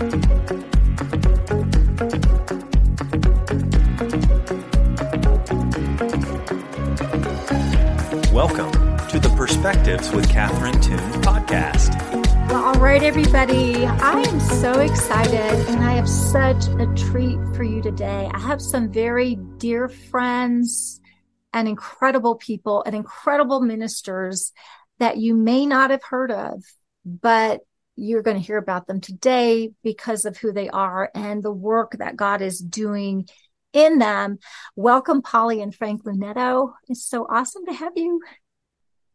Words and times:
Welcome 0.00 0.16
to 9.08 9.18
the 9.18 9.30
Perspectives 9.36 10.10
with 10.12 10.26
Catherine 10.30 10.80
Toon 10.80 10.98
podcast. 11.20 11.94
Well, 12.48 12.64
all 12.64 12.80
right, 12.80 13.02
everybody. 13.02 13.84
I 13.84 14.22
am 14.22 14.40
so 14.40 14.80
excited 14.80 15.68
and 15.68 15.84
I 15.84 15.92
have 15.92 16.08
such 16.08 16.66
a 16.78 16.86
treat 16.96 17.38
for 17.54 17.62
you 17.62 17.82
today. 17.82 18.30
I 18.32 18.38
have 18.38 18.62
some 18.62 18.90
very 18.90 19.34
dear 19.58 19.90
friends 19.90 21.02
and 21.52 21.68
incredible 21.68 22.36
people 22.36 22.82
and 22.84 22.96
incredible 22.96 23.60
ministers 23.60 24.52
that 24.98 25.18
you 25.18 25.34
may 25.34 25.66
not 25.66 25.90
have 25.90 26.02
heard 26.02 26.30
of, 26.30 26.64
but 27.04 27.60
you're 28.00 28.22
going 28.22 28.36
to 28.36 28.42
hear 28.42 28.56
about 28.56 28.86
them 28.86 29.00
today 29.00 29.72
because 29.84 30.24
of 30.24 30.38
who 30.38 30.52
they 30.52 30.68
are 30.70 31.10
and 31.14 31.42
the 31.42 31.52
work 31.52 31.96
that 31.98 32.16
God 32.16 32.40
is 32.40 32.58
doing 32.58 33.28
in 33.72 33.98
them. 33.98 34.38
Welcome, 34.74 35.22
Polly 35.22 35.60
and 35.60 35.74
Frank 35.74 36.04
Lunetto. 36.04 36.72
It's 36.88 37.04
so 37.04 37.26
awesome 37.28 37.66
to 37.66 37.72
have 37.72 37.92
you. 37.96 38.20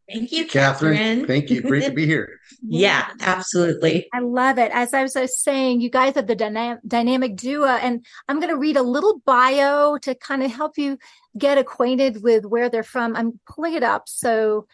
Thank 0.08 0.32
you, 0.32 0.46
Catherine. 0.46 0.98
Catherine. 0.98 1.26
Thank 1.26 1.50
you. 1.50 1.64
Great 1.64 1.86
to 1.86 1.92
be 1.92 2.06
here. 2.06 2.40
yeah, 2.62 3.10
absolutely. 3.22 4.08
I 4.14 4.20
love 4.20 4.60
it. 4.60 4.72
As 4.72 4.94
I 4.94 5.02
was 5.02 5.42
saying, 5.42 5.82
you 5.82 5.90
guys 5.90 6.16
are 6.16 6.22
the 6.22 6.36
dyna- 6.36 6.80
dynamic 6.88 7.36
duo, 7.36 7.66
and 7.66 8.06
I'm 8.30 8.40
going 8.40 8.52
to 8.52 8.58
read 8.58 8.78
a 8.78 8.84
little 8.84 9.20
bio 9.26 9.98
to 9.98 10.14
kind 10.14 10.44
of 10.44 10.52
help 10.52 10.78
you 10.78 11.00
get 11.36 11.58
acquainted 11.58 12.22
with 12.22 12.46
where 12.46 12.70
they're 12.70 12.84
from. 12.84 13.16
I'm 13.16 13.40
pulling 13.50 13.74
it 13.74 13.84
up. 13.84 14.04
So 14.08 14.68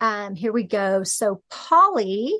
um, 0.00 0.34
here 0.34 0.52
we 0.52 0.64
go. 0.64 1.02
So 1.02 1.42
Polly 1.48 2.38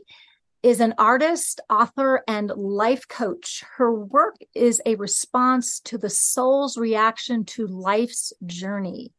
is 0.65 0.81
an 0.81 0.95
artist, 0.97 1.61
author, 1.69 2.25
and 2.27 2.49
life 2.57 3.07
coach. 3.07 3.63
Her 3.77 3.93
work 3.93 4.37
is 4.55 4.81
a 4.87 4.95
response 4.95 5.79
to 5.81 5.99
the 5.99 6.09
soul's 6.09 6.79
reaction 6.79 7.45
to 7.45 7.67
life's 7.67 8.33
journey. 8.47 9.13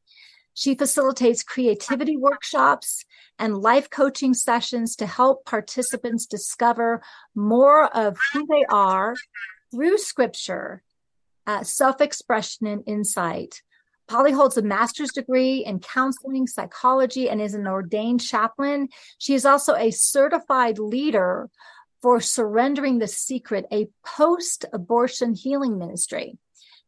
She 0.55 0.73
facilitates 0.73 1.43
creativity 1.43 2.17
workshops 2.17 3.05
and 3.37 3.59
life 3.59 3.91
coaching 3.91 4.33
sessions 4.33 4.95
to 4.95 5.05
help 5.05 5.45
participants 5.45 6.25
discover 6.25 7.03
more 7.35 7.95
of 7.95 8.17
who 8.33 8.47
they 8.47 8.63
are 8.71 9.13
through 9.71 9.99
scripture, 9.99 10.81
uh, 11.45 11.63
self 11.63 12.01
expression, 12.01 12.65
and 12.65 12.81
insight. 12.87 13.61
Polly 14.07 14.31
holds 14.31 14.57
a 14.57 14.61
master's 14.61 15.11
degree 15.11 15.65
in 15.65 15.79
counseling 15.79 16.47
psychology 16.47 17.29
and 17.29 17.41
is 17.41 17.53
an 17.53 17.67
ordained 17.67 18.21
chaplain. 18.21 18.89
She 19.17 19.33
is 19.33 19.45
also 19.45 19.75
a 19.75 19.91
certified 19.91 20.77
leader 20.77 21.49
for 22.01 22.21
Surrendering 22.21 22.99
the 22.99 23.07
Secret, 23.07 23.65
a 23.71 23.87
post 24.05 24.65
abortion 24.71 25.33
healing 25.33 25.79
ministry. 25.79 26.37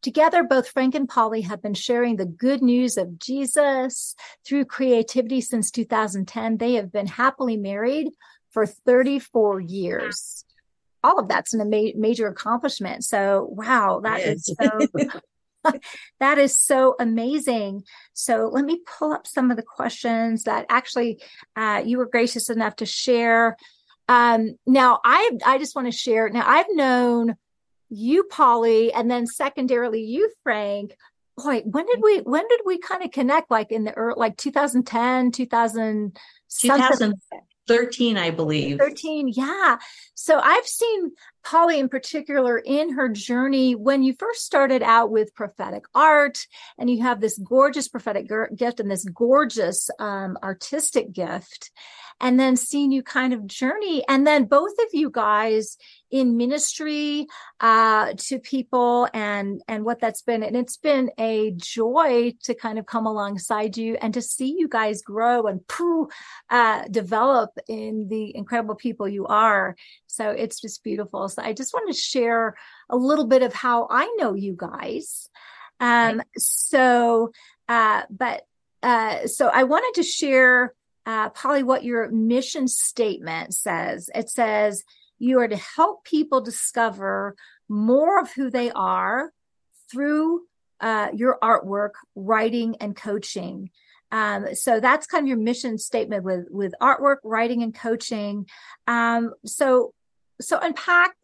Together, 0.00 0.44
both 0.44 0.68
Frank 0.68 0.94
and 0.94 1.08
Polly 1.08 1.40
have 1.40 1.60
been 1.60 1.74
sharing 1.74 2.16
the 2.16 2.24
good 2.24 2.62
news 2.62 2.96
of 2.96 3.18
Jesus 3.18 4.14
through 4.46 4.66
creativity 4.66 5.40
since 5.40 5.72
2010. 5.72 6.58
They 6.58 6.74
have 6.74 6.92
been 6.92 7.08
happily 7.08 7.56
married 7.56 8.10
for 8.50 8.64
34 8.64 9.60
years. 9.60 10.44
All 11.02 11.18
of 11.18 11.28
that's 11.28 11.52
a 11.52 11.64
ma- 11.64 11.92
major 11.96 12.28
accomplishment. 12.28 13.04
So, 13.04 13.48
wow, 13.50 14.00
that 14.04 14.20
is 14.20 14.44
so 14.44 14.86
that 16.20 16.38
is 16.38 16.58
so 16.58 16.94
amazing. 16.98 17.84
So 18.12 18.50
let 18.52 18.64
me 18.64 18.80
pull 18.98 19.12
up 19.12 19.26
some 19.26 19.50
of 19.50 19.56
the 19.56 19.62
questions 19.62 20.44
that 20.44 20.66
actually 20.68 21.22
uh, 21.56 21.82
you 21.84 21.98
were 21.98 22.06
gracious 22.06 22.50
enough 22.50 22.76
to 22.76 22.86
share. 22.86 23.56
Um, 24.08 24.56
now, 24.66 25.00
I 25.04 25.32
I 25.44 25.58
just 25.58 25.76
want 25.76 25.86
to 25.86 25.96
share. 25.96 26.28
Now, 26.30 26.44
I've 26.46 26.66
known 26.70 27.36
you, 27.90 28.24
Polly, 28.24 28.92
and 28.92 29.10
then 29.10 29.26
secondarily 29.26 30.02
you, 30.02 30.30
Frank. 30.42 30.96
Boy, 31.36 31.60
when 31.64 31.86
did 31.86 32.00
we 32.02 32.18
when 32.18 32.46
did 32.48 32.60
we 32.64 32.78
kind 32.78 33.04
of 33.04 33.10
connect? 33.10 33.50
Like 33.50 33.70
in 33.70 33.84
the 33.84 33.92
early, 33.92 34.18
like 34.18 34.36
2010, 34.36 35.30
2000, 35.30 36.18
2013, 36.60 38.16
I 38.16 38.30
believe. 38.30 38.78
13, 38.78 39.28
yeah. 39.28 39.76
So 40.14 40.38
I've 40.38 40.66
seen 40.66 41.12
Polly 41.48 41.78
in 41.78 41.88
particular 41.88 42.58
in 42.58 42.92
her 42.92 43.08
journey 43.08 43.74
when 43.74 44.02
you 44.02 44.12
first 44.18 44.44
started 44.44 44.82
out 44.82 45.10
with 45.10 45.34
prophetic 45.34 45.84
art, 45.94 46.46
and 46.76 46.90
you 46.90 47.02
have 47.02 47.22
this 47.22 47.38
gorgeous 47.38 47.88
prophetic 47.88 48.28
gift 48.54 48.80
and 48.80 48.90
this 48.90 49.06
gorgeous 49.06 49.88
um, 49.98 50.36
artistic 50.42 51.10
gift 51.10 51.70
and 52.20 52.38
then 52.38 52.56
seeing 52.56 52.90
you 52.90 53.02
kind 53.02 53.32
of 53.32 53.46
journey. 53.46 54.04
And 54.08 54.26
then 54.26 54.44
both 54.44 54.72
of 54.78 54.88
you 54.92 55.10
guys 55.10 55.76
in 56.10 56.36
ministry 56.36 57.26
uh, 57.60 58.14
to 58.16 58.38
people 58.38 59.08
and 59.12 59.62
and 59.68 59.84
what 59.84 60.00
that's 60.00 60.22
been. 60.22 60.42
And 60.42 60.56
it's 60.56 60.76
been 60.76 61.10
a 61.18 61.52
joy 61.52 62.34
to 62.44 62.54
kind 62.54 62.78
of 62.78 62.86
come 62.86 63.06
alongside 63.06 63.76
you 63.76 63.96
and 64.00 64.14
to 64.14 64.22
see 64.22 64.54
you 64.58 64.68
guys 64.68 65.02
grow 65.02 65.46
and 65.46 65.66
poo, 65.68 66.08
uh, 66.50 66.84
develop 66.90 67.50
in 67.68 68.08
the 68.08 68.34
incredible 68.34 68.74
people 68.74 69.08
you 69.08 69.26
are. 69.26 69.76
So 70.06 70.30
it's 70.30 70.60
just 70.60 70.82
beautiful. 70.82 71.28
So 71.28 71.42
i 71.42 71.52
just 71.52 71.72
want 71.74 71.92
to 71.92 71.98
share 71.98 72.56
a 72.90 72.96
little 72.96 73.26
bit 73.26 73.42
of 73.42 73.52
how 73.52 73.86
i 73.90 74.14
know 74.18 74.34
you 74.34 74.54
guys. 74.56 75.28
Um 75.80 76.22
so 76.36 77.32
uh 77.68 78.02
but 78.10 78.42
uh 78.82 79.26
so 79.26 79.48
i 79.48 79.64
wanted 79.64 79.92
to 79.94 80.02
share 80.02 80.74
uh, 81.08 81.30
Polly, 81.30 81.62
what 81.62 81.84
your 81.84 82.10
mission 82.10 82.68
statement 82.68 83.54
says. 83.54 84.10
It 84.14 84.28
says 84.28 84.84
you 85.18 85.40
are 85.40 85.48
to 85.48 85.56
help 85.56 86.04
people 86.04 86.42
discover 86.42 87.34
more 87.66 88.20
of 88.20 88.30
who 88.32 88.50
they 88.50 88.70
are 88.72 89.32
through 89.90 90.42
uh, 90.82 91.08
your 91.14 91.38
artwork, 91.42 91.92
writing, 92.14 92.76
and 92.82 92.94
coaching. 92.94 93.70
Um, 94.12 94.54
so 94.54 94.80
that's 94.80 95.06
kind 95.06 95.24
of 95.24 95.28
your 95.28 95.38
mission 95.38 95.78
statement 95.78 96.24
with 96.24 96.46
with 96.50 96.74
artwork, 96.78 97.16
writing, 97.24 97.62
and 97.62 97.74
coaching. 97.74 98.46
Um, 98.86 99.32
so 99.46 99.94
so 100.42 100.58
unpack 100.60 101.14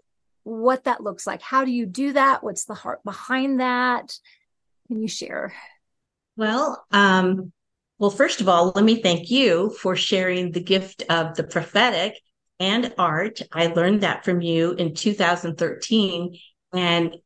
what 0.44 0.84
that 0.84 1.02
looks 1.02 1.26
like. 1.26 1.42
How 1.42 1.66
do 1.66 1.70
you 1.70 1.84
do 1.84 2.14
that? 2.14 2.42
What's 2.42 2.64
the 2.64 2.74
heart 2.74 3.04
behind 3.04 3.60
that? 3.60 4.18
Can 4.88 5.02
you 5.02 5.08
share? 5.08 5.52
Well, 6.38 6.84
um, 6.90 7.52
well, 7.98 8.10
first 8.10 8.40
of 8.40 8.48
all, 8.48 8.72
let 8.74 8.84
me 8.84 9.00
thank 9.00 9.30
you 9.30 9.70
for 9.80 9.94
sharing 9.94 10.50
the 10.50 10.62
gift 10.62 11.04
of 11.08 11.36
the 11.36 11.44
prophetic 11.44 12.20
and 12.58 12.92
art. 12.98 13.40
I 13.52 13.66
learned 13.66 14.00
that 14.00 14.24
from 14.24 14.40
you 14.40 14.72
in 14.72 14.94
2013, 14.94 16.38
and 16.72 17.16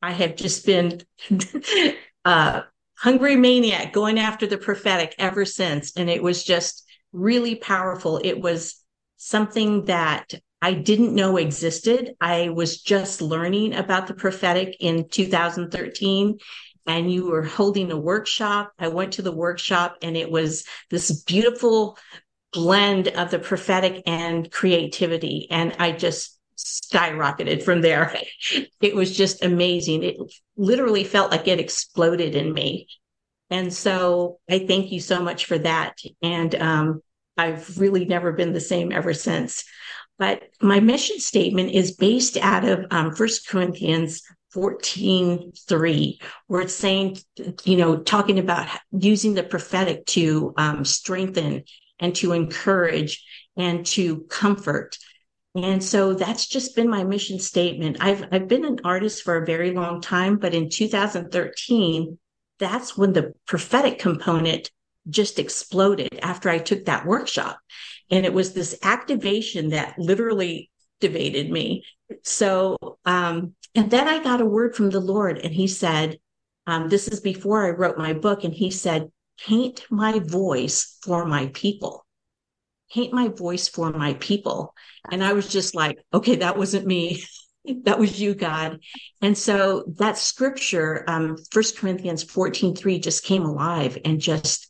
I 0.00 0.12
have 0.12 0.36
just 0.36 0.64
been 0.66 1.00
a 1.30 1.94
uh, 2.24 2.62
hungry 2.96 3.36
maniac 3.36 3.92
going 3.92 4.18
after 4.18 4.46
the 4.46 4.58
prophetic 4.58 5.14
ever 5.18 5.44
since. 5.44 5.96
And 5.96 6.08
it 6.08 6.22
was 6.22 6.44
just 6.44 6.84
really 7.12 7.56
powerful. 7.56 8.20
It 8.22 8.40
was 8.40 8.82
something 9.16 9.86
that 9.86 10.34
I 10.60 10.74
didn't 10.74 11.14
know 11.14 11.36
existed. 11.36 12.14
I 12.20 12.50
was 12.50 12.80
just 12.80 13.20
learning 13.20 13.74
about 13.74 14.06
the 14.06 14.14
prophetic 14.14 14.76
in 14.78 15.08
2013 15.08 16.38
and 16.86 17.12
you 17.12 17.28
were 17.30 17.42
holding 17.42 17.90
a 17.90 17.96
workshop. 17.96 18.72
I 18.78 18.88
went 18.88 19.14
to 19.14 19.22
the 19.22 19.34
workshop 19.34 19.98
and 20.02 20.16
it 20.16 20.30
was 20.30 20.64
this 20.90 21.22
beautiful 21.22 21.98
blend 22.52 23.08
of 23.08 23.30
the 23.30 23.38
prophetic 23.38 24.02
and 24.06 24.50
creativity. 24.50 25.48
And 25.50 25.74
I 25.78 25.92
just 25.92 26.38
skyrocketed 26.56 27.62
from 27.62 27.80
there. 27.80 28.14
It 28.80 28.96
was 28.96 29.16
just 29.16 29.44
amazing. 29.44 30.02
It 30.02 30.16
literally 30.56 31.04
felt 31.04 31.30
like 31.30 31.46
it 31.46 31.60
exploded 31.60 32.34
in 32.34 32.52
me. 32.52 32.88
And 33.48 33.72
so 33.72 34.40
I 34.50 34.66
thank 34.66 34.90
you 34.90 34.98
so 34.98 35.22
much 35.22 35.44
for 35.44 35.56
that. 35.58 35.98
And 36.20 36.52
um, 36.56 37.02
I've 37.38 37.78
really 37.78 38.06
never 38.06 38.32
been 38.32 38.52
the 38.52 38.60
same 38.60 38.90
ever 38.90 39.14
since. 39.14 39.64
But 40.18 40.42
my 40.60 40.80
mission 40.80 41.20
statement 41.20 41.70
is 41.70 41.96
based 41.96 42.36
out 42.38 42.64
of 42.64 42.86
um, 42.90 43.12
1 43.12 43.28
Corinthians 43.48 44.22
14 44.52 45.52
3 45.66 46.20
where 46.46 46.60
it's 46.60 46.74
saying 46.74 47.18
you 47.64 47.76
know 47.76 47.96
talking 47.98 48.38
about 48.38 48.68
using 48.92 49.34
the 49.34 49.42
prophetic 49.42 50.04
to 50.06 50.52
um, 50.56 50.84
strengthen 50.84 51.64
and 51.98 52.14
to 52.16 52.32
encourage 52.32 53.24
and 53.56 53.86
to 53.86 54.22
comfort. 54.24 54.98
And 55.54 55.84
so 55.84 56.14
that's 56.14 56.46
just 56.46 56.74
been 56.74 56.88
my 56.88 57.04
mission 57.04 57.38
statement. 57.38 57.98
I've 58.00 58.24
i've 58.32 58.48
been 58.48 58.64
an 58.64 58.80
artist 58.84 59.22
for 59.22 59.36
a 59.36 59.46
very 59.46 59.72
long 59.72 60.00
time 60.00 60.36
but 60.36 60.54
in 60.54 60.68
2013 60.68 62.18
that's 62.58 62.96
when 62.96 63.12
the 63.12 63.32
prophetic 63.46 63.98
component 63.98 64.70
just 65.10 65.40
exploded 65.40 66.20
after 66.22 66.48
i 66.48 66.58
took 66.58 66.84
that 66.84 67.06
workshop. 67.06 67.58
And 68.10 68.26
it 68.26 68.34
was 68.34 68.52
this 68.52 68.78
activation 68.82 69.70
that 69.70 69.98
literally 69.98 70.70
activated 71.02 71.50
me 71.50 71.84
so 72.22 72.76
um 73.04 73.54
and 73.74 73.90
then 73.90 74.06
I 74.06 74.22
got 74.22 74.40
a 74.40 74.46
word 74.46 74.76
from 74.76 74.90
the 74.90 75.00
Lord, 75.00 75.38
and 75.38 75.52
He 75.52 75.66
said, 75.66 76.18
um, 76.66 76.88
This 76.88 77.08
is 77.08 77.20
before 77.20 77.66
I 77.66 77.70
wrote 77.70 77.96
my 77.96 78.12
book. 78.12 78.44
And 78.44 78.52
He 78.52 78.70
said, 78.70 79.10
Paint 79.38 79.86
my 79.90 80.18
voice 80.18 80.98
for 81.02 81.24
my 81.24 81.46
people. 81.48 82.04
Paint 82.92 83.14
my 83.14 83.28
voice 83.28 83.68
for 83.68 83.90
my 83.90 84.14
people. 84.14 84.74
And 85.10 85.24
I 85.24 85.32
was 85.32 85.48
just 85.48 85.74
like, 85.74 85.98
Okay, 86.12 86.36
that 86.36 86.58
wasn't 86.58 86.86
me. 86.86 87.24
that 87.84 87.98
was 87.98 88.20
you, 88.20 88.34
God. 88.34 88.80
And 89.22 89.36
so 89.38 89.84
that 89.96 90.18
scripture, 90.18 91.04
um, 91.08 91.36
1 91.52 91.64
Corinthians 91.76 92.22
14, 92.24 92.76
3 92.76 92.98
just 92.98 93.24
came 93.24 93.44
alive 93.44 93.98
and 94.04 94.20
just 94.20 94.68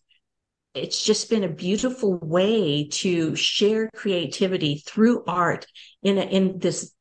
it's 0.74 1.04
just 1.04 1.28
been 1.28 1.44
a 1.44 1.48
beautiful 1.48 2.16
way 2.16 2.88
to 2.90 3.36
share 3.36 3.90
creativity 3.94 4.82
through 4.86 5.22
art 5.26 5.66
in 6.02 6.18
a, 6.18 6.22
in 6.22 6.58
this 6.58 6.92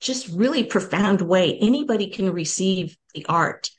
just 0.00 0.28
really 0.28 0.64
profound 0.64 1.20
way. 1.22 1.58
Anybody 1.60 2.08
can 2.08 2.30
receive 2.30 2.96
the 3.14 3.26
art. 3.26 3.70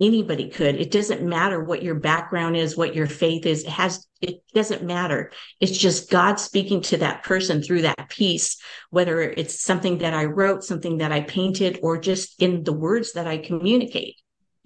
Anybody 0.00 0.48
could. 0.48 0.76
It 0.76 0.90
doesn't 0.90 1.22
matter 1.22 1.62
what 1.62 1.82
your 1.82 1.94
background 1.94 2.56
is, 2.56 2.76
what 2.76 2.94
your 2.94 3.06
faith 3.06 3.46
is. 3.46 3.62
It 3.62 3.70
has, 3.70 4.06
it 4.20 4.42
doesn't 4.52 4.82
matter. 4.82 5.30
It's 5.60 5.76
just 5.76 6.10
God 6.10 6.40
speaking 6.40 6.80
to 6.82 6.96
that 6.98 7.22
person 7.22 7.62
through 7.62 7.82
that 7.82 8.08
piece, 8.08 8.60
whether 8.90 9.20
it's 9.20 9.62
something 9.62 9.98
that 9.98 10.14
I 10.14 10.24
wrote, 10.24 10.64
something 10.64 10.98
that 10.98 11.12
I 11.12 11.20
painted, 11.20 11.78
or 11.82 11.98
just 11.98 12.42
in 12.42 12.64
the 12.64 12.72
words 12.72 13.12
that 13.12 13.28
I 13.28 13.38
communicate. 13.38 14.16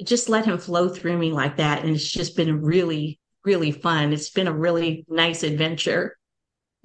Just 0.02 0.28
let 0.28 0.46
him 0.46 0.58
flow 0.58 0.88
through 0.88 1.18
me 1.18 1.32
like 1.32 1.56
that. 1.56 1.82
And 1.84 1.94
it's 1.94 2.10
just 2.10 2.36
been 2.36 2.62
really, 2.62 3.18
really 3.44 3.72
fun. 3.72 4.12
It's 4.12 4.30
been 4.30 4.48
a 4.48 4.56
really 4.56 5.04
nice 5.08 5.42
adventure. 5.42 6.16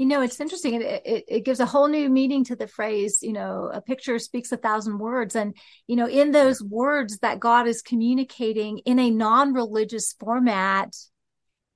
You 0.01 0.07
know, 0.07 0.23
it's 0.23 0.41
interesting. 0.41 0.81
It, 0.81 1.03
it, 1.05 1.25
it, 1.27 1.45
gives 1.45 1.59
a 1.59 1.65
whole 1.67 1.87
new 1.87 2.09
meaning 2.09 2.43
to 2.45 2.55
the 2.55 2.65
phrase, 2.65 3.19
you 3.21 3.33
know, 3.33 3.69
a 3.71 3.81
picture 3.81 4.17
speaks 4.17 4.51
a 4.51 4.57
thousand 4.57 4.97
words. 4.97 5.35
And, 5.35 5.55
you 5.85 5.95
know, 5.95 6.07
in 6.07 6.31
those 6.31 6.59
words 6.59 7.19
that 7.19 7.39
God 7.39 7.67
is 7.67 7.83
communicating 7.83 8.79
in 8.79 8.97
a 8.97 9.11
non 9.11 9.53
religious 9.53 10.15
format, 10.19 10.95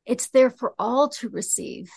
it's 0.07 0.29
there 0.29 0.49
for 0.49 0.73
all 0.79 1.09
to 1.09 1.29
receive, 1.29 1.91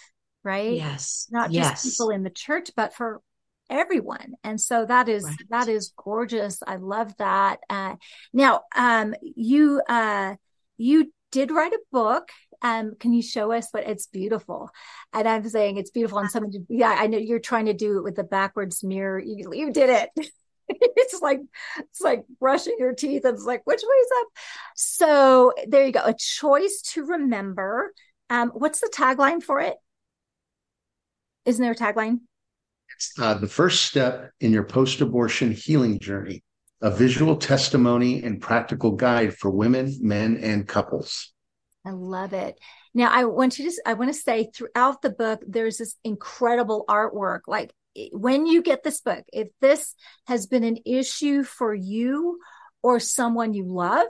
right? 0.44 0.74
Yes. 0.74 1.28
Not 1.30 1.50
yes. 1.50 1.82
just 1.82 1.96
people 1.96 2.10
in 2.10 2.24
the 2.24 2.28
church, 2.28 2.72
but 2.76 2.92
for 2.92 3.22
everyone. 3.70 4.34
And 4.44 4.60
so 4.60 4.84
that 4.84 5.08
is, 5.08 5.24
right. 5.24 5.36
that 5.48 5.68
is 5.68 5.94
gorgeous. 5.96 6.62
I 6.66 6.76
love 6.76 7.16
that. 7.16 7.60
Uh, 7.70 7.94
now, 8.34 8.64
um, 8.76 9.14
you, 9.22 9.80
uh, 9.88 10.34
you 10.76 11.10
did 11.32 11.50
write 11.50 11.72
a 11.72 11.80
book 11.90 12.28
um, 12.62 12.94
can 12.98 13.12
you 13.12 13.22
show 13.22 13.52
us 13.52 13.68
what 13.70 13.86
it's 13.86 14.06
beautiful? 14.06 14.70
And 15.12 15.28
I'm 15.28 15.48
saying 15.48 15.76
it's 15.76 15.90
beautiful. 15.90 16.18
And 16.18 16.30
someone, 16.30 16.52
yeah, 16.68 16.96
I 16.98 17.06
know 17.06 17.18
you're 17.18 17.38
trying 17.38 17.66
to 17.66 17.74
do 17.74 17.98
it 17.98 18.04
with 18.04 18.16
the 18.16 18.24
backwards 18.24 18.82
mirror. 18.82 19.18
You, 19.18 19.52
you 19.52 19.72
did 19.72 19.90
it. 19.90 20.30
it's 20.68 21.20
like 21.22 21.40
it's 21.78 22.00
like 22.00 22.24
brushing 22.38 22.76
your 22.78 22.94
teeth 22.94 23.24
and 23.24 23.34
it's 23.34 23.44
like 23.44 23.62
which 23.64 23.80
way's 23.82 24.10
up 24.20 24.26
so 24.76 25.52
there 25.66 25.86
you 25.86 25.92
go 25.92 26.02
a 26.04 26.14
choice 26.14 26.82
to 26.82 27.04
remember 27.04 27.92
um 28.30 28.50
what's 28.50 28.80
the 28.80 28.92
tagline 28.94 29.42
for 29.42 29.60
it 29.60 29.76
isn't 31.46 31.62
there 31.62 31.72
a 31.72 31.74
tagline 31.74 32.18
it's 32.94 33.12
uh, 33.18 33.34
the 33.34 33.48
first 33.48 33.86
step 33.86 34.30
in 34.40 34.52
your 34.52 34.64
post-abortion 34.64 35.52
healing 35.52 35.98
journey 35.98 36.42
a 36.82 36.90
visual 36.90 37.36
testimony 37.36 38.22
and 38.22 38.40
practical 38.40 38.90
guide 38.90 39.34
for 39.34 39.50
women 39.50 39.96
men 40.00 40.36
and 40.36 40.68
couples 40.68 41.32
I 41.88 41.92
love 41.92 42.34
it. 42.34 42.58
Now, 42.92 43.10
I 43.10 43.24
want 43.24 43.52
to, 43.52 43.70
I 43.86 43.94
want 43.94 44.12
to 44.12 44.20
say 44.20 44.50
throughout 44.54 45.00
the 45.00 45.10
book, 45.10 45.40
there's 45.46 45.78
this 45.78 45.96
incredible 46.04 46.84
artwork. 46.88 47.40
Like 47.46 47.72
when 48.12 48.46
you 48.46 48.62
get 48.62 48.82
this 48.82 49.00
book, 49.00 49.24
if 49.32 49.48
this 49.60 49.94
has 50.26 50.46
been 50.46 50.64
an 50.64 50.78
issue 50.84 51.42
for 51.44 51.74
you 51.74 52.38
or 52.82 53.00
someone 53.00 53.54
you 53.54 53.64
love, 53.64 54.08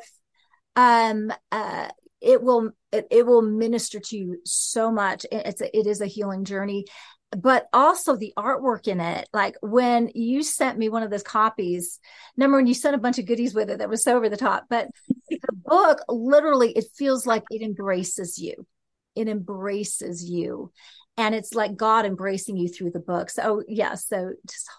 um, 0.74 1.32
uh, 1.52 1.88
it 2.20 2.42
will 2.42 2.70
it, 2.90 3.06
it 3.10 3.26
will 3.26 3.42
minister 3.42 4.00
to 4.00 4.16
you 4.16 4.38
so 4.44 4.90
much. 4.90 5.24
It's 5.30 5.60
a, 5.60 5.76
it 5.76 5.86
is 5.86 6.00
a 6.00 6.06
healing 6.06 6.44
journey, 6.44 6.86
but 7.30 7.68
also 7.72 8.16
the 8.16 8.32
artwork 8.38 8.88
in 8.88 9.00
it. 9.00 9.28
Like 9.32 9.56
when 9.60 10.10
you 10.14 10.42
sent 10.42 10.78
me 10.78 10.88
one 10.88 11.02
of 11.02 11.10
those 11.10 11.22
copies, 11.22 12.00
number 12.36 12.56
one, 12.56 12.66
you 12.66 12.74
sent 12.74 12.94
a 12.94 12.98
bunch 12.98 13.18
of 13.18 13.26
goodies 13.26 13.54
with 13.54 13.70
it 13.70 13.78
that 13.78 13.90
was 13.90 14.02
so 14.02 14.16
over 14.16 14.28
the 14.28 14.36
top, 14.36 14.64
but 14.70 14.88
the 15.28 15.38
book 15.52 16.00
literally, 16.08 16.72
it 16.72 16.86
feels 16.96 17.26
like 17.26 17.44
it 17.50 17.62
embraces 17.62 18.38
you. 18.38 18.66
It 19.14 19.28
embraces 19.28 20.24
you. 20.24 20.72
And 21.16 21.34
it's 21.34 21.52
like 21.52 21.76
God 21.76 22.06
embracing 22.06 22.56
you 22.56 22.68
through 22.68 22.92
the 22.92 23.00
book. 23.00 23.28
So, 23.28 23.62
yeah. 23.66 23.94
So 23.94 24.32
just, 24.48 24.70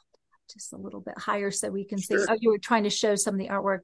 just 0.51 0.73
a 0.73 0.77
little 0.77 1.01
bit 1.01 1.17
higher 1.17 1.51
so 1.51 1.69
we 1.69 1.85
can 1.85 1.99
sure. 1.99 2.19
see. 2.19 2.25
Oh, 2.29 2.37
you 2.39 2.49
were 2.49 2.57
trying 2.57 2.83
to 2.83 2.89
show 2.89 3.15
some 3.15 3.35
of 3.35 3.39
the 3.39 3.49
artwork. 3.49 3.79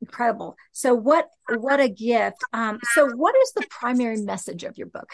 Incredible. 0.00 0.56
So 0.72 0.94
what, 0.94 1.28
what 1.56 1.80
a 1.80 1.88
gift. 1.88 2.36
Um, 2.52 2.78
so 2.94 3.08
what 3.16 3.34
is 3.42 3.52
the 3.52 3.66
primary 3.68 4.18
message 4.18 4.62
of 4.62 4.78
your 4.78 4.86
book? 4.86 5.10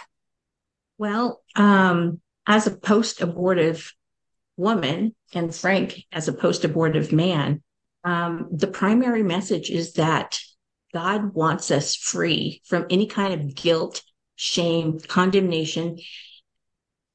Well, 0.99 1.41
um, 1.57 2.21
as 2.47 2.67
a 2.67 2.77
post 2.77 3.21
abortive 3.21 3.93
woman 4.57 5.15
and 5.33 5.55
Frank 5.55 6.05
as 6.13 6.29
a 6.29 6.33
post 6.33 6.65
abortive 6.65 7.13
man, 7.13 7.63
um, 8.05 8.49
the 8.53 8.67
primary 8.67 9.23
message 9.23 9.71
is 9.71 9.95
that 9.95 10.39
God 10.93 11.35
wants 11.35 11.71
us 11.71 11.97
free 11.97 12.63
from 12.67 12.87
any 12.91 13.07
kind 13.07 13.35
of 13.35 13.55
guilt, 13.55 14.03
shame, 14.37 15.01
condemnation, 15.01 15.99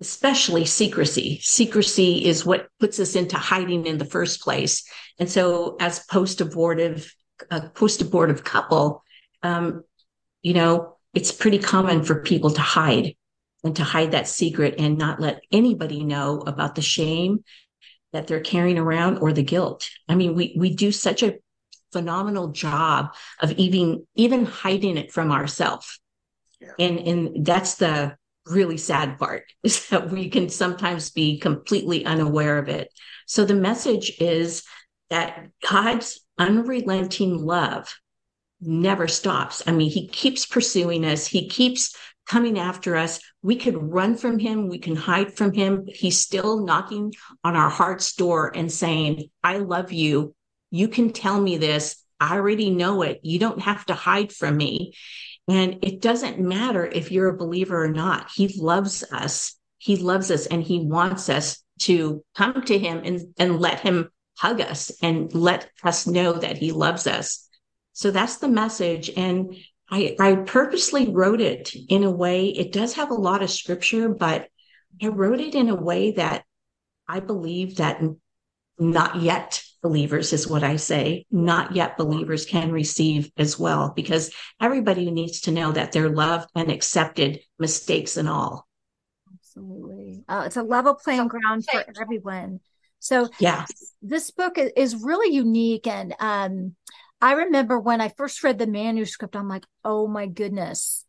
especially 0.02 0.66
secrecy. 0.66 1.40
Secrecy 1.42 2.26
is 2.26 2.46
what 2.46 2.68
puts 2.80 3.00
us 3.00 3.16
into 3.16 3.38
hiding 3.38 3.86
in 3.86 3.98
the 3.98 4.06
first 4.06 4.42
place. 4.42 4.84
And 5.20 5.30
so, 5.30 5.78
as 5.80 6.06
post 6.06 6.42
abortive, 6.42 7.14
a 7.52 7.70
post 7.70 8.02
abortive 8.02 8.44
couple, 8.44 9.04
um, 9.44 9.84
you 10.42 10.54
know, 10.54 10.98
it's 11.14 11.32
pretty 11.32 11.60
common 11.60 12.04
for 12.04 12.22
people 12.22 12.52
to 12.52 12.62
hide 12.62 13.16
and 13.64 13.76
to 13.76 13.84
hide 13.84 14.12
that 14.12 14.28
secret 14.28 14.76
and 14.78 14.98
not 14.98 15.20
let 15.20 15.42
anybody 15.52 16.04
know 16.04 16.42
about 16.42 16.76
the 16.76 16.82
shame 16.82 17.44
that 18.14 18.28
they're 18.28 18.40
carrying 18.40 18.78
around 18.78 19.20
or 19.20 19.34
the 19.34 19.44
guilt. 19.44 19.90
I 20.08 20.16
mean, 20.16 20.36
we 20.36 20.56
we 20.58 20.74
do 20.74 20.92
such 20.92 21.24
a 21.24 21.36
phenomenal 21.92 22.50
job 22.50 23.14
of 23.42 23.52
even 23.54 24.06
even 24.16 24.46
hiding 24.46 24.98
it 24.98 25.12
from 25.12 25.32
ourselves. 25.32 26.00
Yeah. 26.60 26.74
And 26.80 27.00
and 27.00 27.46
that's 27.46 27.76
the 27.76 28.16
really 28.46 28.78
sad 28.78 29.20
part 29.20 29.46
is 29.64 29.90
that 29.90 30.10
we 30.10 30.30
can 30.30 30.50
sometimes 30.50 31.12
be 31.12 31.40
completely 31.40 32.06
unaware 32.06 32.58
of 32.58 32.70
it. 32.70 32.90
So 33.26 33.46
the 33.46 33.56
message 33.56 34.14
is 34.20 34.64
that 35.10 35.50
God's 35.68 36.20
unrelenting 36.38 37.38
love 37.38 37.94
never 38.62 39.08
stops. 39.08 39.64
I 39.66 39.72
mean, 39.72 39.90
he 39.90 40.08
keeps 40.08 40.46
pursuing 40.46 41.06
us. 41.06 41.26
He 41.26 41.48
keeps 41.48 41.96
coming 42.30 42.60
after 42.60 42.96
us. 42.96 43.20
We 43.42 43.56
could 43.56 43.76
run 43.76 44.16
from 44.16 44.40
him. 44.40 44.70
We 44.70 44.78
can 44.78 44.96
hide 44.96 45.36
from 45.36 45.52
him. 45.52 45.86
He's 45.88 46.22
still 46.22 46.64
knocking 46.64 47.14
on 47.44 47.56
our 47.56 47.70
heart's 47.70 48.14
door 48.14 48.56
and 48.56 48.72
saying, 48.72 49.30
I 49.44 49.58
love 49.58 49.92
you. 49.92 50.36
You 50.70 50.88
can 50.88 51.12
tell 51.12 51.42
me 51.42 51.58
this. 51.58 52.02
I 52.20 52.36
already 52.36 52.70
know 52.70 53.02
it. 53.02 53.20
You 53.24 53.40
don't 53.40 53.62
have 53.62 53.86
to 53.88 53.96
hide 53.96 54.32
from 54.32 54.56
me. 54.56 54.94
And 55.48 55.80
it 55.82 56.02
doesn't 56.02 56.40
matter 56.40 56.86
if 56.86 57.12
you're 57.12 57.30
a 57.30 57.38
believer 57.38 57.84
or 57.84 57.90
not. 57.90 58.30
He 58.34 58.54
loves 58.62 59.04
us. 59.12 59.56
He 59.80 59.96
loves 59.96 60.30
us 60.30 60.46
and 60.46 60.62
he 60.62 60.82
wants 60.86 61.30
us 61.30 61.64
to 61.80 62.24
come 62.36 62.62
to 62.64 62.78
him 62.78 63.02
and, 63.04 63.34
and 63.40 63.60
let 63.60 63.80
him 63.80 64.12
hug 64.38 64.62
us 64.62 64.92
and 65.02 65.34
let 65.34 65.72
us 65.84 66.06
know 66.06 66.34
that 66.34 66.58
he 66.58 66.72
loves 66.72 67.08
us. 67.08 67.48
So 67.94 68.12
that's 68.12 68.38
the 68.38 68.48
message. 68.48 69.10
And 69.18 69.56
I, 69.92 70.16
I 70.20 70.36
purposely 70.36 71.10
wrote 71.10 71.42
it 71.42 71.74
in 71.90 72.04
a 72.04 72.12
way, 72.12 72.48
it 72.48 72.72
does 72.72 72.94
have 72.96 73.12
a 73.12 73.16
lot 73.16 73.42
of 73.42 73.50
scripture, 73.50 74.10
but 74.10 74.48
I 75.02 75.08
wrote 75.08 75.40
it 75.40 75.56
in 75.56 75.70
a 75.70 75.76
way 75.76 76.12
that 76.12 76.44
I 77.08 77.20
believe 77.20 77.78
that 77.78 78.02
not 78.78 79.18
yet 79.18 79.64
believers 79.82 80.32
is 80.34 80.48
what 80.48 80.64
I 80.64 80.76
say, 80.76 81.26
not 81.32 81.76
yet 81.76 81.98
believers 81.98 82.46
can 82.46 82.72
receive 82.72 83.32
as 83.38 83.58
well, 83.58 83.94
because 83.96 84.32
everybody 84.62 85.10
needs 85.10 85.42
to 85.42 85.52
know 85.52 85.72
that 85.72 85.92
they're 85.92 86.10
loved 86.10 86.50
and 86.54 86.70
accepted, 86.70 87.40
mistakes 87.58 88.18
and 88.18 88.30
all. 88.30 88.68
Absolutely. 89.34 90.24
Uh, 90.28 90.44
it's 90.46 90.58
a 90.58 90.64
level 90.64 90.96
playing 90.96 91.28
ground 91.28 91.66
for 91.72 91.84
everyone. 92.00 92.60
So, 93.00 93.30
yeah, 93.40 93.66
this 94.02 94.32
book 94.32 94.58
is 94.58 94.96
really 94.96 95.34
unique 95.34 95.88
and, 95.88 96.14
um, 96.20 96.76
I 97.22 97.34
remember 97.34 97.80
when 97.80 98.02
I 98.02 98.10
first 98.10 98.44
read 98.44 98.60
the 98.60 98.68
manuscript, 98.68 99.36
I'm 99.36 99.50
like, 99.50 99.66
oh 99.84 100.08
my 100.08 100.26
goodness, 100.26 101.06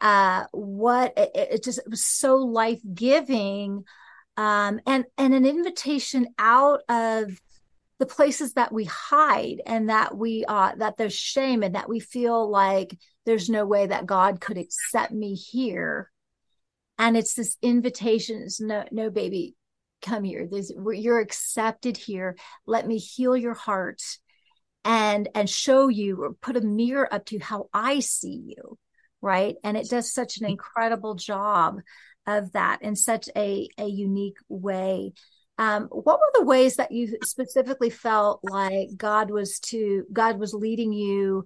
uh, 0.00 0.44
what 0.52 1.14
it, 1.16 1.30
it 1.34 1.64
just 1.64 1.78
it 1.78 1.88
was 1.88 2.04
so 2.04 2.36
life 2.36 2.80
giving, 2.92 3.84
um, 4.36 4.80
and 4.86 5.04
and 5.16 5.34
an 5.34 5.46
invitation 5.46 6.28
out 6.38 6.80
of 6.88 7.40
the 7.98 8.06
places 8.06 8.54
that 8.54 8.72
we 8.72 8.84
hide 8.84 9.62
and 9.66 9.88
that 9.88 10.16
we 10.16 10.44
uh 10.46 10.72
that 10.76 10.96
there's 10.96 11.14
shame 11.14 11.62
and 11.62 11.76
that 11.76 11.88
we 11.88 12.00
feel 12.00 12.50
like 12.50 12.98
there's 13.24 13.48
no 13.48 13.64
way 13.64 13.86
that 13.86 14.04
God 14.04 14.40
could 14.40 14.58
accept 14.58 15.12
me 15.12 15.34
here, 15.34 16.10
and 16.98 17.16
it's 17.16 17.34
this 17.34 17.56
invitation. 17.62 18.42
It's 18.42 18.60
no, 18.60 18.84
no, 18.90 19.08
baby, 19.08 19.56
come 20.02 20.24
here. 20.24 20.46
This, 20.46 20.70
you're 20.76 21.20
accepted 21.20 21.96
here. 21.96 22.36
Let 22.66 22.86
me 22.86 22.98
heal 22.98 23.36
your 23.36 23.54
heart 23.54 24.02
and 24.84 25.28
and 25.34 25.48
show 25.48 25.88
you 25.88 26.22
or 26.22 26.34
put 26.34 26.56
a 26.56 26.60
mirror 26.60 27.12
up 27.12 27.24
to 27.26 27.38
how 27.38 27.68
I 27.72 28.00
see 28.00 28.42
you, 28.56 28.78
right? 29.20 29.56
And 29.64 29.76
it 29.76 29.88
does 29.88 30.12
such 30.12 30.38
an 30.38 30.46
incredible 30.46 31.14
job 31.14 31.80
of 32.26 32.52
that 32.52 32.82
in 32.82 32.96
such 32.96 33.28
a 33.36 33.68
a 33.78 33.86
unique 33.86 34.38
way. 34.48 35.12
um, 35.58 35.84
what 35.84 36.18
were 36.18 36.32
the 36.34 36.44
ways 36.44 36.76
that 36.76 36.90
you 36.92 37.16
specifically 37.22 37.90
felt 37.90 38.40
like 38.42 38.88
God 38.96 39.30
was 39.30 39.60
to 39.60 40.04
God 40.12 40.38
was 40.38 40.52
leading 40.52 40.92
you 40.92 41.44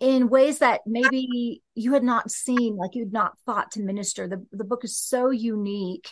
in 0.00 0.28
ways 0.28 0.58
that 0.58 0.80
maybe 0.86 1.62
you 1.74 1.92
had 1.92 2.02
not 2.02 2.30
seen, 2.30 2.76
like 2.76 2.94
you'd 2.94 3.12
not 3.12 3.38
thought 3.46 3.70
to 3.72 3.82
minister? 3.82 4.26
The 4.28 4.44
the 4.52 4.64
book 4.64 4.84
is 4.84 4.98
so 4.98 5.30
unique, 5.30 6.10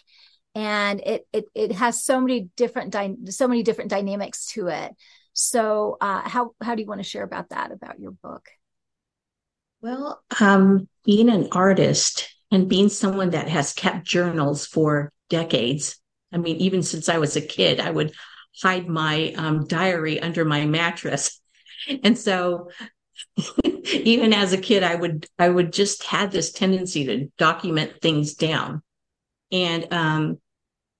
and 0.55 1.01
it 1.01 1.27
it 1.33 1.47
it 1.55 1.73
has 1.73 2.03
so 2.05 2.21
many 2.21 2.51
different 2.57 2.93
dy- 2.93 3.31
so 3.31 3.49
many 3.49 3.62
different 3.62 3.91
dynamics 3.91 4.47
to 4.53 4.69
it. 4.69 4.93
So, 5.33 5.97
uh, 6.01 6.29
how 6.29 6.55
how 6.61 6.75
do 6.75 6.83
you 6.83 6.89
want 6.89 7.01
to 7.01 7.09
share 7.09 7.23
about 7.23 7.51
that 7.51 7.73
about 7.73 7.99
your 7.99 8.12
book? 8.12 8.49
Well, 9.81 10.23
um, 10.41 10.89
being 11.05 11.29
an 11.29 11.49
artist 11.53 12.33
and 12.51 12.69
being 12.69 12.89
someone 12.89 13.31
that 13.31 13.49
has 13.49 13.73
kept 13.73 14.07
journals 14.07 14.67
for 14.67 15.12
decades, 15.29 15.99
I 16.33 16.39
mean, 16.39 16.57
even 16.59 16.83
since 16.83 17.09
I 17.09 17.19
was 17.19 17.37
a 17.37 17.41
kid, 17.41 17.81
I 17.81 17.91
would 17.91 18.12
hide 18.62 18.87
my 18.87 19.33
um, 19.37 19.67
diary 19.67 20.21
under 20.21 20.45
my 20.45 20.67
mattress. 20.67 21.39
And 22.05 22.17
so 22.17 22.71
even 23.65 24.33
as 24.33 24.53
a 24.53 24.59
kid, 24.59 24.85
I 24.85 24.95
would, 24.95 25.27
I 25.37 25.49
would 25.49 25.73
just 25.73 26.05
have 26.05 26.31
this 26.31 26.53
tendency 26.53 27.05
to 27.07 27.29
document 27.39 28.01
things 28.01 28.35
down. 28.35 28.83
And 29.51 29.93
um, 29.93 30.39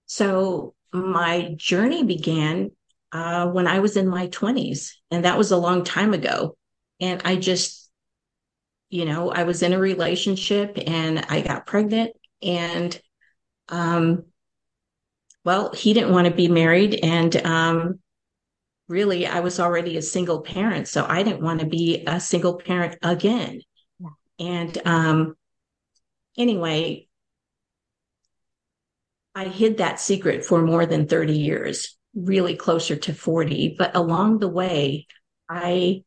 so 0.07 0.75
my 0.93 1.55
journey 1.57 2.03
began 2.03 2.73
uh, 3.13 3.47
when 3.49 3.67
I 3.67 3.81
was 3.81 3.97
in 3.97 4.09
my 4.09 4.29
20s, 4.29 4.93
and 5.11 5.25
that 5.25 5.39
was 5.39 5.51
a 5.51 5.57
long 5.57 5.85
time 5.85 6.15
ago. 6.15 6.57
And 7.01 7.21
I 7.25 7.37
just, 7.37 7.91
you 8.89 9.05
know, 9.05 9.31
I 9.31 9.45
was 9.45 9.63
in 9.63 9.73
a 9.73 9.79
relationship 9.79 10.79
and 10.87 11.25
I 11.29 11.41
got 11.43 11.67
pregnant, 11.67 12.13
and 12.43 12.99
um, 13.69 14.25
well, 15.45 15.73
he 15.73 15.93
didn't 15.93 16.13
want 16.13 16.29
to 16.29 16.35
be 16.35 16.49
married. 16.49 17.01
And 17.03 17.35
um, 17.45 18.01
really, 18.89 19.27
I 19.27 19.41
was 19.41 19.59
already 19.59 19.97
a 19.97 20.03
single 20.03 20.43
parent. 20.43 20.89
So 20.89 21.05
I 21.09 21.23
didn't 21.23 21.43
want 21.43 21.61
to 21.61 21.67
be 21.67 22.05
a 22.07 22.21
single 22.21 22.59
parent 22.59 22.97
again. 23.03 23.63
Yeah. 23.99 24.09
And 24.39 24.79
um, 24.85 25.37
anyway, 26.37 27.09
I 29.35 29.45
hid 29.47 29.79
that 29.79 29.99
secret 29.99 30.45
for 30.45 30.63
more 30.63 30.87
than 30.87 31.09
30 31.09 31.39
years, 31.39 31.97
really 32.15 32.57
closer 32.57 32.97
to 32.97 33.15
40. 33.15 33.77
But 33.79 33.97
along 33.97 34.39
the 34.39 34.49
way, 34.49 35.07
I 35.49 36.05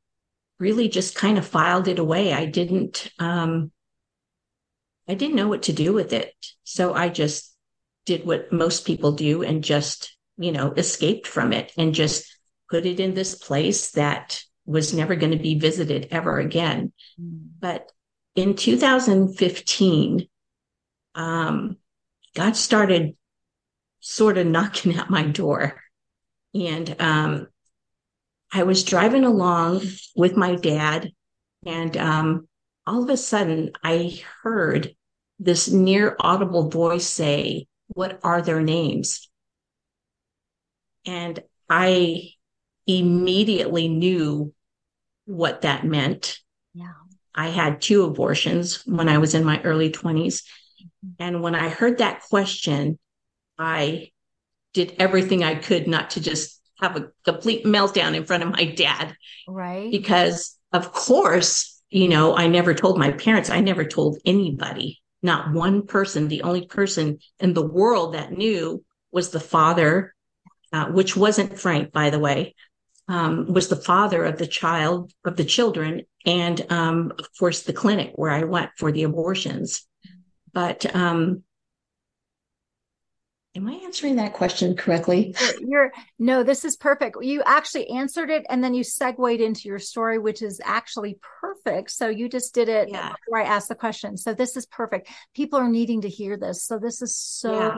really 0.59 0.88
just 0.88 1.15
kind 1.15 1.38
of 1.38 1.47
filed 1.47 1.88
it 1.88 2.00
away. 2.00 2.33
I 2.33 2.45
didn't, 2.45 3.12
um, 3.19 3.71
I 5.07 5.13
didn't 5.13 5.35
know 5.35 5.47
what 5.47 5.63
to 5.63 5.74
do 5.74 5.93
with 5.93 6.13
it. 6.13 6.33
So 6.63 6.93
I 6.93 7.09
just 7.09 7.53
did 8.05 8.25
what 8.25 8.51
most 8.51 8.85
people 8.85 9.12
do 9.12 9.43
and 9.43 9.63
just, 9.63 10.15
you 10.38 10.51
know, 10.51 10.71
escaped 10.71 11.27
from 11.27 11.53
it 11.53 11.71
and 11.77 11.93
just 11.93 12.25
put 12.69 12.85
it 12.85 13.00
in 13.00 13.13
this 13.13 13.35
place 13.35 13.91
that 13.91 14.41
was 14.65 14.93
never 14.93 15.15
going 15.15 15.31
to 15.31 15.38
be 15.38 15.59
visited 15.59 16.07
ever 16.12 16.39
again. 16.39 16.91
Mm. 17.21 17.50
But 17.59 17.91
in 18.35 18.55
2015, 18.55 20.27
um, 21.15 21.77
God 22.35 22.55
started 22.55 23.15
sort 24.00 24.38
of 24.38 24.47
knocking 24.47 24.95
at 24.97 25.09
my 25.09 25.24
door. 25.24 25.81
And 26.55 26.95
um, 27.00 27.47
I 28.51 28.63
was 28.63 28.83
driving 28.83 29.25
along 29.25 29.81
with 30.15 30.38
my 30.38 30.55
dad, 30.55 31.12
and 31.65 31.97
um, 31.97 32.47
all 32.88 33.03
of 33.03 33.09
a 33.09 33.17
sudden 33.17 33.71
I 33.83 34.21
heard 34.41 34.95
this 35.39 35.69
near 35.69 36.15
audible 36.19 36.69
voice 36.69 37.07
say, 37.07 37.67
what 37.88 38.19
are 38.24 38.41
their 38.41 38.62
names? 38.62 39.29
And 41.05 41.43
I 41.69 42.29
immediately 42.88 43.88
knew 43.88 44.53
what 45.25 45.62
that 45.62 45.85
meant. 45.85 46.39
Yeah. 46.74 46.93
I 47.33 47.50
had 47.50 47.81
two 47.81 48.03
abortions 48.03 48.85
when 48.85 49.09
I 49.09 49.17
was 49.17 49.35
in 49.35 49.43
my 49.43 49.62
early 49.63 49.91
20s. 49.91 50.43
Mm-hmm. 50.43 51.09
And 51.19 51.41
when 51.41 51.55
I 51.55 51.69
heard 51.69 51.97
that 51.97 52.21
question, 52.21 52.97
I 53.57 54.12
did 54.75 54.94
everything 55.00 55.44
I 55.44 55.55
could 55.55 55.88
not 55.88 56.12
to 56.12 56.22
just 56.22 56.62
have 56.79 56.98
a 56.98 57.10
complete 57.24 57.63
meltdown 57.63 58.13
in 58.13 58.25
front 58.25 58.44
of 58.44 58.51
my 58.51 58.65
dad. 58.65 59.15
Right. 59.48 59.89
Because, 59.89 60.58
of 60.74 60.91
course, 60.91 61.82
you 61.89 62.10
know, 62.10 62.36
I 62.36 62.48
never 62.48 62.74
told 62.74 63.00
my 63.00 63.12
parents, 63.12 63.50
I 63.50 63.62
never 63.62 63.86
told 63.86 64.20
anybody 64.25 65.01
not 65.24 65.53
one 65.53 65.88
person, 65.88 66.27
the 66.27 66.44
only 66.44 66.67
person 66.67 67.20
in 67.39 67.53
the 67.53 67.65
world 67.65 68.13
that 68.13 68.34
knew 68.34 68.84
was 69.12 69.29
the 69.29 69.39
father, 69.39 70.13
uh, 70.74 70.88
which 70.88 71.15
wasn't 71.15 71.58
Frank, 71.58 71.94
by 71.94 72.10
the 72.10 72.20
way, 72.20 72.53
um, 73.08 73.51
was 73.51 73.70
the 73.70 73.75
father 73.77 74.25
of 74.25 74.38
the 74.38 74.46
child, 74.46 75.13
of 75.24 75.38
the 75.38 75.46
children, 75.46 76.03
and 76.25 76.65
um, 76.70 77.13
of 77.17 77.27
course, 77.39 77.63
the 77.63 77.74
clinic 77.74 78.12
where 78.15 78.32
I 78.32 78.44
went 78.44 78.72
for 78.77 78.91
the 78.91 79.03
abortions. 79.03 79.88
But 80.53 80.86
um, 80.94 81.44
Am 83.55 83.67
I 83.69 83.74
answering 83.85 84.17
that 84.17 84.33
question 84.33 84.75
correctly? 84.75 85.33
You're, 85.39 85.69
you're, 85.69 85.91
no, 86.19 86.43
this 86.43 86.65
is 86.65 86.75
perfect. 86.75 87.15
You 87.21 87.41
actually 87.45 87.89
answered 87.89 88.29
it 88.29 88.45
and 88.50 88.62
then 88.62 88.74
you 88.74 88.83
segued 88.83 89.39
into 89.39 89.69
your 89.69 89.79
story, 89.79 90.19
which 90.19 90.41
is 90.41 90.59
actually 90.63 91.17
perfect. 91.41 91.91
So 91.91 92.09
you 92.09 92.27
just 92.27 92.53
did 92.53 92.67
it 92.67 92.89
yeah. 92.89 93.13
before 93.13 93.39
I 93.39 93.45
asked 93.45 93.69
the 93.69 93.75
question. 93.75 94.17
So 94.17 94.33
this 94.33 94.57
is 94.57 94.65
perfect. 94.65 95.09
People 95.33 95.59
are 95.59 95.69
needing 95.69 96.01
to 96.01 96.09
hear 96.09 96.35
this. 96.35 96.65
So 96.65 96.79
this 96.79 97.01
is 97.01 97.15
so, 97.15 97.53
yeah. 97.53 97.77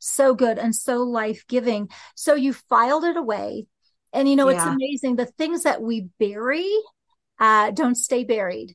so 0.00 0.34
good 0.34 0.58
and 0.58 0.74
so 0.74 1.04
life 1.04 1.44
giving. 1.46 1.88
So 2.16 2.34
you 2.34 2.52
filed 2.52 3.04
it 3.04 3.16
away. 3.16 3.66
And 4.12 4.28
you 4.28 4.34
know, 4.34 4.48
yeah. 4.48 4.56
it's 4.56 4.64
amazing. 4.64 5.16
The 5.16 5.26
things 5.26 5.62
that 5.62 5.80
we 5.80 6.08
bury 6.18 6.68
uh, 7.38 7.70
don't 7.70 7.96
stay 7.96 8.24
buried. 8.24 8.74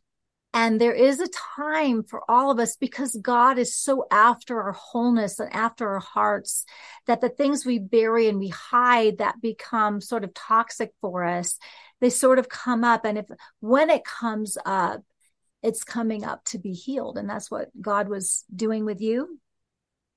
And 0.53 0.81
there 0.81 0.93
is 0.93 1.21
a 1.21 1.29
time 1.29 2.03
for 2.03 2.29
all 2.29 2.51
of 2.51 2.59
us 2.59 2.75
because 2.75 3.15
God 3.15 3.57
is 3.57 3.73
so 3.73 4.05
after 4.11 4.61
our 4.61 4.73
wholeness 4.73 5.39
and 5.39 5.53
after 5.53 5.87
our 5.87 5.99
hearts 5.99 6.65
that 7.07 7.21
the 7.21 7.29
things 7.29 7.65
we 7.65 7.79
bury 7.79 8.27
and 8.27 8.37
we 8.37 8.49
hide 8.49 9.19
that 9.19 9.41
become 9.41 10.01
sort 10.01 10.25
of 10.25 10.33
toxic 10.33 10.91
for 10.99 11.23
us, 11.23 11.57
they 12.01 12.09
sort 12.09 12.37
of 12.37 12.49
come 12.49 12.83
up. 12.83 13.05
And 13.05 13.17
if 13.17 13.27
when 13.61 13.89
it 13.89 14.03
comes 14.03 14.57
up, 14.65 15.01
it's 15.63 15.85
coming 15.85 16.25
up 16.25 16.43
to 16.45 16.57
be 16.57 16.73
healed. 16.73 17.17
And 17.17 17.29
that's 17.29 17.49
what 17.49 17.69
God 17.79 18.09
was 18.09 18.43
doing 18.53 18.83
with 18.83 18.99
you. 18.99 19.39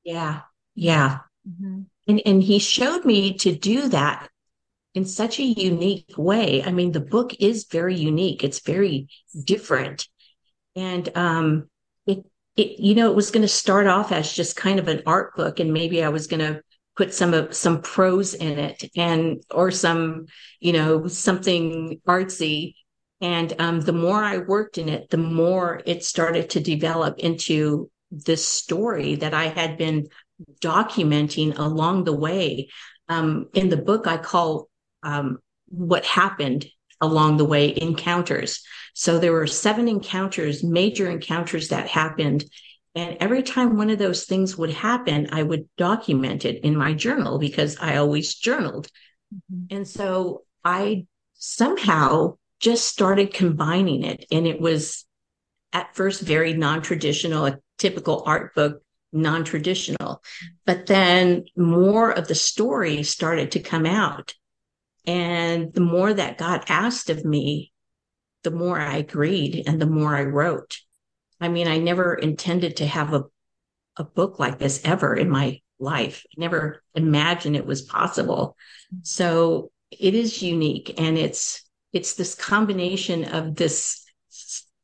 Yeah. 0.02 0.40
Yeah. 0.74 1.20
Mm-hmm. 1.48 1.82
And, 2.08 2.22
and 2.26 2.42
he 2.42 2.58
showed 2.58 3.04
me 3.04 3.34
to 3.38 3.54
do 3.54 3.88
that 3.90 4.28
in 4.94 5.04
such 5.04 5.38
a 5.38 5.44
unique 5.44 6.14
way. 6.16 6.62
I 6.64 6.72
mean, 6.72 6.92
the 6.92 7.00
book 7.00 7.34
is 7.40 7.66
very 7.70 7.94
unique. 7.94 8.42
It's 8.42 8.60
very 8.60 9.08
different 9.44 10.08
and 10.76 11.08
um, 11.16 11.68
it, 12.06 12.24
it, 12.56 12.78
you 12.80 12.94
know, 12.94 13.10
it 13.10 13.16
was 13.16 13.30
going 13.30 13.42
to 13.42 13.48
start 13.48 13.86
off 13.86 14.12
as 14.12 14.32
just 14.32 14.56
kind 14.56 14.78
of 14.78 14.88
an 14.88 15.02
art 15.06 15.34
book, 15.36 15.60
and 15.60 15.72
maybe 15.72 16.02
I 16.02 16.08
was 16.08 16.26
going 16.26 16.40
to 16.40 16.62
put 16.96 17.12
some 17.12 17.34
of 17.34 17.54
some 17.54 17.82
prose 17.82 18.34
in 18.34 18.58
it, 18.58 18.84
and 18.96 19.42
or 19.50 19.70
some, 19.70 20.26
you 20.60 20.72
know, 20.72 21.06
something 21.06 22.00
artsy. 22.06 22.74
And 23.20 23.54
um, 23.58 23.80
the 23.80 23.92
more 23.92 24.22
I 24.22 24.38
worked 24.38 24.76
in 24.78 24.88
it, 24.88 25.10
the 25.10 25.16
more 25.16 25.80
it 25.86 26.04
started 26.04 26.50
to 26.50 26.60
develop 26.60 27.18
into 27.18 27.90
this 28.10 28.46
story 28.46 29.16
that 29.16 29.34
I 29.34 29.46
had 29.46 29.78
been 29.78 30.08
documenting 30.60 31.58
along 31.58 32.04
the 32.04 32.12
way. 32.12 32.68
Um, 33.08 33.48
in 33.54 33.68
the 33.68 33.76
book, 33.76 34.06
I 34.06 34.16
call 34.16 34.68
um, 35.02 35.38
what 35.68 36.04
happened 36.04 36.66
along 37.00 37.36
the 37.36 37.44
way 37.44 37.74
encounters. 37.76 38.62
So 38.94 39.18
there 39.18 39.32
were 39.32 39.46
seven 39.46 39.88
encounters, 39.88 40.62
major 40.64 41.10
encounters 41.10 41.68
that 41.68 41.88
happened. 41.88 42.44
And 42.94 43.16
every 43.20 43.42
time 43.42 43.76
one 43.76 43.90
of 43.90 43.98
those 43.98 44.24
things 44.24 44.56
would 44.56 44.72
happen, 44.72 45.28
I 45.32 45.42
would 45.42 45.68
document 45.76 46.44
it 46.44 46.64
in 46.64 46.76
my 46.76 46.94
journal 46.94 47.38
because 47.38 47.76
I 47.80 47.96
always 47.96 48.34
journaled. 48.34 48.88
Mm-hmm. 49.34 49.76
And 49.76 49.88
so 49.88 50.44
I 50.64 51.06
somehow 51.34 52.36
just 52.60 52.86
started 52.86 53.34
combining 53.34 54.04
it. 54.04 54.26
And 54.30 54.46
it 54.46 54.60
was 54.60 55.04
at 55.72 55.94
first 55.96 56.22
very 56.22 56.54
non 56.54 56.80
traditional, 56.80 57.46
a 57.46 57.58
typical 57.78 58.22
art 58.24 58.54
book, 58.54 58.80
non 59.12 59.42
traditional. 59.42 60.22
But 60.64 60.86
then 60.86 61.46
more 61.56 62.12
of 62.12 62.28
the 62.28 62.36
story 62.36 63.02
started 63.02 63.50
to 63.52 63.60
come 63.60 63.86
out. 63.86 64.34
And 65.04 65.74
the 65.74 65.80
more 65.80 66.14
that 66.14 66.38
God 66.38 66.64
asked 66.68 67.10
of 67.10 67.24
me, 67.24 67.72
the 68.44 68.50
more 68.50 68.78
I 68.78 68.98
agreed 68.98 69.64
and 69.66 69.80
the 69.80 69.86
more 69.86 70.14
I 70.14 70.22
wrote. 70.22 70.78
I 71.40 71.48
mean, 71.48 71.66
I 71.66 71.78
never 71.78 72.14
intended 72.14 72.76
to 72.76 72.86
have 72.86 73.12
a, 73.12 73.24
a 73.96 74.04
book 74.04 74.38
like 74.38 74.58
this 74.58 74.80
ever 74.84 75.14
in 75.14 75.28
my 75.28 75.60
life. 75.78 76.24
I 76.26 76.40
never 76.40 76.82
imagined 76.94 77.56
it 77.56 77.66
was 77.66 77.82
possible. 77.82 78.56
So 79.02 79.72
it 79.90 80.14
is 80.14 80.42
unique 80.42 80.94
and 80.98 81.18
it's 81.18 81.62
it's 81.92 82.14
this 82.14 82.34
combination 82.34 83.24
of 83.24 83.54
this 83.54 84.04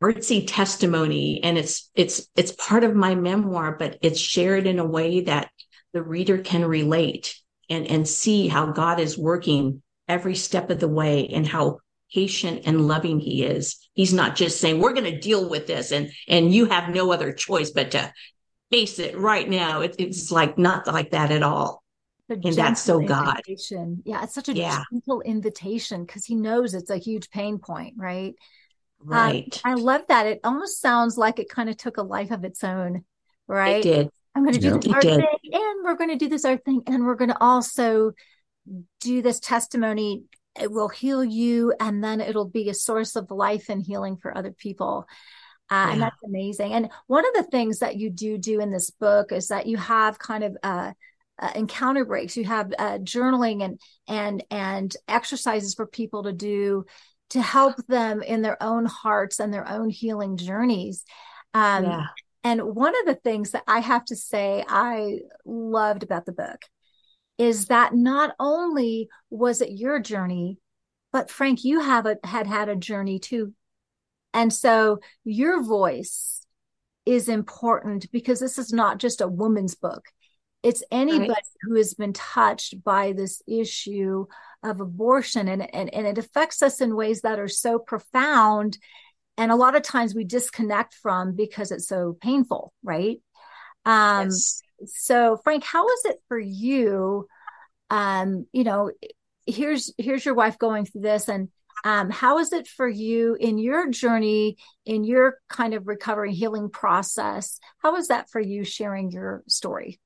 artsy 0.03 0.45
testimony 0.47 1.43
and 1.43 1.59
it's 1.59 1.91
it's 1.95 2.29
it's 2.37 2.53
part 2.53 2.85
of 2.85 2.95
my 2.95 3.15
memoir, 3.15 3.77
but 3.79 3.99
it's 4.03 4.21
shared 4.21 4.67
in 4.67 4.79
a 4.79 4.87
way 4.87 5.23
that 5.23 5.51
the 5.93 6.03
reader 6.03 6.39
can 6.39 6.65
relate 6.65 7.37
and 7.69 7.87
and 7.87 8.09
see 8.09 8.49
how 8.49 8.67
God 8.73 9.01
is 9.01 9.19
working 9.19 9.83
every 10.09 10.35
step 10.35 10.71
of 10.71 10.81
the 10.81 10.89
way 10.89 11.29
and 11.29 11.47
how 11.47 11.79
patient 12.13 12.63
and 12.67 12.89
loving 12.89 13.21
he 13.21 13.45
is. 13.45 13.77
He's 13.95 14.13
not 14.13 14.37
just 14.37 14.61
saying 14.61 14.81
we're 14.81 14.93
going 14.93 15.13
to 15.13 15.19
deal 15.19 15.49
with 15.49 15.67
this 15.67 15.93
and 15.93 16.11
and 16.29 16.55
you 16.55 16.67
have 16.67 16.95
no 16.95 17.13
other 17.13 17.33
choice 17.33 17.71
but 17.71 17.93
to 17.93 18.13
face 18.71 18.99
it 18.99 19.17
right 19.19 19.49
now. 19.49 19.81
It, 19.81 19.97
it's 19.99 20.31
like 20.31 20.59
not 20.59 20.87
like 20.87 21.11
that 21.11 21.31
at 21.31 21.43
all. 21.43 21.83
And 22.29 22.55
that's 22.55 22.81
so 22.81 23.01
God. 23.01 23.41
Yeah, 24.05 24.23
it's 24.23 24.35
such 24.35 24.49
a 24.49 24.53
yeah. 24.53 24.85
gentle 24.93 25.21
invitation 25.23 26.05
because 26.05 26.25
he 26.25 26.37
knows 26.37 26.75
it's 26.75 26.91
a 26.91 26.97
huge 26.97 27.29
pain 27.31 27.59
point, 27.59 27.95
right? 27.97 28.35
Um, 29.03 29.09
right. 29.09 29.61
Um, 29.65 29.73
I 29.73 29.75
love 29.75 30.03
that. 30.09 30.27
It 30.27 30.41
almost 30.45 30.81
sounds 30.81 31.19
like 31.19 31.41
it 31.41 31.49
kind 31.49 31.69
of 31.69 31.77
took 31.77 31.97
a 31.97 32.03
life 32.03 32.31
of 32.31 32.45
its 32.45 32.63
own, 32.63 33.05
right? 33.49 33.79
It 33.79 33.83
did. 33.83 34.11
I'm 34.35 34.45
going 34.45 34.55
to 34.55 34.61
do 34.61 34.79
this 34.79 34.93
art 34.93 35.03
thing, 35.03 35.27
and 35.53 35.85
we're 35.85 35.97
going 35.97 36.11
to 36.11 36.17
do 36.17 36.29
this 36.29 36.45
art 36.45 36.65
thing, 36.65 36.83
and 36.87 37.05
we're 37.05 37.17
going 37.17 37.31
to 37.31 37.43
also 37.43 38.13
do 39.01 39.23
this 39.23 39.41
testimony. 39.41 40.23
It 40.59 40.71
will 40.71 40.89
heal 40.89 41.25
you, 41.25 41.75
and 41.79 42.03
then 42.03 42.21
it'll 42.21 42.49
be 42.49 42.69
a 42.69 42.75
source 42.75 43.17
of 43.17 43.31
life 43.31 43.69
and 43.69 43.83
healing 43.83 44.17
for 44.17 44.37
other 44.37 44.53
people. 44.53 45.07
Uh, 45.71 45.75
yeah. 45.75 45.93
And 45.93 46.03
that's 46.03 46.17
amazing. 46.25 46.73
And 46.73 46.91
one 47.07 47.25
of 47.27 47.35
the 47.35 47.51
things 47.51 47.79
that 47.79 47.97
you 47.97 48.11
do 48.11 48.39
do 48.39 48.61
in 48.61 48.71
this 48.71 48.91
book 48.91 49.31
is 49.31 49.49
that 49.49 49.67
you 49.67 49.77
have 49.77 50.19
kind 50.19 50.43
of 50.43 50.57
uh, 50.63 50.93
uh, 51.39 51.51
encounter 51.55 52.05
breaks. 52.05 52.37
You 52.37 52.45
have 52.45 52.73
uh, 52.79 52.99
journaling 52.99 53.65
and 53.65 53.81
and 54.09 54.45
and 54.51 54.95
exercises 55.07 55.75
for 55.75 55.87
people 55.87 56.25
to 56.25 56.33
do 56.33 56.85
to 57.31 57.41
help 57.41 57.77
them 57.87 58.23
in 58.23 58.43
their 58.43 58.61
own 58.63 58.85
hearts 58.85 59.39
and 59.39 59.55
their 59.55 59.69
own 59.69 59.89
healing 59.89 60.37
journeys. 60.37 61.05
Um, 61.55 61.85
yeah. 61.85 62.07
And 62.43 62.63
one 62.75 62.99
of 62.99 63.07
the 63.07 63.21
things 63.23 63.53
that 63.53 63.63
I 63.67 63.81
have 63.81 64.05
to 64.07 64.17
say 64.17 64.65
I 64.67 65.21
loved 65.45 66.03
about 66.03 66.27
the 66.27 66.33
book 66.33 66.61
is 67.41 67.69
that 67.69 67.95
not 67.95 68.35
only 68.39 69.09
was 69.31 69.63
it 69.63 69.71
your 69.71 69.99
journey, 69.99 70.59
but 71.11 71.31
Frank, 71.31 71.65
you 71.65 71.81
have 71.81 72.05
a, 72.05 72.19
had 72.23 72.47
had 72.47 72.69
a 72.69 72.77
journey 72.77 73.19
too. 73.19 73.55
And 74.35 74.53
so 74.53 74.99
your 75.25 75.65
voice 75.65 76.45
is 77.07 77.31
important 77.31 78.13
because 78.13 78.41
this 78.41 78.59
is 78.59 78.75
not 78.75 78.99
just 78.99 79.23
a 79.23 79.27
woman's 79.27 79.75
book. 79.75 80.05
It's 80.63 80.85
anybody 80.91 81.31
right. 81.31 81.43
who 81.63 81.77
has 81.77 81.95
been 81.95 82.13
touched 82.13 82.85
by 82.85 83.13
this 83.13 83.41
issue 83.49 84.27
of 84.63 84.83
abortion 84.83 85.49
and, 85.49 85.75
and, 85.75 85.93
and 85.95 86.07
it 86.07 86.19
affects 86.19 86.63
us 86.63 86.83
in 86.83 86.95
ways 86.95 87.23
that 87.23 87.39
are 87.39 87.49
so 87.49 87.79
profound 87.79 88.77
and 89.39 89.51
a 89.51 89.57
lot 89.57 89.75
of 89.75 89.83
times 89.83 90.15
we 90.15 90.25
disconnect 90.25 90.93
from 90.93 91.35
because 91.35 91.71
it's 91.71 91.89
so 91.89 92.15
painful 92.21 92.75
right 92.83 93.23
um 93.87 94.27
yes. 94.27 94.61
So 94.87 95.39
frank 95.45 95.65
how 95.65 95.87
is 95.89 96.05
it 96.07 96.17
for 96.29 96.39
you 96.39 97.27
um 97.91 98.47
you 98.53 98.65
know 98.65 98.91
here's 99.47 99.93
here's 99.99 100.25
your 100.25 100.35
wife 100.35 100.59
going 100.59 100.85
through 100.85 101.03
this 101.03 101.29
and 101.29 101.49
um 101.85 102.11
how 102.11 102.39
is 102.39 102.53
it 102.53 102.69
for 102.69 102.89
you 102.89 103.35
in 103.35 103.59
your 103.59 103.91
journey 103.91 104.57
in 104.85 105.05
your 105.05 105.39
kind 105.49 105.75
of 105.75 105.87
recovery 105.87 106.33
healing 106.33 106.69
process 106.71 107.59
how 107.79 107.97
is 107.97 108.09
that 108.09 108.31
for 108.31 108.41
you 108.41 108.65
sharing 108.65 109.11
your 109.11 109.43
story 109.49 109.99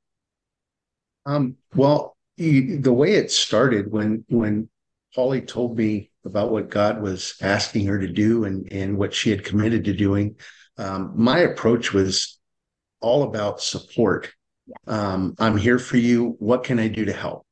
um 1.26 1.56
well 1.74 2.16
the 2.36 2.92
way 2.92 3.14
it 3.14 3.30
started 3.30 3.90
when 3.90 4.24
when 4.28 4.68
Polly 5.14 5.40
told 5.40 5.78
me 5.78 6.10
about 6.24 6.50
what 6.50 6.70
God 6.70 7.00
was 7.00 7.36
asking 7.40 7.86
her 7.86 7.98
to 7.98 8.08
do 8.08 8.44
and, 8.44 8.70
and 8.72 8.98
what 8.98 9.14
she 9.14 9.30
had 9.30 9.44
committed 9.44 9.84
to 9.84 9.92
doing, 9.92 10.36
um, 10.76 11.12
my 11.14 11.40
approach 11.40 11.92
was 11.92 12.38
all 13.00 13.22
about 13.22 13.60
support. 13.60 14.32
Um, 14.86 15.34
I'm 15.38 15.56
here 15.56 15.78
for 15.78 15.96
you. 15.96 16.36
What 16.38 16.64
can 16.64 16.78
I 16.78 16.88
do 16.88 17.04
to 17.04 17.12
help? 17.12 17.46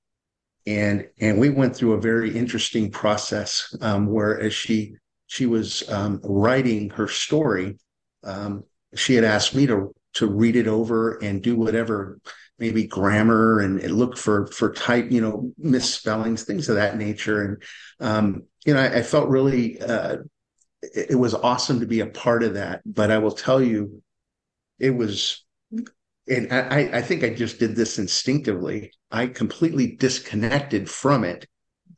And 0.66 1.09
and 1.21 1.38
we 1.38 1.50
went 1.50 1.75
through 1.75 1.95
a 1.95 2.00
very 2.00 2.37
interesting 2.37 2.90
process 2.90 3.75
um, 3.81 4.07
where 4.07 4.40
as 4.40 4.54
she 4.54 4.95
she 5.26 5.47
was 5.47 5.88
um, 5.90 6.21
writing 6.23 6.90
her 6.90 7.09
story, 7.09 7.78
um, 8.23 8.65
she 8.95 9.15
had 9.15 9.25
asked 9.25 9.54
me 9.54 9.67
to 9.67 9.95
to 10.15 10.26
read 10.26 10.56
it 10.56 10.69
over 10.69 11.19
and 11.19 11.43
do 11.43 11.56
whatever 11.56 12.21
maybe 12.58 12.87
grammar 12.87 13.60
and, 13.60 13.80
and, 13.80 13.95
look 13.95 14.17
for 14.17 14.47
for 14.49 14.73
type 14.73 15.10
you 15.10 15.21
know 15.21 15.52
misspellings 15.58 16.45
things 16.45 16.69
of 16.69 16.76
that 16.76 16.97
nature 16.97 17.43
and 17.43 17.63
um, 18.00 18.43
you 18.65 18.75
know 18.75 18.80
I, 18.80 18.99
I 18.99 19.02
felt 19.02 19.28
really 19.28 19.80
uh, 19.80 20.19
it, 20.82 21.10
it, 21.10 21.15
was 21.17 21.34
awesome 21.34 21.80
to 21.80 21.87
be 21.87 22.00
a 22.00 22.06
part 22.06 22.43
of 22.43 22.54
that 22.54 22.82
but 22.84 23.10
i 23.10 23.19
will 23.19 23.32
tell 23.32 23.63
you 23.63 24.02
it 24.78 24.91
was 24.91 25.45
and 26.28 26.52
I, 26.52 26.99
I 26.99 27.02
think 27.02 27.25
i 27.25 27.30
just 27.30 27.58
did 27.58 27.75
this 27.75 27.99
instinctively. 27.99 28.93
I 29.11 29.26
completely 29.26 29.97
disconnected 29.97 30.89
from 30.89 31.25
it. 31.25 31.47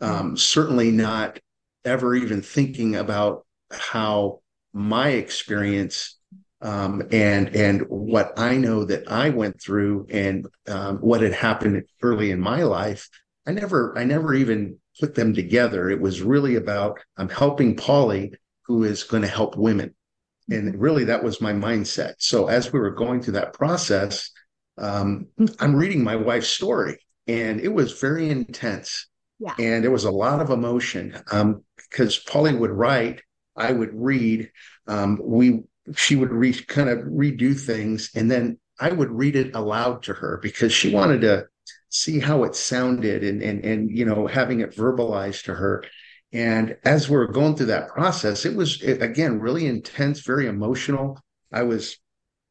Um, 0.01 0.37
certainly 0.37 0.91
not 0.91 1.39
ever 1.85 2.15
even 2.15 2.41
thinking 2.43 2.97
about 2.97 3.47
how 3.71 4.41
my 4.73 5.11
experience 5.11 6.19
um, 6.61 7.03
and 7.13 7.55
and 7.55 7.83
what 7.89 8.33
I 8.39 8.57
know 8.57 8.85
that 8.87 9.11
I 9.11 9.29
went 9.29 9.61
through 9.61 10.07
and 10.11 10.47
um, 10.67 10.99
what 10.99 11.21
had 11.21 11.35
happened 11.35 11.85
early 12.03 12.31
in 12.31 12.41
my 12.41 12.63
life, 12.63 13.09
I 13.47 13.53
never 13.53 13.97
I 13.99 14.05
never 14.05 14.35
even 14.35 14.79
put 14.99 15.15
them 15.15 15.35
together. 15.35 15.91
It 15.91 16.01
was 16.01 16.23
really 16.23 16.57
about 16.57 16.99
I'm 17.19 17.29
helping 17.29 17.77
Polly, 17.77 18.33
who 18.63 18.85
is 18.85 19.05
going 19.05 19.23
to 19.23 19.29
help 19.29 19.57
women, 19.57 19.95
and 20.51 20.79
really 20.81 21.05
that 21.05 21.25
was 21.25 21.41
my 21.41 21.53
mindset. 21.53 22.15
So 22.19 22.49
as 22.49 22.73
we 22.73 22.79
were 22.79 22.91
going 22.91 23.23
through 23.23 23.35
that 23.35 23.55
process, 23.55 24.31
um, 24.79 25.27
I'm 25.61 25.77
reading 25.77 26.03
my 26.03 26.17
wife's 26.17 26.49
story, 26.49 26.99
and 27.27 27.61
it 27.61 27.73
was 27.73 28.01
very 28.01 28.29
intense. 28.29 29.07
Yeah. 29.39 29.55
And 29.59 29.83
there 29.83 29.91
was 29.91 30.05
a 30.05 30.11
lot 30.11 30.41
of 30.41 30.51
emotion 30.51 31.11
because 31.11 32.19
um, 32.19 32.23
Polly 32.29 32.55
would 32.55 32.71
write, 32.71 33.21
I 33.57 33.73
would 33.73 33.91
read. 33.93 34.51
Um, 34.87 35.19
we 35.23 35.63
she 35.95 36.17
would 36.17 36.33
re, 36.33 36.53
kind 36.53 36.89
of 36.89 37.01
redo 37.01 37.59
things 37.59 38.11
and 38.15 38.31
then 38.31 38.59
I 38.81 38.91
would 38.91 39.11
read 39.11 39.37
it 39.37 39.55
aloud 39.55 40.03
to 40.05 40.15
her 40.15 40.39
because 40.43 40.73
she 40.73 40.93
wanted 40.95 41.21
to 41.23 41.47
see 41.91 42.19
how 42.19 42.45
it 42.45 42.57
sounded 42.57 43.23
and 43.23 43.43
and 43.43 43.65
and 43.65 43.91
you 43.91 44.05
know 44.05 44.27
having 44.27 44.61
it 44.61 44.75
verbalized 44.75 45.45
to 45.45 45.55
her 45.55 45.85
and 46.35 46.77
as 46.85 47.09
we 47.09 47.17
are 47.17 47.29
going 47.29 47.55
through 47.55 47.67
that 47.67 47.89
process 47.89 48.45
it 48.45 48.55
was 48.55 48.83
again 48.83 49.41
really 49.41 49.67
intense 49.67 50.21
very 50.21 50.47
emotional. 50.47 51.19
I 51.51 51.63
was 51.63 51.97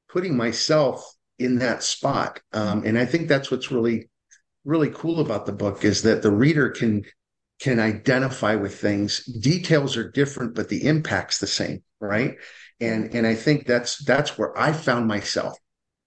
putting 0.10 0.38
myself 0.38 1.06
in 1.38 1.60
that 1.60 1.84
spot. 1.84 2.40
Um, 2.54 2.84
and 2.86 2.98
i 2.98 3.06
think 3.06 3.28
that's 3.28 3.52
what's 3.52 3.72
really 3.72 4.10
really 4.66 4.90
cool 4.90 5.20
about 5.20 5.46
the 5.46 5.52
book 5.52 5.84
is 5.84 6.02
that 6.04 6.24
the 6.24 6.32
reader 6.32 6.70
can 6.70 7.04
can 7.60 7.80
identify 7.80 8.56
with 8.56 8.80
things. 8.80 9.24
Details 9.26 9.96
are 9.98 10.10
different 10.10 10.56
but 10.56 10.70
the 10.70 10.86
impact's 10.88 11.38
the 11.38 11.48
same 11.48 11.84
right? 12.00 12.36
And 12.80 13.14
and 13.14 13.28
i 13.28 13.36
think 13.36 13.68
that's 13.68 14.04
that's 14.04 14.38
where 14.38 14.58
i 14.58 14.72
found 14.72 15.08
myself. 15.08 15.58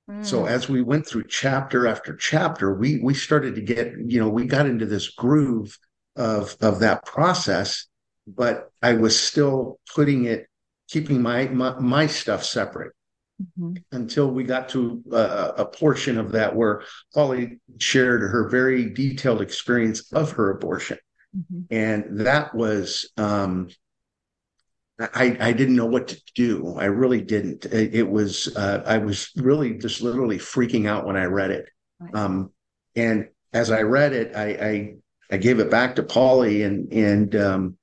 Mm. 0.09 0.25
so 0.25 0.47
as 0.47 0.69
we 0.69 0.83
went 0.83 1.05
through 1.05 1.25
chapter 1.29 1.89
after 1.89 2.15
chapter 2.15 2.73
we 2.79 3.01
we 3.03 3.13
started 3.13 3.57
to 3.57 3.61
get 3.61 3.93
you 4.07 4.21
know 4.21 4.29
we 4.29 4.45
got 4.47 4.67
into 4.67 4.87
this 4.87 5.09
groove 5.11 5.77
of 6.17 6.57
of 6.61 6.81
that 6.81 7.05
process 7.05 7.87
but 8.27 8.71
i 8.83 8.93
was 8.93 9.19
still 9.19 9.79
putting 9.95 10.25
it 10.25 10.47
keeping 10.89 11.21
my 11.21 11.49
my, 11.49 11.79
my 11.79 12.07
stuff 12.07 12.45
separate 12.45 12.93
mm-hmm. 13.41 13.75
until 13.93 14.31
we 14.31 14.45
got 14.45 14.69
to 14.71 15.03
a, 15.13 15.55
a 15.59 15.65
portion 15.67 16.19
of 16.19 16.33
that 16.33 16.55
where 16.55 16.83
Polly 17.15 17.59
shared 17.79 18.23
her 18.23 18.49
very 18.49 18.91
detailed 18.91 19.43
experience 19.43 20.13
of 20.13 20.33
her 20.33 20.51
abortion. 20.51 20.99
Mm-hmm. 21.37 21.75
And 21.75 22.21
that 22.21 22.55
was 22.55 23.11
um, 23.17 23.69
I, 24.99 25.37
I 25.41 25.53
didn't 25.53 25.77
know 25.77 25.87
what 25.87 26.09
to 26.09 26.21
do. 26.35 26.75
I 26.79 26.87
really 26.87 27.21
didn't. 27.21 27.67
It, 27.67 27.95
it 27.95 28.09
was 28.09 28.55
uh, 28.57 28.83
I 28.87 28.99
was 28.99 29.31
really 29.37 29.75
just 29.75 30.01
literally 30.01 30.39
freaking 30.39 30.89
out 30.89 31.07
when 31.07 31.17
I 31.17 31.25
read 31.25 31.51
it. 31.51 31.69
Right. 32.01 32.15
Um, 32.15 32.53
and 32.95 33.29
as 33.53 33.71
I 33.71 33.83
read 33.83 34.13
it, 34.15 34.35
I, 34.35 34.47
I, 34.47 34.95
I 35.31 35.37
gave 35.37 35.59
it 35.59 35.71
back 35.71 35.97
to 35.97 36.03
Polly, 36.03 36.63
and 36.63 36.93
and 36.93 37.37
um, 37.37 37.79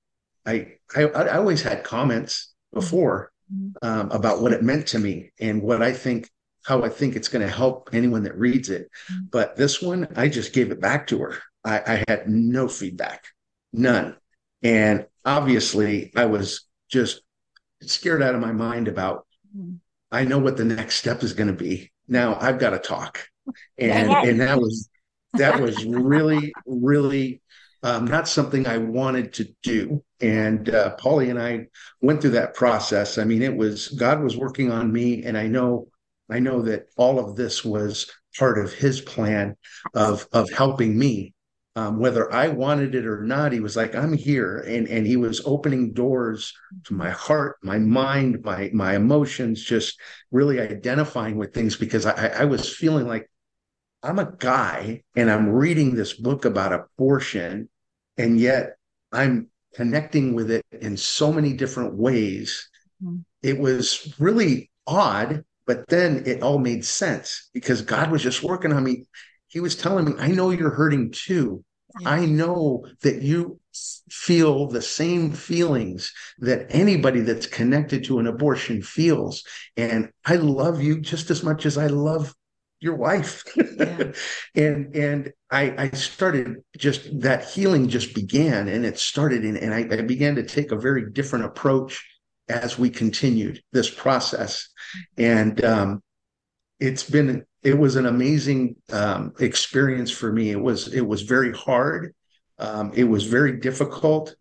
I, 0.45 0.73
I, 0.95 1.03
I 1.03 1.37
always 1.37 1.61
had 1.61 1.83
comments 1.83 2.53
before 2.73 3.31
mm-hmm. 3.53 3.87
um, 3.87 4.11
about 4.11 4.41
what 4.41 4.53
it 4.53 4.63
meant 4.63 4.87
to 4.87 4.99
me 4.99 5.31
and 5.39 5.61
what 5.61 5.81
I 5.81 5.93
think 5.93 6.29
how 6.65 6.83
I 6.83 6.89
think 6.89 7.15
it's 7.15 7.27
going 7.27 7.45
to 7.45 7.53
help 7.53 7.89
anyone 7.91 8.23
that 8.23 8.37
reads 8.37 8.69
it. 8.69 8.89
Mm-hmm. 9.11 9.25
But 9.31 9.55
this 9.57 9.81
one, 9.81 10.07
I 10.15 10.29
just 10.29 10.53
gave 10.53 10.71
it 10.71 10.79
back 10.79 11.07
to 11.07 11.19
her. 11.19 11.37
I, 11.65 11.79
I 11.79 12.03
had 12.07 12.29
no 12.29 12.67
feedback, 12.67 13.25
none, 13.71 14.17
and 14.61 15.05
obviously 15.25 16.11
I 16.15 16.25
was 16.25 16.65
just 16.89 17.21
scared 17.81 18.21
out 18.21 18.35
of 18.35 18.41
my 18.41 18.51
mind 18.51 18.87
about 18.87 19.25
mm-hmm. 19.55 19.75
I 20.11 20.25
know 20.25 20.39
what 20.39 20.57
the 20.57 20.65
next 20.65 20.95
step 20.95 21.23
is 21.23 21.33
going 21.33 21.47
to 21.47 21.53
be. 21.53 21.91
Now 22.07 22.37
I've 22.39 22.59
got 22.59 22.71
to 22.71 22.79
talk. 22.79 23.25
And 23.77 24.09
and 24.09 24.39
that 24.41 24.57
was 24.57 24.89
that 25.33 25.59
was 25.59 25.85
really, 25.85 26.53
really 26.65 27.41
um, 27.81 28.05
not 28.05 28.27
something 28.27 28.65
I 28.65 28.77
wanted 28.77 29.33
to 29.33 29.47
do. 29.61 30.03
And 30.21 30.69
uh, 30.69 30.95
and 31.03 31.39
I 31.39 31.67
went 32.01 32.21
through 32.21 32.31
that 32.31 32.53
process. 32.53 33.17
I 33.17 33.25
mean, 33.25 33.41
it 33.41 33.55
was 33.55 33.89
God 33.89 34.23
was 34.23 34.37
working 34.37 34.71
on 34.71 34.91
me, 34.91 35.23
and 35.23 35.37
I 35.37 35.47
know 35.47 35.87
I 36.29 36.39
know 36.39 36.61
that 36.63 36.85
all 36.95 37.19
of 37.19 37.35
this 37.35 37.65
was 37.65 38.09
part 38.37 38.57
of 38.57 38.73
His 38.73 39.01
plan 39.01 39.57
of 39.93 40.27
of 40.31 40.49
helping 40.51 40.97
me 40.97 41.33
um, 41.75 41.97
whether 41.97 42.31
I 42.31 42.49
wanted 42.49 42.93
it 42.93 43.07
or 43.07 43.23
not, 43.23 43.51
he 43.51 43.59
was 43.59 43.75
like, 43.75 43.95
I'm 43.95 44.13
here. 44.13 44.59
And, 44.59 44.87
and 44.87 45.07
he 45.07 45.17
was 45.17 45.41
opening 45.43 45.93
doors 45.93 46.53
to 46.85 46.93
my 46.93 47.09
heart, 47.09 47.57
my 47.63 47.79
mind, 47.79 48.43
my, 48.43 48.69
my 48.73 48.95
emotions, 48.95 49.63
just 49.63 49.99
really 50.31 50.59
identifying 50.59 51.35
with 51.35 51.53
things 51.53 51.75
because 51.75 52.05
I, 52.05 52.27
I 52.27 52.45
was 52.45 52.75
feeling 52.75 53.07
like 53.07 53.29
I'm 54.03 54.19
a 54.19 54.33
guy 54.37 55.03
and 55.15 55.31
I'm 55.31 55.49
reading 55.49 55.95
this 55.95 56.13
book 56.13 56.45
about 56.45 56.73
abortion. 56.73 57.69
And 58.17 58.39
yet 58.39 58.75
I'm 59.11 59.49
connecting 59.73 60.35
with 60.35 60.51
it 60.51 60.65
in 60.71 60.97
so 60.97 61.31
many 61.31 61.53
different 61.53 61.95
ways. 61.95 62.69
Mm-hmm. 63.03 63.19
It 63.41 63.57
was 63.57 64.13
really 64.19 64.69
odd, 64.85 65.43
but 65.65 65.87
then 65.87 66.23
it 66.25 66.43
all 66.43 66.59
made 66.59 66.85
sense 66.85 67.49
because 67.53 67.81
God 67.81 68.11
was 68.11 68.21
just 68.21 68.43
working 68.43 68.71
on 68.71 68.83
me 68.83 69.05
he 69.53 69.59
was 69.59 69.75
telling 69.75 70.05
me, 70.05 70.13
I 70.17 70.29
know 70.29 70.49
you're 70.49 70.71
hurting 70.71 71.11
too. 71.11 71.63
Yeah. 71.99 72.09
I 72.09 72.25
know 72.25 72.87
that 73.03 73.21
you 73.21 73.59
feel 74.09 74.67
the 74.67 74.81
same 74.81 75.31
feelings 75.31 76.11
that 76.39 76.65
anybody 76.69 77.19
that's 77.19 77.45
connected 77.45 78.03
to 78.05 78.17
an 78.17 78.25
abortion 78.25 78.81
feels. 78.81 79.43
And 79.77 80.09
I 80.25 80.37
love 80.37 80.81
you 80.81 81.01
just 81.01 81.29
as 81.29 81.43
much 81.43 81.67
as 81.67 81.77
I 81.77 81.85
love 81.85 82.33
your 82.83 82.95
wife. 82.95 83.43
Yeah. 83.55 84.11
and 84.55 84.95
and 84.95 85.33
I, 85.49 85.73
I 85.77 85.89
started 85.91 86.57
just 86.77 87.21
that 87.21 87.45
healing 87.45 87.87
just 87.87 88.13
began 88.13 88.67
and 88.67 88.85
it 88.85 88.99
started 88.99 89.45
in, 89.45 89.57
and 89.57 89.73
I, 89.73 89.79
I 89.97 90.01
began 90.01 90.35
to 90.35 90.43
take 90.43 90.71
a 90.71 90.75
very 90.75 91.11
different 91.11 91.45
approach 91.45 92.05
as 92.49 92.77
we 92.77 92.89
continued 92.89 93.61
this 93.71 93.89
process. 93.89 94.69
And 95.17 95.63
um, 95.63 96.03
it's 96.79 97.09
been 97.09 97.45
it 97.63 97.77
was 97.77 97.95
an 97.95 98.05
amazing 98.05 98.75
um, 98.91 99.33
experience 99.39 100.11
for 100.11 100.31
me. 100.31 100.51
It 100.51 100.61
was 100.61 100.93
it 100.93 101.07
was 101.07 101.21
very 101.21 101.53
hard. 101.53 102.13
Um, 102.59 102.91
it 102.93 103.05
was 103.05 103.25
very 103.25 103.59
difficult. 103.59 104.35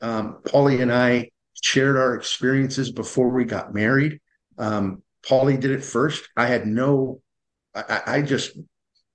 Um, 0.00 0.38
Polly 0.46 0.80
and 0.80 0.92
I 0.92 1.30
shared 1.60 1.96
our 1.96 2.14
experiences 2.14 2.90
before 2.90 3.28
we 3.28 3.44
got 3.44 3.74
married. 3.74 4.20
Um, 4.56 5.02
Polly 5.28 5.56
did 5.56 5.70
it 5.72 5.84
first. 5.84 6.28
I 6.36 6.46
had 6.46 6.66
no. 6.66 7.20
I, 7.74 8.02
I 8.06 8.22
just 8.22 8.58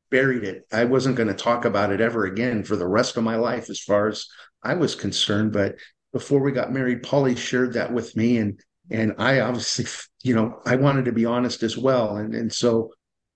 buried 0.09 0.43
it. 0.43 0.63
I 0.71 0.85
wasn't 0.85 1.15
going 1.15 1.27
to 1.27 1.33
talk 1.33 1.65
about 1.65 1.91
it 1.91 2.01
ever 2.01 2.25
again 2.25 2.63
for 2.63 2.75
the 2.75 2.87
rest 2.87 3.17
of 3.17 3.23
my 3.23 3.35
life, 3.35 3.69
as 3.69 3.79
far 3.79 4.07
as 4.07 4.27
I 4.63 4.75
was 4.75 4.95
concerned. 4.95 5.53
But 5.53 5.75
before 6.13 6.41
we 6.41 6.51
got 6.51 6.71
married, 6.71 7.03
Polly 7.03 7.35
shared 7.35 7.73
that 7.73 7.91
with 7.91 8.15
me, 8.15 8.37
and 8.37 8.59
and 8.89 9.15
I 9.17 9.39
obviously, 9.39 9.85
you 10.23 10.35
know, 10.35 10.61
I 10.65 10.75
wanted 10.75 11.05
to 11.05 11.11
be 11.11 11.25
honest 11.25 11.63
as 11.63 11.77
well, 11.77 12.17
and 12.17 12.33
and 12.33 12.53
so 12.53 12.91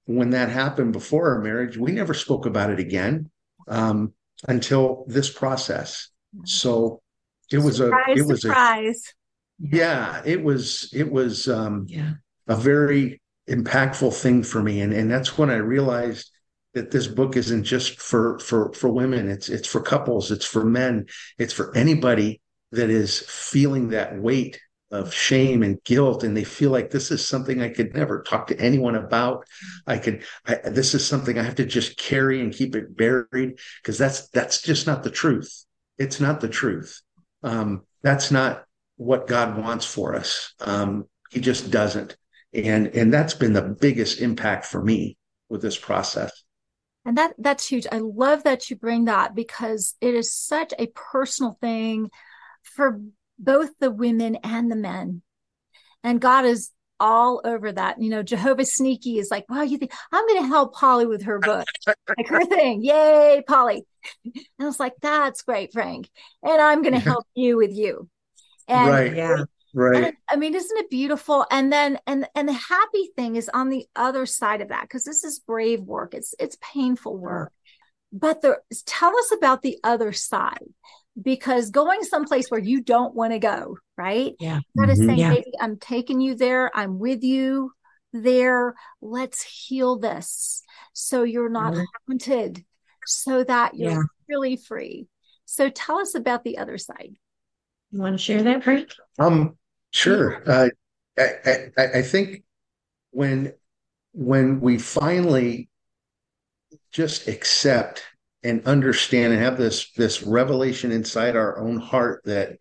when 0.05 0.31
that 0.31 0.49
happened 0.49 0.93
before 0.93 1.29
our 1.29 1.41
marriage, 1.41 1.77
we 1.77 1.91
never 1.91 2.13
spoke 2.13 2.45
about 2.47 2.71
it 2.71 2.79
again 2.79 3.29
um, 3.67 4.13
until 4.47 5.05
this 5.07 5.29
process. 5.29 6.09
So 6.45 7.01
it 7.51 7.59
was 7.59 7.77
surprise, 7.77 8.17
a 8.17 8.19
it 8.19 8.25
was 8.25 8.41
surprise. 8.41 9.13
a 9.61 9.75
yeah, 9.75 10.21
it 10.25 10.43
was 10.43 10.89
it 10.93 11.11
was 11.11 11.47
um, 11.47 11.85
yeah. 11.87 12.13
a 12.47 12.55
very 12.55 13.21
impactful 13.49 14.13
thing 14.13 14.43
for 14.43 14.61
me, 14.61 14.81
and 14.81 14.93
and 14.93 15.09
that's 15.11 15.37
when 15.37 15.49
I 15.49 15.57
realized 15.57 16.31
that 16.73 16.91
this 16.91 17.07
book 17.07 17.35
isn't 17.35 17.63
just 17.63 17.99
for 17.99 18.39
for 18.39 18.71
for 18.73 18.89
women. 18.89 19.29
It's 19.29 19.49
it's 19.49 19.67
for 19.67 19.81
couples. 19.81 20.31
It's 20.31 20.45
for 20.45 20.63
men. 20.63 21.07
It's 21.37 21.53
for 21.53 21.75
anybody 21.75 22.41
that 22.71 22.89
is 22.89 23.19
feeling 23.19 23.89
that 23.89 24.19
weight 24.19 24.59
of 24.91 25.13
shame 25.13 25.63
and 25.63 25.83
guilt. 25.83 26.23
And 26.23 26.35
they 26.35 26.43
feel 26.43 26.71
like 26.71 26.89
this 26.89 27.11
is 27.11 27.27
something 27.27 27.61
i 27.61 27.69
could 27.69 27.93
never 27.93 28.23
talk 28.23 28.47
to 28.47 28.59
anyone 28.59 28.95
about. 28.95 29.45
I 29.85 29.97
could 29.97 30.23
I, 30.45 30.55
this 30.55 30.93
is 30.93 31.05
something 31.05 31.37
i 31.37 31.43
have 31.43 31.55
to 31.55 31.65
just 31.65 31.97
carry 31.97 32.41
and 32.41 32.53
keep 32.53 32.75
it 32.75 32.95
buried 32.95 33.59
because 33.81 33.97
that's 33.97 34.29
that's 34.29 34.61
just 34.61 34.87
not 34.87 35.03
the 35.03 35.11
truth. 35.11 35.65
It's 35.97 36.19
not 36.19 36.41
the 36.41 36.49
truth. 36.49 37.01
Um, 37.43 37.83
that's 38.01 38.31
not 38.31 38.65
what 38.97 39.27
god 39.27 39.57
wants 39.57 39.85
for 39.85 40.15
us. 40.15 40.53
Um, 40.59 41.05
he 41.29 41.39
just 41.39 41.71
doesn't 41.71 42.17
and 42.53 42.87
and 42.87 43.13
that's 43.13 43.33
been 43.33 43.53
the 43.53 43.75
biggest 43.79 44.19
impact 44.21 44.65
for 44.65 44.83
me 44.83 45.17
with 45.49 45.61
this 45.61 45.77
process 45.77 46.43
and 47.05 47.17
that 47.17 47.33
that's 47.37 47.67
huge 47.67 47.87
i 47.91 47.97
love 47.99 48.43
that 48.43 48.69
you 48.69 48.75
bring 48.75 49.05
that 49.05 49.35
because 49.35 49.95
it 50.01 50.13
is 50.13 50.33
such 50.33 50.73
a 50.79 50.87
personal 50.95 51.57
thing 51.61 52.09
for 52.63 52.99
both 53.39 53.71
the 53.79 53.91
women 53.91 54.35
and 54.43 54.71
the 54.71 54.75
men. 54.75 55.21
And 56.03 56.21
God 56.21 56.45
is 56.45 56.71
all 56.99 57.41
over 57.45 57.71
that. 57.71 58.01
You 58.01 58.09
know, 58.09 58.23
Jehovah 58.23 58.65
Sneaky 58.65 59.17
is 59.17 59.31
like, 59.31 59.45
well, 59.49 59.63
you 59.63 59.77
think 59.77 59.93
I'm 60.11 60.27
going 60.27 60.43
to 60.43 60.47
help 60.47 60.75
Polly 60.75 61.05
with 61.05 61.23
her 61.23 61.39
book, 61.39 61.65
like 61.87 62.27
her 62.27 62.45
thing. 62.45 62.83
Yay, 62.83 63.41
Polly. 63.47 63.83
And 64.25 64.43
I 64.59 64.65
was 64.65 64.79
like, 64.79 64.93
that's 65.01 65.41
great, 65.41 65.71
Frank. 65.73 66.09
And 66.43 66.61
I'm 66.61 66.81
going 66.81 66.93
to 66.93 66.99
help 66.99 67.25
you 67.33 67.57
with 67.57 67.73
you. 67.73 68.09
And 68.67 68.89
right. 68.89 69.15
Yeah. 69.15 69.43
Right. 69.73 70.03
And, 70.03 70.13
I 70.29 70.35
mean, 70.35 70.55
isn't 70.55 70.77
it 70.77 70.89
beautiful? 70.89 71.45
And 71.51 71.71
then, 71.71 71.99
and, 72.07 72.27
and 72.35 72.47
the 72.47 72.53
happy 72.53 73.11
thing 73.15 73.35
is 73.35 73.49
on 73.53 73.69
the 73.69 73.85
other 73.95 74.25
side 74.25 74.61
of 74.61 74.69
that, 74.69 74.83
because 74.83 75.03
this 75.03 75.23
is 75.23 75.39
brave 75.39 75.81
work. 75.81 76.13
It's, 76.13 76.33
it's 76.39 76.57
painful 76.61 77.17
work. 77.17 77.53
But 78.11 78.41
the, 78.41 78.57
tell 78.85 79.15
us 79.15 79.31
about 79.31 79.61
the 79.61 79.77
other 79.83 80.11
side 80.11 80.63
because 81.21 81.69
going 81.69 82.03
someplace 82.03 82.49
where 82.49 82.59
you 82.59 82.81
don't 82.81 83.13
want 83.13 83.33
to 83.33 83.39
go, 83.39 83.77
right? 83.97 84.33
Yeah. 84.39 84.61
God 84.77 84.89
is 84.89 84.97
mm-hmm. 84.97 85.07
saying, 85.07 85.19
yeah. 85.19 85.29
baby, 85.29 85.51
I'm 85.59 85.77
taking 85.77 86.19
you 86.19 86.33
there. 86.33 86.71
I'm 86.75 86.97
with 86.97 87.23
you 87.23 87.71
there. 88.13 88.73
Let's 89.01 89.43
heal 89.43 89.99
this 89.99 90.63
so 90.93 91.23
you're 91.23 91.49
not 91.49 91.73
mm-hmm. 91.73 91.83
haunted, 92.07 92.65
so 93.05 93.43
that 93.43 93.75
you're 93.75 93.91
yeah. 93.91 94.01
really 94.27 94.55
free. 94.55 95.07
So 95.45 95.69
tell 95.69 95.99
us 95.99 96.15
about 96.15 96.43
the 96.43 96.57
other 96.57 96.77
side. 96.77 97.15
You 97.91 97.99
want 97.99 98.17
to 98.17 98.23
share 98.23 98.43
that, 98.43 98.63
Frank? 98.63 98.91
Um, 99.17 99.57
sure. 99.91 100.43
Uh, 100.45 100.69
I, 101.17 101.69
I, 101.77 101.83
I 101.95 102.01
think 102.01 102.43
when 103.11 103.53
when 104.13 104.59
we 104.61 104.77
finally 104.77 105.69
just 106.91 107.27
accept 107.27 108.03
and 108.43 108.65
understand 108.65 109.33
and 109.33 109.41
have 109.41 109.57
this 109.57 109.91
this 109.93 110.23
revelation 110.23 110.91
inside 110.91 111.35
our 111.35 111.59
own 111.59 111.77
heart 111.77 112.21
that 112.25 112.57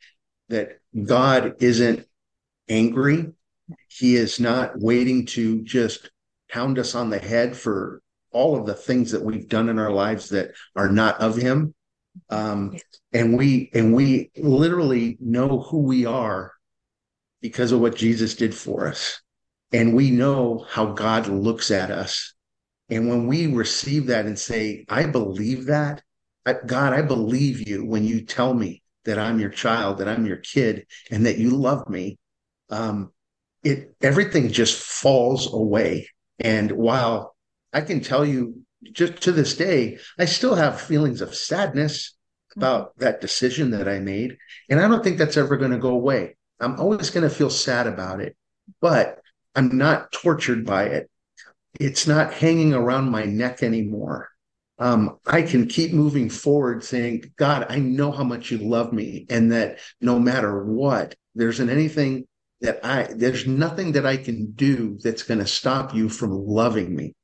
that 0.48 0.80
God 1.04 1.54
isn't 1.60 2.06
angry. 2.68 3.32
He 3.88 4.16
is 4.16 4.40
not 4.40 4.78
waiting 4.78 5.26
to 5.26 5.62
just 5.62 6.10
pound 6.50 6.78
us 6.78 6.94
on 6.94 7.10
the 7.10 7.18
head 7.18 7.56
for 7.56 8.02
all 8.30 8.56
of 8.56 8.66
the 8.66 8.74
things 8.74 9.12
that 9.12 9.22
we've 9.22 9.48
done 9.48 9.68
in 9.68 9.78
our 9.78 9.90
lives 9.92 10.30
that 10.30 10.52
are 10.74 10.88
not 10.88 11.20
of 11.20 11.36
him. 11.36 11.74
Um, 12.30 12.76
and 13.12 13.36
we 13.36 13.70
and 13.74 13.94
we 13.94 14.30
literally 14.36 15.16
know 15.20 15.60
who 15.60 15.78
we 15.82 16.04
are 16.06 16.52
because 17.40 17.72
of 17.72 17.80
what 17.80 17.96
Jesus 17.96 18.34
did 18.34 18.54
for 18.54 18.88
us. 18.88 19.20
And 19.72 19.94
we 19.94 20.10
know 20.10 20.64
how 20.68 20.86
God 20.86 21.28
looks 21.28 21.70
at 21.70 21.90
us 21.90 22.34
and 22.90 23.08
when 23.08 23.26
we 23.26 23.46
receive 23.46 24.06
that 24.06 24.26
and 24.26 24.38
say, 24.38 24.84
I 24.88 25.06
believe 25.06 25.66
that, 25.66 26.02
I, 26.46 26.54
God, 26.66 26.92
I 26.92 27.02
believe 27.02 27.68
you 27.68 27.84
when 27.84 28.04
you 28.04 28.22
tell 28.22 28.54
me 28.54 28.82
that 29.04 29.18
I'm 29.18 29.38
your 29.38 29.50
child, 29.50 29.98
that 29.98 30.08
I'm 30.08 30.26
your 30.26 30.38
kid, 30.38 30.86
and 31.10 31.26
that 31.26 31.38
you 31.38 31.50
love 31.50 31.88
me, 31.88 32.18
um, 32.70 33.12
it 33.62 33.94
everything 34.00 34.50
just 34.50 34.80
falls 34.80 35.52
away. 35.52 36.08
And 36.38 36.72
while 36.72 37.34
I 37.72 37.82
can 37.82 38.00
tell 38.00 38.24
you, 38.24 38.62
just 38.92 39.20
to 39.22 39.32
this 39.32 39.56
day, 39.56 39.98
I 40.18 40.24
still 40.24 40.54
have 40.54 40.80
feelings 40.80 41.20
of 41.20 41.34
sadness 41.34 42.14
about 42.56 42.90
mm-hmm. 42.90 43.04
that 43.04 43.20
decision 43.20 43.70
that 43.72 43.88
I 43.88 43.98
made, 43.98 44.36
and 44.68 44.80
I 44.80 44.88
don't 44.88 45.02
think 45.02 45.18
that's 45.18 45.36
ever 45.36 45.56
going 45.56 45.72
to 45.72 45.78
go 45.78 45.90
away. 45.90 46.36
I'm 46.60 46.78
always 46.80 47.10
going 47.10 47.28
to 47.28 47.34
feel 47.34 47.50
sad 47.50 47.86
about 47.86 48.20
it, 48.20 48.36
but 48.80 49.20
I'm 49.54 49.76
not 49.76 50.12
tortured 50.12 50.66
by 50.66 50.84
it 50.84 51.10
it's 51.78 52.06
not 52.06 52.32
hanging 52.32 52.74
around 52.74 53.10
my 53.10 53.24
neck 53.24 53.62
anymore. 53.62 54.30
Um, 54.78 55.18
I 55.26 55.42
can 55.42 55.66
keep 55.66 55.92
moving 55.92 56.30
forward 56.30 56.84
saying, 56.84 57.32
God, 57.36 57.66
I 57.68 57.78
know 57.78 58.12
how 58.12 58.24
much 58.24 58.50
you 58.50 58.58
love 58.58 58.92
me 58.92 59.26
and 59.28 59.50
that 59.52 59.78
no 60.00 60.18
matter 60.18 60.64
what, 60.64 61.16
there 61.34 61.48
isn't 61.48 61.70
anything 61.70 62.26
that 62.60 62.84
I, 62.84 63.08
there's 63.14 63.46
nothing 63.46 63.92
that 63.92 64.06
I 64.06 64.16
can 64.16 64.52
do 64.52 64.98
that's 65.02 65.24
going 65.24 65.40
to 65.40 65.46
stop 65.46 65.94
you 65.94 66.08
from 66.08 66.30
loving 66.32 66.94
me. 66.94 67.14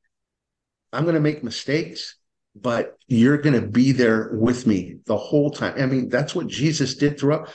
I'm 0.94 1.04
going 1.04 1.14
to 1.14 1.20
make 1.20 1.44
mistakes, 1.44 2.16
but 2.54 2.96
you're 3.06 3.38
going 3.38 3.60
to 3.60 3.66
be 3.66 3.92
there 3.92 4.30
with 4.32 4.66
me 4.66 4.98
the 5.06 5.16
whole 5.16 5.50
time. 5.50 5.74
I 5.76 5.86
mean, 5.86 6.08
that's 6.08 6.34
what 6.34 6.46
Jesus 6.46 6.94
did 6.94 7.18
throughout. 7.18 7.50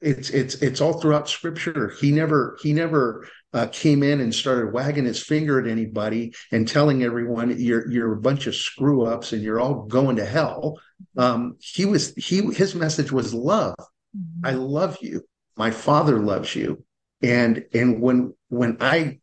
It's, 0.00 0.30
it's, 0.30 0.56
it's 0.56 0.80
all 0.80 1.00
throughout 1.00 1.28
scripture. 1.28 1.92
He 2.00 2.10
never, 2.10 2.58
he 2.62 2.72
never 2.72 3.26
uh, 3.54 3.68
came 3.68 4.02
in 4.02 4.20
and 4.20 4.34
started 4.34 4.72
wagging 4.72 5.04
his 5.04 5.22
finger 5.22 5.60
at 5.60 5.70
anybody 5.70 6.34
and 6.50 6.66
telling 6.66 7.04
everyone 7.04 7.56
you're 7.58 7.88
you're 7.88 8.12
a 8.12 8.20
bunch 8.20 8.48
of 8.48 8.54
screw 8.54 9.06
ups 9.06 9.32
and 9.32 9.42
you're 9.42 9.60
all 9.60 9.84
going 9.84 10.16
to 10.16 10.24
hell. 10.24 10.80
Um, 11.16 11.56
he 11.60 11.86
was 11.86 12.12
he 12.16 12.42
his 12.52 12.74
message 12.74 13.12
was 13.12 13.32
love. 13.32 13.76
Mm-hmm. 13.78 14.46
I 14.46 14.50
love 14.50 14.98
you. 15.00 15.22
My 15.56 15.70
father 15.70 16.18
loves 16.18 16.54
you. 16.54 16.84
And 17.22 17.64
and 17.72 18.00
when 18.02 18.34
when 18.48 18.78
I 18.80 19.20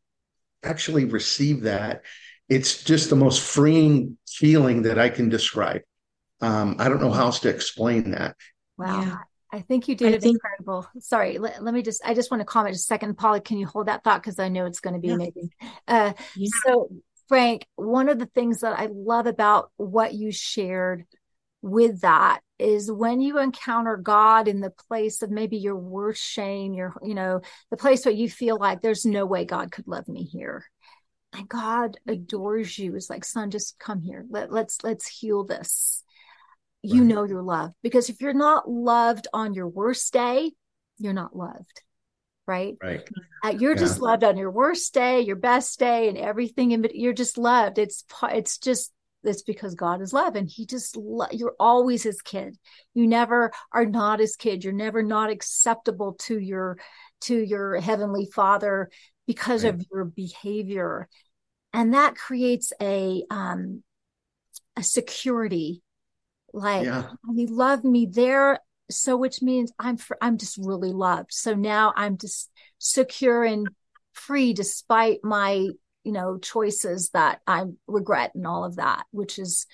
actually 0.64 1.06
received 1.06 1.64
that, 1.64 2.04
it's 2.52 2.84
just 2.84 3.10
the 3.10 3.16
most 3.16 3.42
freeing 3.42 4.18
feeling 4.28 4.82
that 4.82 5.00
I 5.00 5.08
can 5.08 5.30
describe. 5.30 5.84
um, 6.42 6.76
I 6.80 6.90
don't 6.90 7.02
know 7.02 7.12
how 7.12 7.26
else 7.26 7.40
to 7.42 7.50
explain 7.50 8.12
that. 8.12 8.36
Wow. 8.78 9.02
Yeah. 9.02 9.18
I 9.54 9.62
think 9.62 9.88
you 9.88 9.96
did 9.96 10.10
I 10.10 10.16
it 10.16 10.22
think, 10.22 10.36
incredible. 10.36 10.86
Sorry, 11.00 11.38
let, 11.38 11.64
let, 11.64 11.74
me 11.74 11.82
just, 11.82 12.02
I 12.06 12.14
just 12.14 12.30
want 12.30 12.42
to 12.42 12.46
comment 12.46 12.74
just 12.74 12.86
a 12.86 12.88
second. 12.88 13.18
Polly, 13.18 13.40
can 13.40 13.58
you 13.58 13.68
hold 13.68 13.88
that 13.88 14.04
thought? 14.04 14.22
Because 14.22 14.38
I 14.38 14.50
know 14.50 14.66
it's 14.66 14.82
going 14.82 14.96
to 14.96 15.00
be 15.00 15.10
yeah. 15.10 15.14
amazing. 15.14 15.50
Uh, 15.88 16.14
yeah. 16.36 16.50
So, 16.66 16.90
Frank, 17.30 17.66
one 17.76 18.10
of 18.10 18.20
the 18.20 18.26
things 18.26 18.62
that 18.62 18.78
I 18.78 18.90
love 18.92 19.28
about 19.28 19.72
what 19.78 20.14
you 20.14 20.32
shared 20.32 21.06
with 21.62 22.02
that 22.02 22.42
is 22.60 22.92
when 22.92 23.22
you 23.22 23.40
encounter 23.40 23.96
God 23.96 24.48
in 24.48 24.60
the 24.60 24.74
place 24.90 25.22
of 25.22 25.32
maybe 25.32 25.58
your 25.58 25.78
worst 25.78 26.22
shame, 26.22 26.74
your, 26.74 26.94
you 27.02 27.14
know, 27.14 27.42
the 27.70 27.78
place 27.78 28.06
where 28.06 28.14
you 28.14 28.30
feel 28.30 28.58
like 28.58 28.82
there's 28.82 29.06
no 29.06 29.26
way 29.26 29.46
God 29.46 29.72
could 29.72 29.88
love 29.88 30.08
me 30.08 30.24
here. 30.24 30.66
And 31.34 31.48
God 31.48 31.98
adores 32.08 32.78
you. 32.78 32.96
It's 32.96 33.10
like, 33.10 33.24
son, 33.24 33.52
just 33.52 33.80
come 33.80 34.02
here. 34.02 34.26
Let, 34.30 34.52
let's, 34.52 34.84
let's 34.84 35.08
heal 35.08 35.46
this 35.46 36.04
you 36.82 37.04
know 37.04 37.24
you're 37.24 37.44
loved. 37.44 37.76
Because 37.84 38.10
if 38.10 38.22
you're 38.22 38.34
not 38.34 38.70
loved 38.70 39.28
on 39.34 39.54
your 39.54 39.68
worst 39.68 40.12
day, 40.14 40.52
you're 40.98 41.14
not 41.14 41.36
loved. 41.36 41.82
Right. 42.48 42.76
Right. 42.82 43.08
Uh, 43.44 43.50
you're 43.50 43.74
yeah. 43.74 43.80
just 43.80 44.02
loved 44.02 44.24
on 44.24 44.38
your 44.38 44.52
worst 44.52 44.94
day, 44.94 45.22
your 45.22 45.36
best 45.36 45.80
day, 45.80 46.10
and 46.10 46.18
everything. 46.18 46.74
And 46.74 46.88
you're 46.94 47.14
just 47.14 47.38
loved. 47.38 47.78
It's 47.78 48.04
it's 48.24 48.58
just 48.58 48.92
it's 49.24 49.44
because 49.44 49.76
God 49.76 50.02
is 50.02 50.12
love, 50.12 50.36
and 50.36 50.50
He 50.50 50.66
just 50.66 50.98
lo- 50.98 51.28
you're 51.32 51.56
always 51.60 52.04
His 52.04 52.22
kid. 52.22 52.58
You 52.94 53.08
never 53.08 53.52
are 53.72 53.86
not 53.86 54.20
His 54.20 54.36
kid. 54.36 54.64
You're 54.64 54.74
never 54.74 55.04
not 55.04 55.30
acceptable 55.30 56.14
to 56.22 56.40
your 56.40 56.78
to 57.22 57.36
your 57.36 57.80
heavenly 57.80 58.26
Father 58.26 58.90
because 59.32 59.64
right. 59.64 59.74
of 59.74 59.86
your 59.90 60.04
behavior, 60.04 61.08
and 61.72 61.94
that 61.94 62.16
creates 62.16 62.74
a 62.82 63.24
um 63.30 63.82
a 64.76 64.84
security. 64.84 65.82
Like 66.54 66.86
yeah. 66.86 67.12
he 67.34 67.48
loved 67.48 67.86
me 67.86 68.08
there. 68.08 68.60
So 68.90 69.16
which 69.16 69.42
means 69.42 69.72
i'm 69.80 69.96
for, 69.96 70.18
i'm 70.22 70.38
just 70.38 70.58
really 70.58 70.92
loved. 70.92 71.32
So 71.32 71.54
now 71.54 71.94
i'm 71.96 72.18
just 72.18 72.52
secure 72.78 73.46
and 73.46 73.70
free 74.12 74.52
despite 74.54 75.20
my 75.24 75.70
you 76.04 76.12
know 76.12 76.38
choices 76.38 77.12
that 77.14 77.40
i 77.48 77.64
regret 77.88 78.32
and 78.36 78.46
all 78.46 78.66
of 78.66 78.76
that 78.76 79.06
which 79.12 79.40
is 79.40 79.66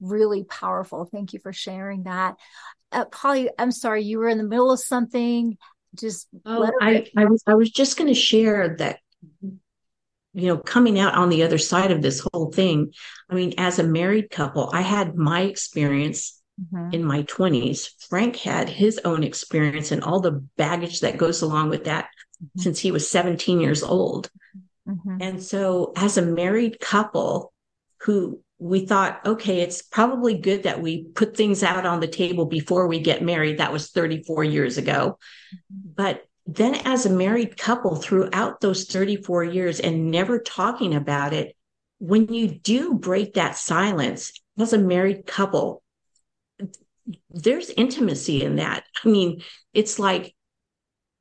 really 0.00 0.44
powerful. 0.44 1.06
Thank 1.06 1.32
you 1.32 1.38
for 1.38 1.52
sharing 1.52 2.02
that. 2.02 2.36
Uh, 2.92 3.04
polly 3.06 3.50
i'm 3.58 3.72
sorry 3.72 4.02
you 4.02 4.18
were 4.18 4.28
in 4.28 4.38
the 4.38 4.44
middle 4.44 4.70
of 4.70 4.80
something 4.80 5.58
just 5.94 6.28
oh, 6.44 6.70
I, 6.80 7.06
I 7.16 7.24
was 7.24 7.42
i 7.46 7.54
was 7.54 7.70
just 7.70 7.96
going 7.96 8.08
to 8.08 8.14
share 8.14 8.76
that 8.76 8.98
you 10.38 10.46
know, 10.46 10.58
coming 10.58 11.00
out 11.00 11.14
on 11.14 11.30
the 11.30 11.42
other 11.42 11.58
side 11.58 11.90
of 11.90 12.00
this 12.00 12.24
whole 12.32 12.52
thing, 12.52 12.92
I 13.28 13.34
mean, 13.34 13.54
as 13.58 13.78
a 13.78 13.84
married 13.84 14.30
couple, 14.30 14.70
I 14.72 14.82
had 14.82 15.16
my 15.16 15.40
experience 15.42 16.40
mm-hmm. 16.60 16.94
in 16.94 17.04
my 17.04 17.24
20s. 17.24 17.88
Frank 18.08 18.36
had 18.36 18.68
his 18.68 19.00
own 19.04 19.24
experience 19.24 19.90
and 19.90 20.04
all 20.04 20.20
the 20.20 20.44
baggage 20.56 21.00
that 21.00 21.16
goes 21.16 21.42
along 21.42 21.70
with 21.70 21.84
that 21.84 22.04
mm-hmm. 22.04 22.60
since 22.60 22.78
he 22.78 22.92
was 22.92 23.10
17 23.10 23.60
years 23.60 23.82
old. 23.82 24.30
Mm-hmm. 24.88 25.16
And 25.20 25.42
so, 25.42 25.92
as 25.96 26.16
a 26.18 26.22
married 26.22 26.78
couple 26.78 27.52
who 28.02 28.40
we 28.58 28.86
thought, 28.86 29.20
okay, 29.24 29.60
it's 29.60 29.82
probably 29.82 30.38
good 30.38 30.64
that 30.64 30.82
we 30.82 31.04
put 31.04 31.36
things 31.36 31.62
out 31.62 31.86
on 31.86 32.00
the 32.00 32.08
table 32.08 32.44
before 32.44 32.88
we 32.88 33.00
get 33.00 33.22
married. 33.22 33.58
That 33.58 33.72
was 33.72 33.90
34 33.90 34.44
years 34.44 34.78
ago. 34.78 35.18
Mm-hmm. 35.54 35.92
But 35.94 36.24
then 36.46 36.74
as 36.86 37.06
a 37.06 37.10
married 37.10 37.56
couple 37.56 37.96
throughout 37.96 38.60
those 38.60 38.84
34 38.86 39.44
years 39.44 39.80
and 39.80 40.10
never 40.10 40.38
talking 40.38 40.94
about 40.94 41.32
it, 41.32 41.54
when 41.98 42.32
you 42.32 42.48
do 42.48 42.94
break 42.94 43.34
that 43.34 43.56
silence 43.56 44.32
as 44.58 44.72
a 44.72 44.78
married 44.78 45.26
couple, 45.26 45.82
there's 47.30 47.70
intimacy 47.70 48.42
in 48.42 48.56
that. 48.56 48.84
I 49.04 49.08
mean, 49.08 49.42
it's 49.72 49.98
like, 49.98 50.34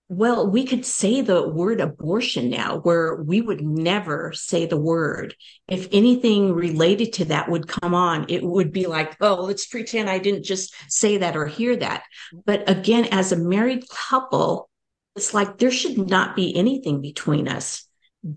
well, 0.10 0.50
we 0.50 0.66
could 0.66 0.86
say 0.86 1.22
the 1.22 1.48
word 1.48 1.82
abortion 1.82 2.50
now, 2.50 2.80
where 2.80 3.16
we 3.16 3.42
would 3.42 3.62
never 3.62 4.32
say 4.34 4.66
the 4.66 4.80
word. 4.80 5.36
If 5.68 5.88
anything 5.92 6.54
related 6.54 7.14
to 7.14 7.26
that 7.26 7.50
would 7.50 7.68
come 7.68 7.94
on, 7.94 8.26
it 8.30 8.42
would 8.42 8.72
be 8.72 8.88
like, 8.88 9.18
oh, 9.20 9.36
let's 9.36 9.66
pretend 9.66 10.10
I 10.10 10.20
didn't 10.20 10.44
just 10.44 10.74
say 10.88 11.18
that 11.18 11.36
or 11.36 11.46
hear 11.46 11.76
that. 11.76 12.04
But 12.46 12.70
again, 12.70 13.06
as 13.12 13.32
a 13.32 13.38
married 13.38 13.84
couple, 13.90 14.70
it's 15.16 15.34
like 15.34 15.58
there 15.58 15.72
should 15.72 16.10
not 16.10 16.36
be 16.36 16.56
anything 16.56 17.02
between 17.02 17.48
us 17.48 17.88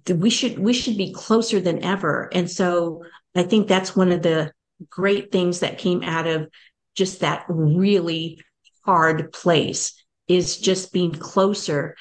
we 0.09 0.31
should 0.31 0.59
we 0.59 0.73
should 0.73 0.97
be 0.97 1.13
closer 1.13 1.61
than 1.61 1.83
ever 1.85 2.29
and 2.33 2.51
so 2.51 3.03
i 3.35 3.43
think 3.43 3.67
that's 3.67 3.97
one 3.97 4.13
of 4.13 4.23
the 4.23 4.53
great 4.89 5.33
things 5.33 5.61
that 5.61 5.79
came 5.79 6.03
out 6.03 6.27
of 6.27 6.49
just 6.95 7.21
that 7.21 7.45
really 7.49 8.41
hard 8.85 9.33
place 9.33 10.00
is 10.31 10.59
just 10.59 10.93
being 10.93 11.11
closer. 11.11 11.97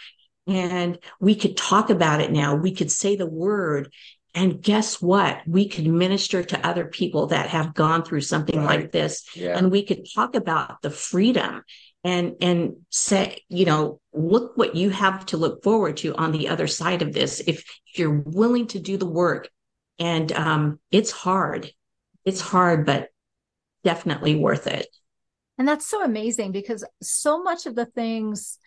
And 0.45 0.99
we 1.19 1.33
could 1.33 1.57
talk 1.57 1.89
about 1.89 2.21
it 2.21 2.31
now. 2.31 2.55
We 2.55 2.73
could 2.73 2.91
say 2.91 3.15
the 3.15 3.25
word. 3.25 3.91
And 4.35 4.61
guess 4.61 5.01
what? 5.01 5.41
We 5.47 5.67
could 5.67 5.87
minister 5.87 6.43
to 6.43 6.67
other 6.67 6.85
people 6.85 7.27
that 7.27 7.49
have 7.49 7.73
gone 7.73 8.03
through 8.03 8.21
something 8.21 8.59
right. 8.59 8.81
like 8.81 8.91
this. 8.91 9.35
Yeah. 9.35 9.57
and 9.57 9.71
we 9.71 9.83
could 9.83 10.07
talk 10.13 10.35
about 10.35 10.83
the 10.83 10.91
freedom 10.91 11.63
and 12.05 12.35
and 12.39 12.77
say 12.89 13.41
you 13.49 13.65
know 13.65 13.99
look 14.13 14.55
what 14.55 14.73
you 14.73 14.89
have 14.89 15.25
to 15.25 15.35
look 15.35 15.61
forward 15.63 15.97
to 15.97 16.15
on 16.15 16.31
the 16.31 16.47
other 16.49 16.67
side 16.67 17.01
of 17.01 17.13
this. 17.13 17.39
If, 17.41 17.65
if 17.87 17.99
you're 17.99 18.21
willing 18.25 18.67
to 18.67 18.79
do 18.79 18.95
the 18.97 19.07
work 19.07 19.49
and 19.97 20.31
um 20.33 20.79
it's 20.91 21.11
hard. 21.11 21.71
It's 22.25 22.41
hard 22.41 22.85
but 22.85 23.09
definitely 23.83 24.35
worth 24.35 24.67
it 24.67 24.87
and 25.59 25.67
that's 25.67 25.85
so 25.85 26.03
amazing 26.03 26.51
because 26.51 26.85
so 27.03 27.43
much 27.43 27.65
of 27.67 27.75
the 27.75 27.85
things 27.85 28.57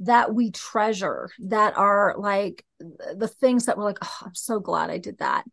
that 0.00 0.32
we 0.32 0.50
treasure 0.50 1.28
that 1.40 1.76
are 1.76 2.14
like 2.16 2.64
the 2.78 3.28
things 3.28 3.66
that 3.66 3.76
we're 3.76 3.84
like 3.84 3.98
oh 4.02 4.18
i'm 4.22 4.34
so 4.34 4.60
glad 4.60 4.88
i 4.88 4.98
did 4.98 5.18
that 5.18 5.44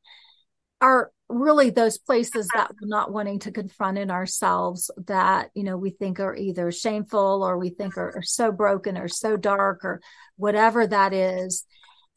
are 0.80 1.12
really 1.30 1.70
those 1.70 1.98
places 1.98 2.48
that 2.54 2.70
we're 2.80 2.88
not 2.88 3.12
wanting 3.12 3.40
to 3.40 3.52
confront 3.52 3.98
in 3.98 4.12
ourselves 4.12 4.92
that 5.08 5.50
you 5.56 5.64
know 5.64 5.78
we 5.78 5.90
think 5.90 6.20
are 6.20 6.36
either 6.36 6.72
shameful 6.72 7.42
or 7.44 7.58
we 7.58 7.70
think 7.70 7.98
are, 7.98 8.18
are, 8.18 8.22
so 8.22 8.52
broken 8.52 8.98
or 8.98 9.08
so 9.08 9.36
dark 9.36 9.84
or 9.84 10.02
whatever 10.36 10.86
that 10.86 11.14
is. 11.14 11.66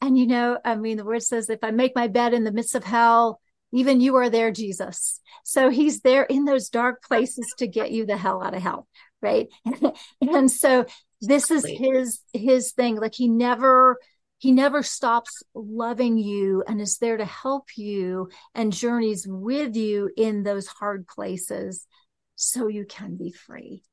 And 0.01 0.17
you 0.17 0.27
know 0.27 0.59
i 0.63 0.75
mean 0.75 0.97
the 0.97 1.05
word 1.05 1.23
says 1.23 1.49
if 1.49 1.63
i 1.63 1.71
make 1.71 1.95
my 1.95 2.07
bed 2.07 2.33
in 2.35 2.43
the 2.43 2.51
midst 2.51 2.75
of 2.75 2.83
hell 2.83 3.39
even 3.73 4.01
you 4.01 4.15
are 4.15 4.29
there 4.29 4.51
jesus 4.51 5.19
so 5.43 5.69
he's 5.69 6.01
there 6.01 6.23
in 6.23 6.45
those 6.45 6.69
dark 6.69 7.03
places 7.03 7.45
to 7.57 7.67
get 7.67 7.91
you 7.91 8.05
the 8.05 8.17
hell 8.17 8.43
out 8.43 8.53
of 8.53 8.61
hell 8.61 8.87
right 9.21 9.47
and 10.21 10.51
so 10.51 10.85
this 11.21 11.49
is 11.51 11.65
his 11.65 12.21
his 12.33 12.71
thing 12.73 12.95
like 12.97 13.15
he 13.15 13.27
never 13.27 13.97
he 14.39 14.51
never 14.51 14.83
stops 14.83 15.41
loving 15.55 16.17
you 16.17 16.63
and 16.67 16.79
is 16.79 16.97
there 16.99 17.17
to 17.17 17.25
help 17.25 17.65
you 17.75 18.29
and 18.53 18.71
journeys 18.71 19.25
with 19.27 19.75
you 19.75 20.11
in 20.15 20.43
those 20.43 20.67
hard 20.67 21.07
places 21.07 21.87
so 22.35 22.67
you 22.67 22.85
can 22.85 23.17
be 23.17 23.31
free. 23.31 23.83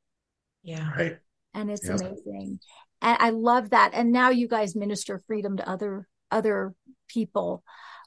Yeah. 0.62 0.90
Right. 0.92 1.18
And 1.54 1.70
it's 1.70 1.88
yep. 1.88 2.00
amazing. 2.00 2.60
And 3.00 3.16
I 3.20 3.30
love 3.30 3.70
that. 3.70 3.92
And 3.94 4.12
now 4.12 4.30
you 4.30 4.46
guys 4.46 4.76
minister 4.76 5.22
freedom 5.26 5.56
to 5.56 5.68
other 5.68 6.06
other 6.30 6.74
people, 7.08 7.62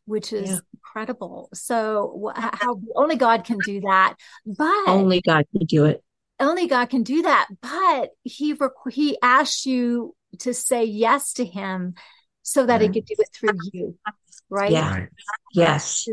which 0.08 0.32
is 0.32 0.50
yeah. 0.50 0.58
incredible. 0.74 1.50
So 1.54 2.32
how 2.36 2.80
only 2.96 3.18
God 3.18 3.44
can 3.44 3.60
do 3.60 3.82
that. 3.82 4.16
But 4.46 4.88
only 4.88 5.22
God 5.22 5.46
can 5.52 5.66
do 5.66 5.86
it. 5.86 6.04
Only 6.40 6.68
God 6.68 6.90
can 6.90 7.04
do 7.04 7.22
that. 7.24 7.48
But 7.62 8.12
he 8.24 8.56
he 8.90 9.18
asks 9.22 9.66
you 9.66 10.16
to 10.40 10.54
say 10.54 10.86
yes 10.86 11.34
to 11.34 11.46
him 11.46 11.96
so 12.42 12.66
that 12.66 12.82
he 12.82 12.88
could 12.88 13.06
do 13.06 13.16
it 13.20 13.30
through 13.34 13.60
you. 13.74 13.98
Right. 14.50 14.72
Yeah. 14.72 15.08
Yes. 15.54 16.08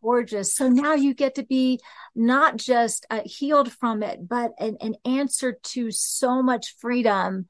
Gorgeous. 0.00 0.54
So 0.54 0.68
now 0.68 0.94
you 0.94 1.12
get 1.12 1.34
to 1.34 1.42
be 1.42 1.80
not 2.14 2.56
just 2.56 3.04
uh, 3.10 3.22
healed 3.24 3.72
from 3.72 4.04
it, 4.04 4.28
but 4.28 4.52
an, 4.60 4.76
an 4.80 4.94
answer 5.04 5.56
to 5.72 5.90
so 5.90 6.40
much 6.40 6.76
freedom 6.78 7.46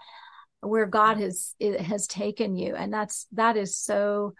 where 0.61 0.87
God 0.87 1.19
has 1.19 1.55
has 1.61 2.07
taken 2.07 2.57
you, 2.57 2.75
and 2.75 2.93
that's 2.93 3.27
that 3.33 3.57
is 3.57 3.79
so 3.79 4.35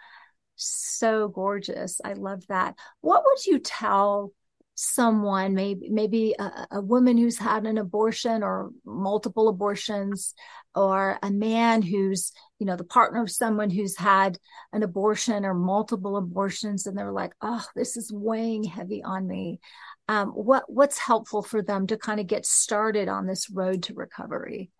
so 1.01 1.27
gorgeous. 1.27 1.99
I 2.05 2.13
love 2.13 2.45
that. 2.47 2.75
What 3.01 3.23
would 3.25 3.45
you 3.45 3.59
tell 3.59 4.31
someone, 4.75 5.53
maybe 5.53 5.89
maybe 5.89 6.35
a, 6.37 6.67
a, 6.71 6.81
woman 6.81 7.17
who's 7.17 7.37
had 7.37 7.65
an 7.65 7.77
abortion 7.77 8.41
or 8.43 8.71
multiple 8.85 9.47
abortions, 9.47 10.33
or 10.75 11.19
a 11.21 11.29
man 11.29 11.81
who's 11.81 12.31
you 12.59 12.65
know 12.65 12.75
the 12.75 12.83
partner 12.83 13.21
of 13.21 13.29
someone 13.31 13.69
who's 13.69 13.97
had 13.97 14.37
an 14.73 14.83
abortion 14.83 15.45
or 15.45 15.53
multiple 15.53 16.17
abortions, 16.17 16.85
and 16.85 16.97
they're 16.97 17.11
like, 17.11 17.33
oh, 17.41 17.65
this 17.75 17.97
is 17.97 18.11
weighing 18.11 18.63
heavy 18.63 19.03
on 19.03 19.27
me. 19.27 19.59
Um, 20.07 20.29
what 20.29 20.63
what's 20.67 20.97
helpful 20.97 21.43
for 21.43 21.61
them 21.61 21.87
to 21.87 21.97
kind 21.97 22.19
of 22.19 22.27
get 22.27 22.45
started 22.45 23.07
on 23.07 23.27
this 23.27 23.49
road 23.49 23.83
to 23.83 23.93
recovery? 23.93 24.71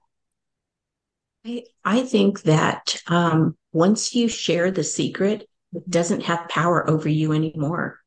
I, 1.46 1.64
I 1.84 2.04
think 2.04 2.44
that 2.44 3.02
um, 3.08 3.58
once 3.74 4.14
you 4.16 4.28
share 4.28 4.72
the 4.72 4.84
secret, 4.84 5.48
doesn't 5.90 6.24
have 6.24 6.50
power 6.50 6.90
over 6.90 7.08
you 7.08 7.34
anymore 7.34 8.02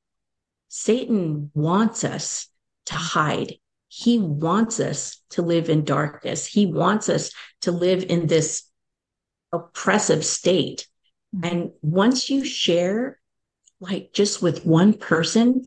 Satan 0.76 1.52
wants 1.54 2.02
us 2.02 2.48
to 2.86 2.94
hide. 2.94 3.54
he 3.88 4.18
wants 4.18 4.80
us 4.80 5.22
to 5.30 5.40
live 5.40 5.68
in 5.70 5.84
darkness. 5.84 6.46
He 6.46 6.66
wants 6.66 7.08
us 7.08 7.30
to 7.60 7.70
live 7.70 8.04
in 8.08 8.26
this 8.26 8.64
oppressive 9.52 10.24
state. 10.24 10.88
And 11.44 11.70
once 11.80 12.28
you 12.28 12.44
share, 12.44 13.20
like 13.78 14.12
just 14.12 14.42
with 14.42 14.66
one 14.66 14.94
person, 14.94 15.64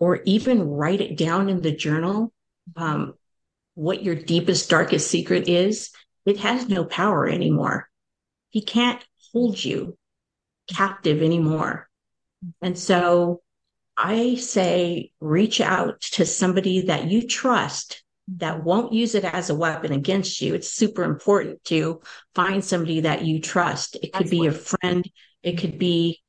or 0.00 0.22
even 0.24 0.68
write 0.68 1.00
it 1.00 1.16
down 1.16 1.48
in 1.48 1.60
the 1.62 1.70
journal, 1.70 2.32
um, 2.74 3.14
what 3.74 4.02
your 4.02 4.16
deepest, 4.16 4.68
darkest 4.68 5.08
secret 5.08 5.48
is, 5.48 5.90
it 6.26 6.38
has 6.38 6.68
no 6.68 6.84
power 6.84 7.28
anymore. 7.28 7.88
He 8.48 8.62
can't 8.62 9.04
hold 9.32 9.64
you 9.64 9.96
captive 10.68 11.22
anymore. 11.22 11.88
And 12.62 12.78
so 12.78 13.42
I 13.96 14.36
say 14.36 15.10
reach 15.20 15.60
out 15.60 16.00
to 16.12 16.24
somebody 16.24 16.82
that 16.82 17.06
you 17.10 17.26
trust 17.26 18.02
that 18.36 18.62
won't 18.62 18.92
use 18.92 19.14
it 19.14 19.24
as 19.24 19.50
a 19.50 19.54
weapon 19.54 19.92
against 19.92 20.40
you. 20.40 20.54
It's 20.54 20.70
super 20.70 21.02
important 21.02 21.64
to 21.64 22.02
find 22.34 22.64
somebody 22.64 23.00
that 23.00 23.24
you 23.24 23.40
trust. 23.40 23.96
It 24.02 24.12
could 24.12 24.30
be 24.30 24.46
a 24.46 24.52
friend, 24.52 25.08
it 25.42 25.58
could 25.58 25.78
be 25.78 26.20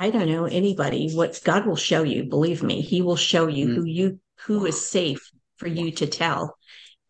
I 0.00 0.10
don't 0.10 0.28
know 0.28 0.44
anybody. 0.44 1.10
What 1.12 1.40
God 1.42 1.66
will 1.66 1.76
show 1.76 2.04
you, 2.04 2.24
believe 2.24 2.62
me, 2.62 2.80
He 2.82 3.02
will 3.02 3.16
show 3.16 3.48
you 3.48 3.66
mm-hmm. 3.66 3.74
who 3.76 3.84
you 3.84 4.20
who 4.46 4.66
is 4.66 4.88
safe 4.88 5.30
for 5.56 5.66
you 5.66 5.90
to 5.92 6.06
tell. 6.06 6.56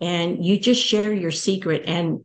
And 0.00 0.44
you 0.44 0.58
just 0.58 0.82
share 0.82 1.12
your 1.12 1.30
secret 1.30 1.82
and 1.86 2.24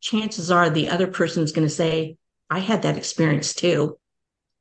chances 0.00 0.50
are 0.50 0.68
the 0.68 0.90
other 0.90 1.06
person's 1.06 1.52
going 1.52 1.66
to 1.66 1.72
say, 1.72 2.16
I 2.50 2.60
had 2.60 2.82
that 2.82 2.96
experience 2.96 3.54
too. 3.54 3.98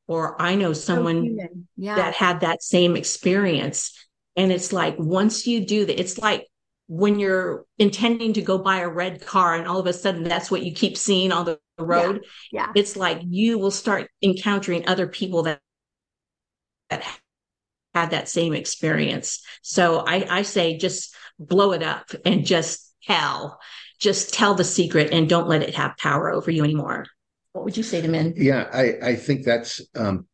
Or 0.08 0.40
I 0.40 0.54
know 0.56 0.74
someone 0.74 1.38
so 1.40 1.48
yeah. 1.78 1.96
that 1.96 2.14
had 2.14 2.42
that 2.42 2.62
same 2.62 2.96
experience. 2.96 3.92
And 4.36 4.52
it's 4.52 4.72
like 4.72 4.96
once 5.00 5.48
you 5.48 5.66
do 5.66 5.86
that, 5.86 6.00
it's 6.00 6.20
like 6.20 6.48
when 6.88 7.18
you're 7.18 7.66
intending 7.80 8.34
to 8.34 8.44
go 8.44 8.60
buy 8.60 8.82
a 8.82 8.88
red 8.88 9.26
car 9.26 9.56
and 9.56 9.68
all 9.68 9.80
of 9.80 9.88
a 9.88 9.94
sudden 9.94 10.24
that's 10.24 10.52
what 10.52 10.62
you 10.62 10.74
keep 10.74 10.96
seeing 10.96 11.32
on 11.32 11.46
the 11.46 11.60
road. 11.80 12.26
Yeah. 12.52 12.68
yeah. 12.68 12.72
It's 12.76 12.96
like 12.96 13.22
you 13.28 13.58
will 13.58 13.72
start 13.72 14.12
encountering 14.22 14.88
other 14.88 15.08
people 15.08 15.44
that, 15.44 15.60
that 16.92 17.04
had 17.96 18.12
that 18.12 18.30
same 18.30 18.54
experience. 18.54 19.42
So 19.64 20.04
I, 20.06 20.28
I 20.30 20.42
say 20.44 20.78
just 20.78 21.16
blow 21.40 21.72
it 21.72 21.82
up 21.82 22.12
and 22.26 22.46
just 22.46 22.94
tell, 23.04 23.60
just 24.00 24.36
tell 24.36 24.54
the 24.54 24.64
secret 24.64 25.12
and 25.12 25.28
don't 25.28 25.48
let 25.48 25.64
it 25.64 25.74
have 25.74 25.98
power 25.98 26.32
over 26.32 26.52
you 26.52 26.64
anymore. 26.64 27.08
What 27.56 27.64
would 27.64 27.78
you 27.78 27.84
say 27.84 28.02
to 28.02 28.10
men? 28.10 28.34
Yeah, 28.36 28.68
I, 28.74 28.96
I 29.02 29.16
think 29.16 29.46
that's 29.46 29.80
um, 29.96 30.28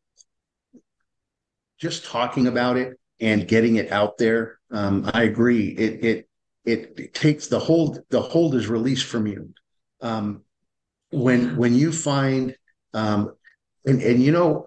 just 1.78 2.04
talking 2.04 2.48
about 2.48 2.76
it 2.76 2.98
and 3.20 3.46
getting 3.46 3.76
it 3.76 3.92
out 3.92 4.18
there. 4.18 4.58
Um, 4.72 5.08
I 5.14 5.22
agree. 5.22 5.68
It, 5.68 6.04
it 6.04 6.28
it 6.64 7.14
takes 7.14 7.46
the 7.46 7.60
hold. 7.60 8.00
The 8.10 8.20
hold 8.20 8.56
is 8.56 8.66
released 8.66 9.04
from 9.06 9.28
you. 9.28 9.54
Um, 10.00 10.42
when 11.12 11.56
when 11.56 11.76
you 11.76 11.92
find 11.92 12.56
um, 12.92 13.30
and 13.86 14.02
and 14.02 14.20
you 14.20 14.32
know 14.32 14.66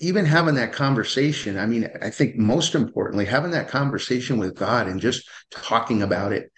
even 0.00 0.24
having 0.24 0.54
that 0.54 0.72
conversation 0.72 1.58
i 1.58 1.66
mean 1.66 1.88
i 2.02 2.10
think 2.10 2.36
most 2.36 2.74
importantly 2.74 3.24
having 3.24 3.50
that 3.50 3.68
conversation 3.68 4.38
with 4.38 4.54
god 4.54 4.88
and 4.88 5.00
just 5.00 5.28
talking 5.50 6.02
about 6.02 6.32
it 6.32 6.50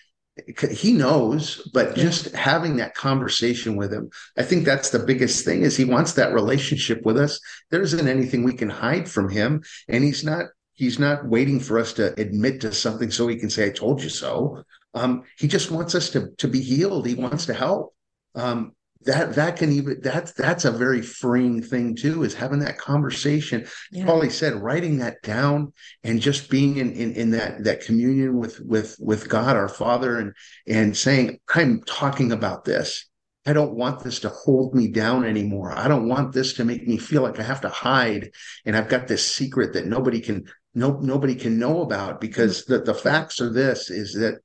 he 0.70 0.92
knows 0.92 1.68
but 1.72 1.96
just 1.96 2.34
having 2.34 2.76
that 2.76 2.94
conversation 2.94 3.76
with 3.76 3.92
him 3.92 4.08
i 4.36 4.42
think 4.42 4.64
that's 4.64 4.90
the 4.90 4.98
biggest 4.98 5.44
thing 5.44 5.62
is 5.62 5.76
he 5.76 5.84
wants 5.84 6.12
that 6.12 6.32
relationship 6.32 7.02
with 7.04 7.18
us. 7.18 7.40
There 7.70 7.82
isn't 7.82 8.08
anything 8.08 8.42
we 8.42 8.54
can 8.54 8.70
hide 8.70 9.08
from 9.08 9.28
him 9.28 9.62
and 9.88 10.04
he's 10.04 10.24
not 10.24 10.46
he's 10.74 10.98
not 10.98 11.26
waiting 11.26 11.60
for 11.60 11.78
us 11.78 11.92
to 11.94 12.18
admit 12.20 12.60
to 12.60 12.72
something 12.72 13.10
so 13.10 13.26
he 13.26 13.36
can 13.36 13.50
say 13.50 13.66
i 13.66 13.70
told 13.70 14.02
you 14.02 14.08
so. 14.08 14.62
Um, 14.94 15.24
he 15.38 15.48
just 15.48 15.70
wants 15.70 15.94
us 15.94 16.10
to 16.10 16.30
to 16.38 16.48
be 16.48 16.60
healed. 16.60 17.06
He 17.06 17.14
wants 17.14 17.46
to 17.46 17.54
help. 17.54 17.94
Um, 18.34 18.72
that 19.02 19.34
that 19.36 19.56
can 19.56 19.70
even 19.72 20.00
that's 20.02 20.32
that's 20.32 20.64
a 20.64 20.72
very 20.72 21.02
freeing 21.02 21.62
thing 21.62 21.94
too 21.94 22.24
is 22.24 22.34
having 22.34 22.58
that 22.60 22.78
conversation. 22.78 23.66
Yeah. 23.92 24.04
Polly 24.04 24.30
said 24.30 24.54
writing 24.54 24.98
that 24.98 25.22
down 25.22 25.72
and 26.02 26.20
just 26.20 26.50
being 26.50 26.78
in, 26.78 26.92
in 26.92 27.12
in 27.12 27.30
that 27.30 27.64
that 27.64 27.84
communion 27.84 28.38
with 28.38 28.60
with 28.60 28.96
with 28.98 29.28
god 29.28 29.56
our 29.56 29.68
father 29.68 30.18
and 30.18 30.34
and 30.66 30.96
saying 30.96 31.38
i'm 31.54 31.82
talking 31.82 32.32
about 32.32 32.64
this. 32.64 33.06
I 33.46 33.52
don't 33.54 33.76
want 33.76 34.04
this 34.04 34.20
to 34.20 34.28
hold 34.28 34.74
me 34.74 34.88
down 34.88 35.24
anymore. 35.24 35.72
I 35.72 35.88
don't 35.88 36.08
want 36.08 36.34
this 36.34 36.52
to 36.54 36.64
make 36.64 36.86
me 36.86 36.98
feel 36.98 37.22
like 37.22 37.38
i 37.38 37.42
have 37.44 37.60
to 37.60 37.68
hide 37.68 38.30
and 38.66 38.76
i've 38.76 38.88
got 38.88 39.06
this 39.06 39.24
secret 39.24 39.74
that 39.74 39.86
nobody 39.86 40.20
can 40.20 40.44
no 40.74 40.98
nobody 41.00 41.34
can 41.34 41.58
know 41.58 41.82
about 41.82 42.20
because 42.20 42.64
mm. 42.64 42.68
the, 42.68 42.78
the 42.80 42.94
facts 42.94 43.40
are 43.40 43.52
this 43.52 43.90
is 43.90 44.14
that 44.14 44.40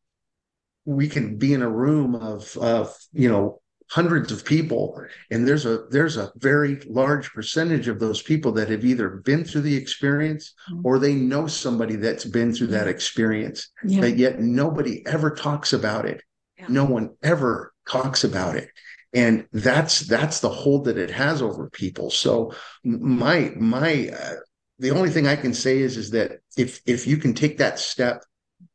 we 0.86 1.08
can 1.08 1.38
be 1.38 1.54
in 1.54 1.62
a 1.62 1.70
room 1.70 2.16
of 2.16 2.56
of 2.58 2.96
you 3.14 3.30
know 3.30 3.62
hundreds 3.94 4.32
of 4.32 4.44
people 4.44 5.00
and 5.30 5.48
there's 5.48 5.68
a 5.68 5.86
there's 5.92 6.18
a 6.18 6.32
very 6.38 6.82
large 6.88 7.32
percentage 7.32 7.88
of 7.88 8.00
those 8.00 8.24
people 8.24 8.52
that 8.52 8.68
have 8.68 8.84
either 8.84 9.08
been 9.08 9.46
through 9.46 9.62
the 9.62 9.76
experience 9.76 10.56
mm-hmm. 10.68 10.82
or 10.84 10.98
they 10.98 11.14
know 11.14 11.46
somebody 11.46 11.96
that's 11.96 12.26
been 12.26 12.52
through 12.52 12.66
that 12.66 12.88
experience 12.88 13.70
yeah. 13.86 14.02
but 14.02 14.18
yet 14.18 14.40
nobody 14.40 15.06
ever 15.06 15.30
talks 15.30 15.74
about 15.74 16.08
it 16.08 16.24
yeah. 16.58 16.66
no 16.70 16.84
one 16.84 17.12
ever 17.22 17.72
talks 17.88 18.24
about 18.24 18.56
it 18.56 18.68
and 19.14 19.46
that's 19.54 20.00
that's 20.00 20.40
the 20.40 20.50
hold 20.50 20.86
that 20.86 20.98
it 20.98 21.12
has 21.12 21.44
over 21.44 21.70
people 21.70 22.10
so 22.10 22.52
my 22.84 23.54
my 23.58 24.10
uh, 24.10 24.38
the 24.80 24.90
only 24.90 25.12
thing 25.12 25.28
i 25.28 25.36
can 25.36 25.54
say 25.54 25.78
is 25.78 25.98
is 25.98 26.10
that 26.10 26.40
if 26.58 26.82
if 26.88 27.06
you 27.06 27.18
can 27.18 27.36
take 27.36 27.60
that 27.60 27.78
step 27.78 28.24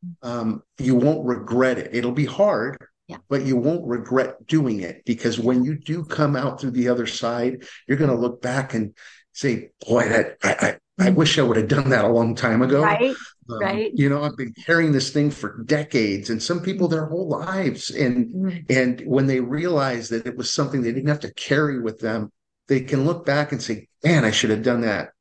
mm-hmm. 0.06 0.28
um, 0.28 0.62
you 0.78 0.94
won't 0.94 1.26
regret 1.26 1.76
it 1.76 1.92
it'll 1.92 2.12
be 2.12 2.24
hard 2.24 2.78
yeah. 3.08 3.16
But 3.28 3.46
you 3.46 3.56
won't 3.56 3.88
regret 3.88 4.46
doing 4.46 4.80
it 4.80 5.02
because 5.06 5.40
when 5.40 5.64
you 5.64 5.76
do 5.76 6.04
come 6.04 6.36
out 6.36 6.60
through 6.60 6.72
the 6.72 6.88
other 6.88 7.06
side, 7.06 7.64
you're 7.86 7.96
going 7.96 8.10
to 8.10 8.16
look 8.16 8.42
back 8.42 8.74
and 8.74 8.94
say, 9.32 9.70
"Boy, 9.86 10.06
that 10.08 10.36
I, 10.42 10.78
I, 10.98 11.06
I 11.06 11.10
wish 11.10 11.38
I 11.38 11.42
would 11.42 11.56
have 11.56 11.68
done 11.68 11.88
that 11.88 12.04
a 12.04 12.12
long 12.12 12.34
time 12.34 12.60
ago." 12.60 12.82
Right. 12.82 13.16
Um, 13.50 13.58
right. 13.60 13.90
You 13.94 14.10
know, 14.10 14.22
I've 14.22 14.36
been 14.36 14.52
carrying 14.52 14.92
this 14.92 15.10
thing 15.10 15.30
for 15.30 15.62
decades, 15.64 16.28
and 16.28 16.42
some 16.42 16.60
people 16.60 16.86
their 16.86 17.06
whole 17.06 17.28
lives, 17.28 17.88
and 17.88 18.26
mm-hmm. 18.26 18.58
and 18.68 19.00
when 19.06 19.26
they 19.26 19.40
realize 19.40 20.10
that 20.10 20.26
it 20.26 20.36
was 20.36 20.52
something 20.52 20.82
they 20.82 20.92
didn't 20.92 21.08
have 21.08 21.20
to 21.20 21.32
carry 21.32 21.80
with 21.80 22.00
them, 22.00 22.30
they 22.66 22.80
can 22.80 23.06
look 23.06 23.24
back 23.24 23.52
and 23.52 23.62
say, 23.62 23.88
"Man, 24.04 24.26
I 24.26 24.32
should 24.32 24.50
have 24.50 24.62
done 24.62 24.82
that 24.82 25.12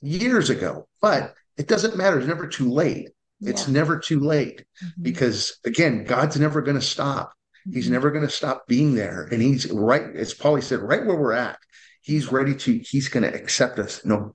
years 0.00 0.48
ago." 0.48 0.86
But 1.00 1.34
it 1.56 1.66
doesn't 1.66 1.96
matter; 1.96 2.18
it's 2.18 2.28
never 2.28 2.46
too 2.46 2.70
late. 2.70 3.08
It's 3.42 3.66
yeah. 3.66 3.74
never 3.74 3.98
too 3.98 4.20
late 4.20 4.64
mm-hmm. 4.82 5.02
because 5.02 5.58
again, 5.64 6.04
God's 6.04 6.38
never 6.38 6.62
going 6.62 6.78
to 6.78 6.86
stop. 6.86 7.32
Mm-hmm. 7.66 7.74
He's 7.74 7.90
never 7.90 8.10
going 8.10 8.26
to 8.26 8.32
stop 8.32 8.66
being 8.66 8.94
there. 8.94 9.28
And 9.30 9.42
he's 9.42 9.70
right, 9.70 10.14
as 10.16 10.34
Polly 10.34 10.62
said, 10.62 10.80
right 10.80 11.04
where 11.04 11.16
we're 11.16 11.32
at. 11.32 11.58
He's 12.00 12.32
ready 12.32 12.54
to, 12.56 12.78
he's 12.78 13.08
going 13.08 13.30
to 13.30 13.34
accept 13.34 13.78
us. 13.78 14.04
No 14.04 14.34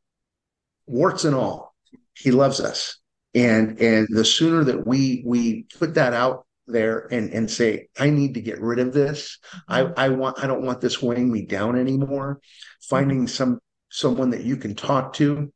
warts 0.85 1.25
and 1.25 1.35
all. 1.35 1.75
He 2.13 2.31
loves 2.31 2.59
us. 2.59 2.97
And 3.35 3.79
and 3.79 4.07
the 4.09 4.25
sooner 4.25 4.63
that 4.63 4.87
we 4.87 5.21
we 5.25 5.63
put 5.77 5.93
that 5.95 6.13
out 6.13 6.47
there 6.65 7.07
and 7.11 7.31
and 7.31 7.51
say, 7.51 7.87
I 7.99 8.09
need 8.09 8.33
to 8.33 8.41
get 8.41 8.61
rid 8.61 8.79
of 8.79 8.93
this. 8.93 9.37
Mm-hmm. 9.69 9.99
I, 9.99 10.05
I 10.05 10.09
want 10.09 10.43
I 10.43 10.47
don't 10.47 10.65
want 10.65 10.81
this 10.81 11.01
weighing 11.01 11.31
me 11.31 11.43
down 11.45 11.77
anymore. 11.77 12.39
Finding 12.81 13.27
some 13.27 13.59
someone 13.89 14.31
that 14.31 14.43
you 14.43 14.57
can 14.57 14.75
talk 14.75 15.13
to 15.13 15.51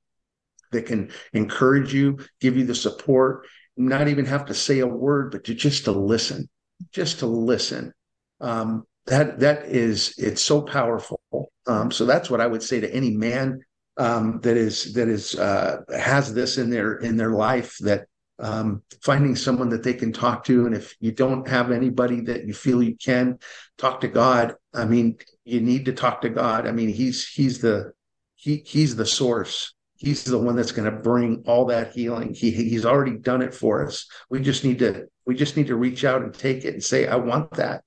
that 0.71 0.85
can 0.85 1.11
encourage 1.33 1.93
you, 1.93 2.17
give 2.39 2.57
you 2.57 2.65
the 2.65 2.75
support, 2.75 3.45
not 3.77 4.07
even 4.07 4.25
have 4.25 4.45
to 4.45 4.53
say 4.53 4.79
a 4.79 4.87
word, 4.87 5.31
but 5.31 5.43
to 5.45 5.53
just 5.53 5.85
to 5.85 5.91
listen, 5.91 6.49
just 6.91 7.19
to 7.19 7.25
listen. 7.25 7.93
Um, 8.39 8.85
that 9.07 9.39
that 9.39 9.65
is 9.65 10.13
it's 10.17 10.41
so 10.41 10.61
powerful. 10.61 11.21
Um, 11.67 11.91
so 11.91 12.05
that's 12.05 12.29
what 12.29 12.41
I 12.41 12.47
would 12.47 12.63
say 12.63 12.79
to 12.79 12.93
any 12.93 13.11
man 13.11 13.61
um, 13.97 14.39
that 14.41 14.57
is 14.57 14.93
that 14.93 15.07
is 15.07 15.35
uh, 15.35 15.81
has 15.95 16.33
this 16.33 16.57
in 16.57 16.69
their 16.69 16.95
in 16.97 17.17
their 17.17 17.31
life 17.31 17.77
that 17.79 18.05
um, 18.39 18.81
finding 19.03 19.35
someone 19.35 19.69
that 19.69 19.83
they 19.83 19.93
can 19.93 20.11
talk 20.11 20.43
to, 20.45 20.65
and 20.65 20.75
if 20.75 20.95
you 20.99 21.11
don't 21.11 21.47
have 21.47 21.71
anybody 21.71 22.21
that 22.21 22.47
you 22.47 22.53
feel 22.53 22.81
you 22.81 22.95
can 22.95 23.37
talk 23.77 24.01
to 24.01 24.07
God, 24.07 24.55
I 24.73 24.85
mean, 24.85 25.17
you 25.45 25.61
need 25.61 25.85
to 25.85 25.93
talk 25.93 26.21
to 26.21 26.29
God. 26.29 26.67
I 26.67 26.71
mean, 26.71 26.89
he's 26.89 27.27
he's 27.27 27.59
the 27.59 27.93
he 28.35 28.63
he's 28.65 28.95
the 28.95 29.05
source 29.05 29.73
he's 30.01 30.23
the 30.23 30.37
one 30.37 30.55
that's 30.55 30.71
going 30.71 30.89
to 30.89 30.97
bring 30.97 31.43
all 31.45 31.65
that 31.65 31.93
healing 31.93 32.33
he 32.33 32.51
he's 32.51 32.85
already 32.85 33.17
done 33.17 33.41
it 33.41 33.53
for 33.53 33.85
us 33.85 34.07
we 34.29 34.41
just 34.41 34.65
need 34.65 34.79
to 34.79 35.07
we 35.25 35.35
just 35.35 35.55
need 35.55 35.67
to 35.67 35.75
reach 35.75 36.03
out 36.03 36.23
and 36.23 36.33
take 36.33 36.65
it 36.65 36.73
and 36.73 36.83
say 36.83 37.07
i 37.07 37.15
want 37.15 37.51
that 37.51 37.83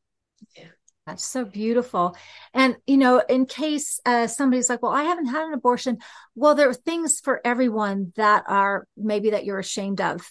yeah 0.57 0.65
that's 1.07 1.25
so 1.25 1.45
beautiful 1.45 2.17
and 2.55 2.77
you 2.87 2.97
know 2.97 3.19
in 3.29 3.45
case 3.45 4.01
uh, 4.07 4.27
somebody's 4.27 4.69
like 4.69 4.83
well 4.83 4.93
i 4.93 5.03
haven't 5.03 5.27
had 5.27 5.47
an 5.47 5.53
abortion 5.53 5.99
well 6.35 6.55
there 6.55 6.69
are 6.69 6.75
things 6.75 7.21
for 7.21 7.41
everyone 7.45 8.13
that 8.17 8.45
are 8.47 8.87
maybe 8.97 9.31
that 9.31 9.45
you're 9.45 9.59
ashamed 9.59 10.01
of 10.01 10.25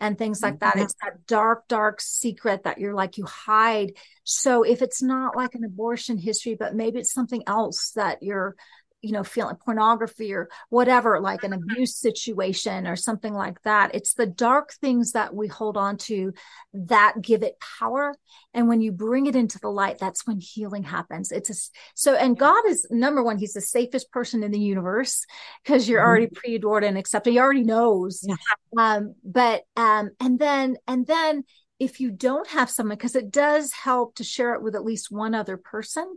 and 0.00 0.18
things 0.18 0.42
like 0.42 0.58
that. 0.60 0.74
Mm-hmm. 0.74 0.84
It's 0.84 0.94
that 1.02 1.26
dark, 1.26 1.66
dark 1.68 2.00
secret 2.00 2.64
that 2.64 2.78
you're 2.78 2.94
like, 2.94 3.16
you 3.16 3.24
hide. 3.24 3.92
So 4.24 4.62
if 4.62 4.82
it's 4.82 5.02
not 5.02 5.36
like 5.36 5.54
an 5.54 5.64
abortion 5.64 6.18
history, 6.18 6.56
but 6.58 6.74
maybe 6.74 6.98
it's 6.98 7.12
something 7.12 7.42
else 7.46 7.92
that 7.94 8.22
you're 8.22 8.56
you 9.04 9.12
know, 9.12 9.22
feeling 9.22 9.56
pornography 9.56 10.32
or 10.32 10.48
whatever, 10.70 11.20
like 11.20 11.44
an 11.44 11.52
abuse 11.52 11.94
situation 11.94 12.86
or 12.86 12.96
something 12.96 13.34
like 13.34 13.60
that. 13.62 13.94
It's 13.94 14.14
the 14.14 14.26
dark 14.26 14.72
things 14.72 15.12
that 15.12 15.34
we 15.34 15.46
hold 15.46 15.76
on 15.76 15.98
to 15.98 16.32
that 16.72 17.20
give 17.20 17.42
it 17.42 17.60
power. 17.78 18.14
And 18.54 18.66
when 18.66 18.80
you 18.80 18.92
bring 18.92 19.26
it 19.26 19.36
into 19.36 19.58
the 19.58 19.68
light, 19.68 19.98
that's 19.98 20.26
when 20.26 20.40
healing 20.40 20.84
happens. 20.84 21.30
It's 21.30 21.50
a, 21.50 21.70
so, 21.94 22.14
and 22.14 22.38
God 22.38 22.64
is 22.66 22.86
number 22.90 23.22
one, 23.22 23.36
he's 23.36 23.52
the 23.52 23.60
safest 23.60 24.10
person 24.10 24.42
in 24.42 24.52
the 24.52 24.58
universe 24.58 25.26
because 25.62 25.86
you're 25.86 26.00
mm-hmm. 26.00 26.08
already 26.08 26.28
pre-adored 26.28 26.84
and 26.84 26.96
accepted. 26.96 27.32
He 27.32 27.38
already 27.38 27.64
knows. 27.64 28.24
Yeah. 28.26 28.36
Um, 28.78 29.14
but, 29.22 29.64
um, 29.76 30.10
and 30.18 30.38
then, 30.38 30.76
and 30.88 31.06
then 31.06 31.44
if 31.78 32.00
you 32.00 32.10
don't 32.10 32.48
have 32.48 32.70
someone, 32.70 32.96
because 32.96 33.16
it 33.16 33.30
does 33.30 33.72
help 33.72 34.14
to 34.14 34.24
share 34.24 34.54
it 34.54 34.62
with 34.62 34.74
at 34.74 34.84
least 34.84 35.12
one 35.12 35.34
other 35.34 35.58
person, 35.58 36.16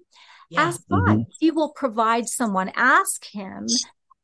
yeah. 0.50 0.62
ask 0.62 0.82
God. 0.90 1.08
Mm-hmm. 1.08 1.22
He 1.40 1.52
will 1.52 1.70
provide 1.70 2.28
someone. 2.28 2.72
Ask 2.76 3.26
Him 3.26 3.68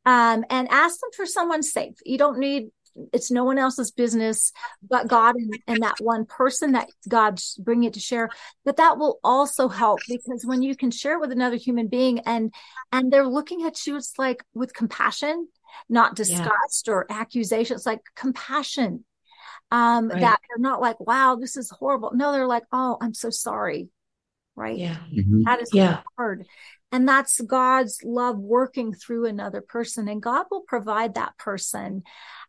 um, 0.06 0.44
and 0.50 0.68
ask 0.70 1.00
them 1.00 1.10
for 1.16 1.26
someone 1.26 1.62
safe. 1.62 1.94
You 2.04 2.18
don't 2.18 2.38
need 2.38 2.70
it's 3.12 3.30
no 3.30 3.44
one 3.44 3.58
else's 3.58 3.90
business 3.90 4.52
but 4.88 5.08
God 5.08 5.34
and, 5.34 5.58
and, 5.66 5.82
that 5.82 5.96
one 6.00 6.26
person 6.26 6.72
that 6.72 6.88
God's 7.08 7.56
bringing 7.56 7.88
it 7.88 7.94
to 7.94 8.00
share. 8.00 8.30
But 8.64 8.76
that 8.76 8.98
will 8.98 9.18
also 9.24 9.68
help 9.68 9.98
because 10.08 10.44
when 10.46 10.62
you 10.62 10.76
can 10.76 10.92
share 10.92 11.18
with 11.18 11.32
another 11.32 11.56
human 11.56 11.88
being 11.88 12.20
and 12.20 12.54
and 12.92 13.12
they're 13.12 13.26
looking 13.26 13.64
at 13.64 13.84
you, 13.86 13.96
it's 13.96 14.18
like 14.18 14.44
with 14.54 14.74
compassion, 14.74 15.48
not 15.88 16.14
disgust 16.14 16.86
yeah. 16.86 16.92
or 16.92 17.06
accusation. 17.10 17.74
It's 17.74 17.86
like 17.86 18.00
compassion. 18.14 19.04
Um, 19.70 20.08
right. 20.08 20.20
that 20.20 20.38
they're 20.48 20.62
not 20.62 20.80
like, 20.80 21.00
wow, 21.00 21.34
this 21.34 21.56
is 21.56 21.68
horrible. 21.70 22.12
No, 22.14 22.30
they're 22.30 22.46
like, 22.46 22.62
oh, 22.70 22.96
I'm 23.00 23.14
so 23.14 23.30
sorry 23.30 23.88
right? 24.56 24.78
Yeah. 24.78 24.96
Mm-hmm. 25.12 25.42
That 25.44 25.62
is 25.62 25.70
yeah. 25.72 26.00
hard. 26.16 26.46
And 26.92 27.08
that's 27.08 27.40
God's 27.40 28.00
love 28.04 28.38
working 28.38 28.94
through 28.94 29.26
another 29.26 29.60
person. 29.60 30.08
And 30.08 30.22
God 30.22 30.46
will 30.50 30.62
provide 30.62 31.14
that 31.14 31.36
person. 31.38 32.04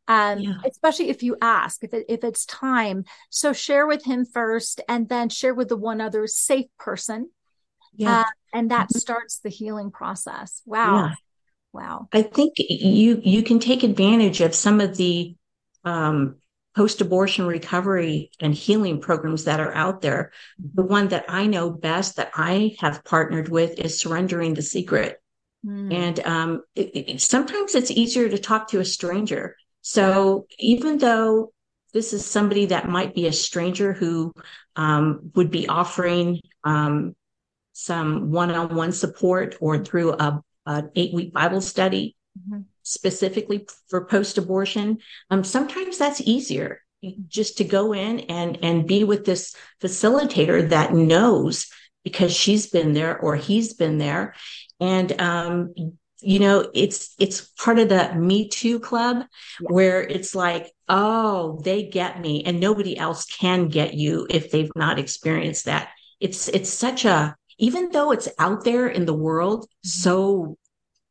Um, 0.07 0.39
yeah. 0.39 0.53
especially 0.63 1.09
if 1.09 1.23
you 1.23 1.35
ask, 1.41 1.83
if 1.83 1.91
it, 1.91 2.05
if 2.07 2.23
it's 2.23 2.45
time. 2.45 3.05
So 3.31 3.53
share 3.53 3.87
with 3.87 4.05
him 4.05 4.23
first 4.23 4.79
and 4.87 5.09
then 5.09 5.29
share 5.29 5.55
with 5.55 5.67
the 5.67 5.77
one 5.77 5.99
other 5.99 6.27
safe 6.27 6.67
person. 6.77 7.31
Yeah. 7.95 8.19
Uh, 8.19 8.23
and 8.53 8.69
that 8.69 8.89
mm-hmm. 8.89 8.99
starts 8.99 9.39
the 9.39 9.49
healing 9.49 9.89
process. 9.89 10.61
Wow. 10.63 10.95
Yeah. 10.95 11.13
Wow. 11.73 12.07
I 12.13 12.21
think 12.21 12.53
you, 12.57 13.19
you 13.23 13.41
can 13.41 13.57
take 13.57 13.81
advantage 13.81 14.41
of 14.41 14.53
some 14.53 14.79
of 14.79 14.95
the, 14.95 15.35
um, 15.83 16.35
post 16.75 16.99
abortion 16.99 17.45
recovery 17.45 18.31
and 18.39 18.53
healing 18.53 18.99
programs 18.99 19.45
that 19.45 19.59
are 19.59 19.73
out 19.73 20.01
there. 20.01 20.31
The 20.73 20.83
one 20.83 21.07
that 21.07 21.25
I 21.29 21.47
know 21.47 21.69
best 21.69 22.17
that 22.17 22.31
I 22.35 22.75
have 22.79 23.03
partnered 23.05 23.47
with 23.49 23.79
is 23.79 23.99
Surrendering 23.99 24.53
the 24.53 24.61
Secret. 24.61 25.21
Mm. 25.65 25.93
And 25.93 26.19
um, 26.25 26.61
it, 26.75 26.91
it, 26.95 27.21
sometimes 27.21 27.75
it's 27.75 27.91
easier 27.91 28.27
to 28.27 28.37
talk 28.37 28.69
to 28.69 28.81
a 28.81 28.85
stranger. 28.85 29.55
So 29.81 30.47
even 30.59 30.97
though 30.97 31.53
this 31.93 32.11
is 32.11 32.25
somebody 32.25 32.65
that 32.67 32.89
might 32.89 33.15
be 33.15 33.27
a 33.27 33.33
stranger 33.33 33.93
who 33.93 34.33
um, 34.75 35.31
would 35.35 35.51
be 35.51 35.69
offering 35.69 36.41
um, 36.65 37.15
some 37.71 38.31
one-on-one 38.31 38.91
support 38.91 39.55
or 39.61 39.83
through 39.83 40.11
a, 40.13 40.43
an 40.65 40.91
eight-week 40.95 41.31
Bible 41.31 41.61
study, 41.61 42.17
mm-hmm 42.37 42.61
specifically 42.85 43.67
for 43.89 44.05
post-abortion, 44.05 44.99
um, 45.29 45.43
sometimes 45.43 45.97
that's 45.97 46.21
easier 46.21 46.81
just 47.27 47.57
to 47.57 47.63
go 47.63 47.93
in 47.93 48.21
and 48.21 48.57
and 48.63 48.87
be 48.87 49.03
with 49.03 49.25
this 49.25 49.55
facilitator 49.81 50.69
that 50.69 50.93
knows 50.93 51.67
because 52.03 52.33
she's 52.35 52.67
been 52.67 52.93
there 52.93 53.19
or 53.19 53.35
he's 53.35 53.73
been 53.73 53.97
there 53.97 54.33
and 54.79 55.19
um, 55.21 55.73
you 56.21 56.39
know 56.39 56.69
it's 56.73 57.13
it's 57.19 57.41
part 57.41 57.79
of 57.79 57.89
the 57.89 58.13
me 58.15 58.47
too 58.47 58.79
club 58.79 59.17
yeah. 59.59 59.67
where 59.69 60.01
it's 60.01 60.33
like 60.33 60.71
oh 60.87 61.59
they 61.63 61.83
get 61.83 62.19
me 62.19 62.43
and 62.43 62.59
nobody 62.59 62.97
else 62.97 63.25
can 63.25 63.67
get 63.67 63.93
you 63.93 64.25
if 64.29 64.51
they've 64.51 64.71
not 64.75 64.99
experienced 64.99 65.65
that 65.65 65.89
it's 66.19 66.47
it's 66.49 66.69
such 66.69 67.05
a 67.05 67.35
even 67.57 67.89
though 67.91 68.11
it's 68.11 68.29
out 68.39 68.63
there 68.63 68.87
in 68.87 69.05
the 69.05 69.13
world 69.13 69.63
mm-hmm. 69.63 69.87
so 69.87 70.57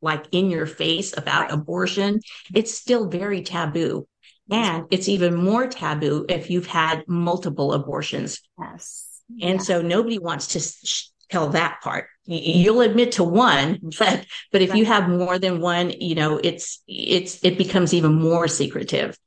like 0.01 0.25
in 0.31 0.49
your 0.49 0.65
face 0.65 1.15
about 1.17 1.51
abortion, 1.51 2.21
it's 2.53 2.73
still 2.73 3.09
very 3.09 3.41
taboo. 3.41 4.07
And 4.49 4.85
it's 4.91 5.09
even 5.09 5.35
more 5.35 5.67
taboo 5.67 6.25
if 6.29 6.51
you've 6.51 6.67
had 6.67 7.03
multiple 7.07 7.73
abortions. 7.73 8.41
Yes. 8.59 9.21
And 9.41 9.61
so 9.61 9.81
nobody 9.81 10.19
wants 10.19 10.47
to 10.49 10.59
sh- 10.59 11.09
tell 11.29 11.49
that 11.49 11.79
part. 11.81 12.07
You'll 12.25 12.81
admit 12.81 13.13
to 13.13 13.23
one, 13.23 13.79
but 13.99 14.25
but 14.51 14.61
if 14.61 14.69
right. 14.69 14.77
you 14.77 14.85
have 14.85 15.09
more 15.09 15.39
than 15.39 15.61
one, 15.61 15.91
you 15.99 16.15
know, 16.15 16.39
it's 16.43 16.83
it's 16.87 17.43
it 17.43 17.57
becomes 17.57 17.93
even 17.93 18.13
more 18.13 18.47
secretive. 18.47 19.17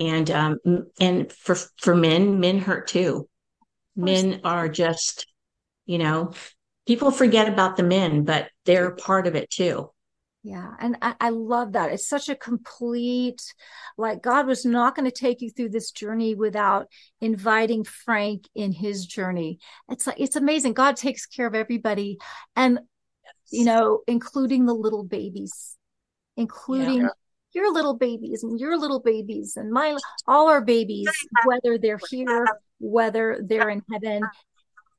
And 0.00 0.30
um 0.30 0.58
and 1.00 1.30
for 1.32 1.56
for 1.78 1.94
men, 1.94 2.40
men 2.40 2.58
hurt 2.58 2.88
too. 2.88 3.28
Men 3.94 4.40
are 4.44 4.68
just, 4.68 5.26
you 5.84 5.98
know, 5.98 6.32
people 6.86 7.10
forget 7.10 7.48
about 7.48 7.76
the 7.76 7.82
men, 7.82 8.24
but 8.24 8.48
they're 8.64 8.92
part 8.92 9.26
of 9.26 9.34
it 9.34 9.50
too. 9.50 9.90
Yeah. 10.44 10.72
And 10.80 10.96
I, 11.00 11.14
I, 11.20 11.28
love 11.28 11.72
that. 11.72 11.92
It's 11.92 12.08
such 12.08 12.28
a 12.28 12.34
complete, 12.34 13.40
like, 13.96 14.22
God 14.22 14.48
was 14.48 14.64
not 14.64 14.96
going 14.96 15.08
to 15.08 15.16
take 15.16 15.40
you 15.40 15.50
through 15.50 15.68
this 15.68 15.92
journey 15.92 16.34
without 16.34 16.88
inviting 17.20 17.84
Frank 17.84 18.48
in 18.54 18.72
his 18.72 19.06
journey. 19.06 19.60
It's 19.88 20.04
like, 20.04 20.18
it's 20.18 20.34
amazing. 20.34 20.72
God 20.72 20.96
takes 20.96 21.26
care 21.26 21.46
of 21.46 21.54
everybody. 21.54 22.18
And, 22.56 22.80
you 23.52 23.64
know, 23.64 24.00
including 24.08 24.66
the 24.66 24.74
little 24.74 25.04
babies, 25.04 25.76
including 26.36 27.02
yeah. 27.02 27.08
your 27.52 27.72
little 27.72 27.94
babies 27.94 28.42
and 28.42 28.58
your 28.58 28.76
little 28.76 29.00
babies 29.00 29.56
and 29.56 29.70
my, 29.70 29.96
all 30.26 30.48
our 30.48 30.60
babies, 30.60 31.08
whether 31.44 31.78
they're 31.78 32.00
here, 32.10 32.48
whether 32.80 33.40
they're 33.46 33.70
in 33.70 33.82
heaven 33.92 34.22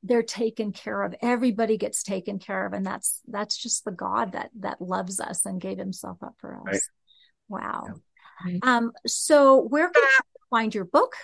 they're 0.04 0.22
taken 0.22 0.70
care 0.70 1.02
of 1.02 1.14
everybody 1.22 1.76
gets 1.76 2.02
taken 2.02 2.38
care 2.38 2.66
of 2.66 2.72
and 2.72 2.84
that's 2.84 3.20
that's 3.26 3.56
just 3.56 3.84
the 3.84 3.90
god 3.90 4.32
that 4.32 4.50
that 4.58 4.80
loves 4.80 5.18
us 5.18 5.46
and 5.46 5.60
gave 5.60 5.78
himself 5.78 6.18
up 6.22 6.34
for 6.38 6.54
us 6.54 6.62
right. 6.66 6.80
wow 7.48 7.86
right. 8.44 8.60
um 8.62 8.92
so 9.06 9.60
where 9.60 9.88
can 9.88 10.02
you 10.02 10.46
find 10.50 10.74
your 10.74 10.84
book 10.84 11.14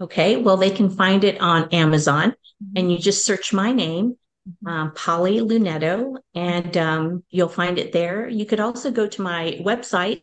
okay 0.00 0.36
well 0.36 0.56
they 0.56 0.70
can 0.70 0.90
find 0.90 1.24
it 1.24 1.40
on 1.40 1.68
amazon 1.70 2.30
mm-hmm. 2.30 2.72
and 2.76 2.92
you 2.92 2.98
just 2.98 3.24
search 3.24 3.52
my 3.52 3.72
name 3.72 4.16
mm-hmm. 4.48 4.68
um, 4.68 4.92
polly 4.92 5.38
lunetto 5.38 6.16
and 6.34 6.76
um, 6.76 7.24
you'll 7.30 7.48
find 7.48 7.78
it 7.78 7.92
there 7.92 8.28
you 8.28 8.44
could 8.44 8.60
also 8.60 8.90
go 8.90 9.06
to 9.06 9.22
my 9.22 9.58
website 9.62 10.22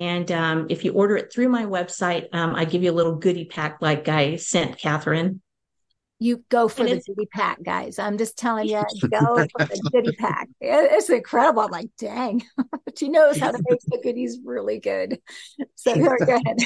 and 0.00 0.30
um, 0.30 0.66
if 0.70 0.84
you 0.84 0.92
order 0.92 1.16
it 1.16 1.30
through 1.32 1.48
my 1.48 1.64
website 1.64 2.26
um, 2.32 2.54
i 2.54 2.64
give 2.64 2.82
you 2.82 2.90
a 2.90 2.98
little 2.98 3.16
goodie 3.16 3.44
pack 3.44 3.82
like 3.82 4.08
i 4.08 4.36
sent 4.36 4.78
catherine 4.78 5.42
you 6.18 6.44
go 6.48 6.68
for 6.68 6.84
the 6.84 7.00
goodie 7.06 7.28
pack, 7.32 7.62
guys. 7.62 7.98
I'm 7.98 8.18
just 8.18 8.36
telling 8.36 8.68
you, 8.68 8.82
go 9.10 9.36
for 9.36 9.64
the 9.64 9.90
goodie 9.92 10.16
pack. 10.16 10.48
It's 10.60 11.08
incredible. 11.10 11.62
I'm 11.62 11.70
like, 11.70 11.90
dang, 11.98 12.42
she 12.96 13.08
knows 13.08 13.38
how 13.38 13.52
to 13.52 13.62
make 13.68 13.80
the 13.86 14.00
goodies 14.02 14.38
really 14.44 14.80
good. 14.80 15.20
So 15.76 15.94
go 15.94 16.16
ahead. 16.20 16.56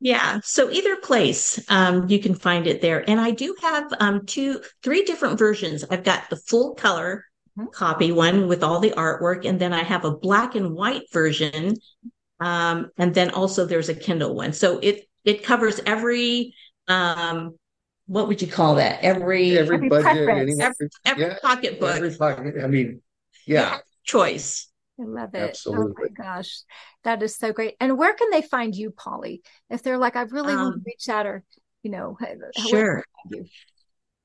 yeah. 0.00 0.40
So 0.42 0.70
either 0.70 0.96
place, 0.96 1.62
um, 1.68 2.08
you 2.08 2.18
can 2.18 2.34
find 2.34 2.66
it 2.66 2.80
there. 2.80 3.08
And 3.08 3.20
I 3.20 3.30
do 3.32 3.54
have 3.60 3.92
um, 4.00 4.24
two, 4.24 4.60
three 4.82 5.02
different 5.02 5.38
versions. 5.38 5.84
I've 5.90 6.04
got 6.04 6.30
the 6.30 6.36
full 6.36 6.74
color 6.74 7.24
mm-hmm. 7.58 7.68
copy 7.72 8.10
one 8.10 8.48
with 8.48 8.62
all 8.62 8.80
the 8.80 8.92
artwork, 8.92 9.46
and 9.46 9.60
then 9.60 9.74
I 9.74 9.82
have 9.82 10.04
a 10.06 10.16
black 10.16 10.54
and 10.54 10.74
white 10.74 11.04
version. 11.12 11.76
Um, 12.40 12.90
and 12.96 13.14
then 13.14 13.30
also 13.30 13.66
there's 13.66 13.90
a 13.90 13.94
Kindle 13.94 14.34
one. 14.34 14.54
So 14.54 14.78
it 14.78 15.04
it 15.24 15.44
covers 15.44 15.78
every 15.84 16.54
um 16.88 17.54
what 18.10 18.26
would 18.26 18.42
you 18.42 18.48
call 18.48 18.74
that? 18.74 19.04
Every 19.04 19.56
every, 19.56 19.76
every 19.76 19.88
budget, 19.88 20.28
every, 20.28 20.90
every 21.04 21.22
yeah, 21.22 21.36
pocketbook, 21.40 21.94
every 21.94 22.16
pocket. 22.16 22.56
I 22.60 22.66
mean, 22.66 23.02
yeah, 23.46 23.78
choice. 24.02 24.68
I 25.00 25.04
love 25.04 25.32
it. 25.34 25.50
Absolutely. 25.50 25.92
Oh 25.96 26.08
my 26.16 26.24
gosh, 26.24 26.62
that 27.04 27.22
is 27.22 27.36
so 27.36 27.52
great. 27.52 27.76
And 27.78 27.96
where 27.96 28.12
can 28.14 28.30
they 28.30 28.42
find 28.42 28.74
you, 28.74 28.90
Polly? 28.90 29.42
If 29.70 29.84
they're 29.84 29.96
like, 29.96 30.16
I 30.16 30.22
really 30.22 30.54
um, 30.54 30.60
want 30.60 30.74
to 30.74 30.82
reach 30.84 31.08
out, 31.08 31.24
or 31.24 31.44
you 31.84 31.92
know, 31.92 32.18
sure. 32.68 33.04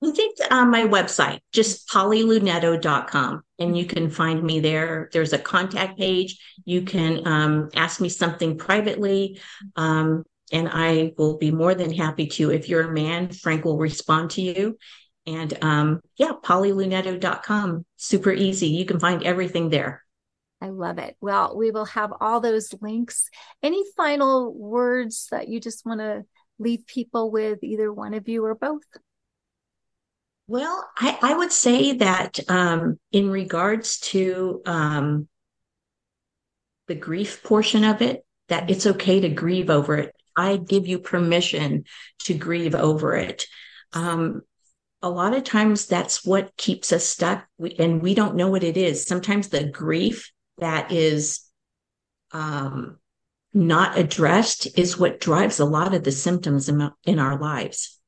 I 0.03 0.11
think 0.11 0.37
on 0.49 0.71
my 0.71 0.81
website, 0.81 1.41
just 1.51 1.87
pollylunetto.com, 1.89 3.43
and 3.59 3.77
you 3.77 3.85
can 3.85 4.09
find 4.09 4.43
me 4.43 4.61
there. 4.61 5.11
There's 5.13 5.33
a 5.33 5.37
contact 5.37 5.99
page. 5.99 6.39
You 6.65 6.81
can 6.81 7.25
um, 7.27 7.69
ask 7.75 8.01
me 8.01 8.09
something 8.09 8.57
privately. 8.57 9.39
Um, 9.75 10.23
and 10.51 10.69
I 10.71 11.13
will 11.17 11.37
be 11.37 11.51
more 11.51 11.73
than 11.73 11.93
happy 11.93 12.27
to. 12.27 12.51
If 12.51 12.69
you're 12.69 12.89
a 12.89 12.93
man, 12.93 13.29
Frank 13.31 13.65
will 13.65 13.77
respond 13.77 14.31
to 14.31 14.41
you. 14.41 14.77
And 15.25 15.57
um, 15.61 16.01
yeah, 16.17 16.31
pollylunetto.com. 16.43 17.85
Super 17.97 18.31
easy. 18.31 18.67
You 18.67 18.85
can 18.85 18.99
find 18.99 19.23
everything 19.23 19.69
there. 19.69 20.03
I 20.61 20.69
love 20.69 20.99
it. 20.99 21.15
Well, 21.19 21.57
we 21.57 21.71
will 21.71 21.85
have 21.85 22.13
all 22.21 22.39
those 22.39 22.73
links. 22.81 23.29
Any 23.61 23.83
final 23.97 24.53
words 24.53 25.27
that 25.31 25.47
you 25.47 25.59
just 25.59 25.85
want 25.85 25.99
to 25.99 26.23
leave 26.59 26.85
people 26.87 27.31
with, 27.31 27.63
either 27.63 27.91
one 27.91 28.13
of 28.13 28.27
you 28.27 28.45
or 28.45 28.55
both? 28.55 28.83
Well, 30.47 30.87
I, 30.97 31.17
I 31.21 31.35
would 31.35 31.51
say 31.51 31.93
that 31.97 32.39
um, 32.49 32.99
in 33.11 33.29
regards 33.31 33.99
to 33.99 34.61
um, 34.65 35.27
the 36.87 36.95
grief 36.95 37.43
portion 37.43 37.83
of 37.83 38.01
it, 38.01 38.23
that 38.47 38.69
it's 38.69 38.85
okay 38.85 39.19
to 39.21 39.29
grieve 39.29 39.71
over 39.71 39.97
it. 39.97 40.15
I 40.35 40.57
give 40.57 40.87
you 40.87 40.99
permission 40.99 41.85
to 42.23 42.33
grieve 42.33 42.75
over 42.75 43.15
it. 43.15 43.47
Um, 43.93 44.41
a 45.01 45.09
lot 45.09 45.35
of 45.35 45.43
times 45.43 45.85
that's 45.85 46.25
what 46.25 46.57
keeps 46.57 46.91
us 46.91 47.05
stuck 47.05 47.45
and 47.77 48.01
we 48.01 48.15
don't 48.15 48.35
know 48.35 48.49
what 48.49 48.63
it 48.63 48.75
is. 48.75 49.05
Sometimes 49.05 49.49
the 49.49 49.63
grief 49.63 50.31
that 50.57 50.91
is 50.91 51.41
um, 52.31 52.97
not 53.53 53.97
addressed 53.97 54.77
is 54.77 54.97
what 54.97 55.19
drives 55.19 55.59
a 55.59 55.65
lot 55.65 55.93
of 55.93 56.03
the 56.03 56.11
symptoms 56.11 56.69
in, 56.69 56.91
in 57.05 57.19
our 57.19 57.37
lives. 57.37 57.99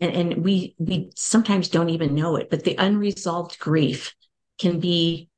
And, 0.00 0.12
and 0.12 0.44
we, 0.44 0.74
we 0.78 1.10
sometimes 1.14 1.68
don't 1.68 1.90
even 1.90 2.14
know 2.14 2.36
it, 2.36 2.50
but 2.50 2.64
the 2.64 2.76
unresolved 2.76 3.58
grief 3.58 4.14
can 4.58 4.80
be 4.80 5.28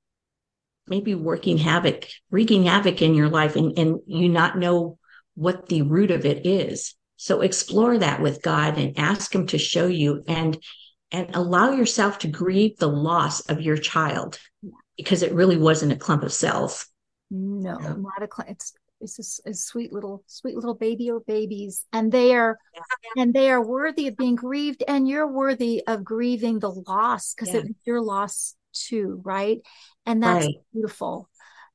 maybe 0.89 1.15
working 1.15 1.59
havoc, 1.59 2.09
wreaking 2.31 2.65
havoc 2.65 3.03
in 3.03 3.15
your 3.15 3.29
life 3.29 3.57
and, 3.57 3.79
and 3.79 4.01
you 4.07 4.29
not 4.29 4.59
know 4.59 4.98
what 5.39 5.69
the 5.69 5.83
root 5.83 6.11
of 6.11 6.27
it 6.27 6.45
is. 6.45 6.95
So 7.17 7.43
explore 7.43 7.97
that 7.99 8.21
with 8.21 8.43
God 8.43 8.77
and 8.77 8.99
ask 8.99 9.33
him 9.33 9.47
to 9.49 9.59
show 9.59 9.87
you 9.87 10.25
and 10.27 10.59
and 11.11 11.35
allow 11.35 11.73
yourself 11.73 12.19
to 12.19 12.29
grieve 12.29 12.77
the 12.77 12.89
loss 12.89 13.41
of 13.49 13.63
your 13.63 13.79
child 13.79 14.39
because 14.97 15.23
it 15.23 15.33
really 15.33 15.57
wasn't 15.57 15.93
a 15.93 15.97
clump 15.97 16.23
of 16.23 16.33
cells. 16.33 16.87
No, 17.31 17.79
yeah. 17.81 17.95
not 17.97 18.23
a 18.23 18.27
clump. 18.27 18.51
It's 18.51 18.75
it's 19.01 19.41
a, 19.47 19.51
a, 19.51 19.55
sweet 19.55 19.93
little 19.93 20.25
sweet 20.27 20.57
little 20.57 20.75
baby 20.75 21.09
or 21.09 21.21
babies 21.21 21.87
and 21.93 22.11
they 22.11 22.35
are 22.35 22.59
yeah. 22.75 23.23
and 23.23 23.33
they 23.33 23.49
are 23.49 23.65
worthy 23.65 24.09
of 24.09 24.17
being 24.17 24.35
grieved 24.35 24.83
and 24.89 25.09
you're 25.09 25.31
worthy 25.31 25.85
of 25.87 26.03
grieving 26.03 26.59
the 26.59 26.71
loss 26.71 27.33
because 27.33 27.55
yeah. 27.55 27.61
it's 27.61 27.79
your 27.85 28.03
loss 28.03 28.57
too 28.73 29.21
right 29.25 29.61
and 30.05 30.21
that's 30.23 30.47
right. 30.47 30.57
beautiful 30.73 31.29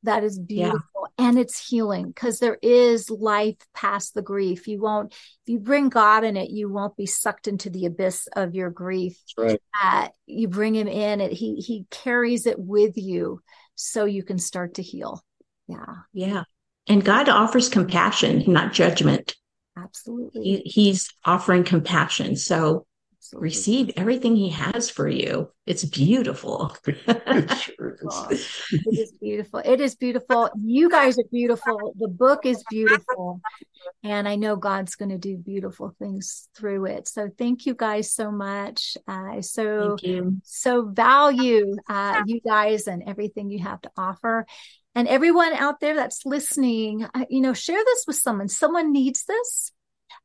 that 0.04 0.24
is 0.24 0.38
beautiful 0.40 1.08
yeah. 1.18 1.28
and 1.28 1.40
it's 1.40 1.68
healing 1.68 2.08
because 2.08 2.40
there 2.40 2.58
is 2.62 3.10
life 3.10 3.56
past 3.74 4.14
the 4.14 4.22
grief. 4.22 4.68
You 4.68 4.82
won't 4.82 5.12
if 5.12 5.48
you 5.48 5.60
bring 5.60 5.90
god 5.90 6.24
in 6.24 6.38
it 6.38 6.50
you 6.50 6.70
won't 6.70 6.96
be 6.96 7.06
sucked 7.06 7.48
into 7.48 7.70
the 7.70 7.86
abyss 7.86 8.28
of 8.36 8.56
your 8.56 8.70
grief. 8.70 9.18
Right. 9.38 9.60
uh, 9.82 10.10
you 10.26 10.48
bring 10.48 10.76
him 10.76 10.88
in 10.88 11.22
it 11.22 11.32
he 11.32 11.56
he 11.56 11.86
carries 11.90 12.46
it 12.46 12.60
with 12.60 12.98
you 12.98 13.42
so 13.76 14.06
you 14.06 14.24
can 14.24 14.38
start 14.38 14.76
to 14.76 14.84
heal. 14.84 15.24
Yeah. 15.68 15.96
Yeah. 16.14 16.44
And 16.88 17.04
god 17.04 17.30
offers 17.30 17.70
compassion 17.70 18.44
not 18.48 18.74
judgment. 18.74 19.36
Absolutely. 19.78 20.44
He, 20.44 20.58
he's 20.66 21.10
offering 21.26 21.64
compassion. 21.64 22.36
So 22.36 22.86
Absolutely. 23.24 23.48
receive 23.48 23.92
everything 23.96 24.36
he 24.36 24.50
has 24.50 24.90
for 24.90 25.08
you. 25.08 25.50
It's 25.66 25.86
beautiful. 25.86 26.76
it, 26.88 27.58
sure 27.58 27.98
is. 28.30 28.52
it 28.74 29.00
is 29.00 29.14
beautiful. 29.14 29.62
It 29.64 29.80
is 29.80 29.96
beautiful. 29.96 30.50
You 30.62 30.90
guys 30.90 31.18
are 31.18 31.30
beautiful. 31.32 31.94
The 31.98 32.10
book 32.10 32.46
is 32.46 32.62
beautiful. 32.70 33.40
And 34.04 34.28
I 34.28 34.36
know 34.36 34.58
God's 34.58 34.96
going 34.96 35.12
to 35.12 35.18
do 35.18 35.38
beautiful 35.38 35.96
things 36.00 36.50
through 36.54 36.88
it. 36.88 37.08
So 37.08 37.30
thank 37.38 37.66
you 37.66 37.76
guys 37.76 38.12
so 38.12 38.30
much. 38.30 38.98
I 39.08 39.38
uh, 39.38 39.42
so, 39.42 39.96
so 40.44 40.90
value 40.90 41.78
uh, 41.88 42.24
you 42.26 42.42
guys 42.42 42.88
and 42.88 43.04
everything 43.08 43.50
you 43.50 43.60
have 43.60 43.80
to 43.84 43.92
offer. 43.96 44.46
And 44.96 45.08
everyone 45.08 45.54
out 45.54 45.80
there 45.80 45.96
that's 45.96 46.26
listening, 46.26 47.06
uh, 47.06 47.26
you 47.30 47.40
know, 47.40 47.54
share 47.54 47.84
this 47.84 48.04
with 48.06 48.18
someone. 48.18 48.50
Someone 48.50 48.92
needs 48.92 49.24
this 49.24 49.72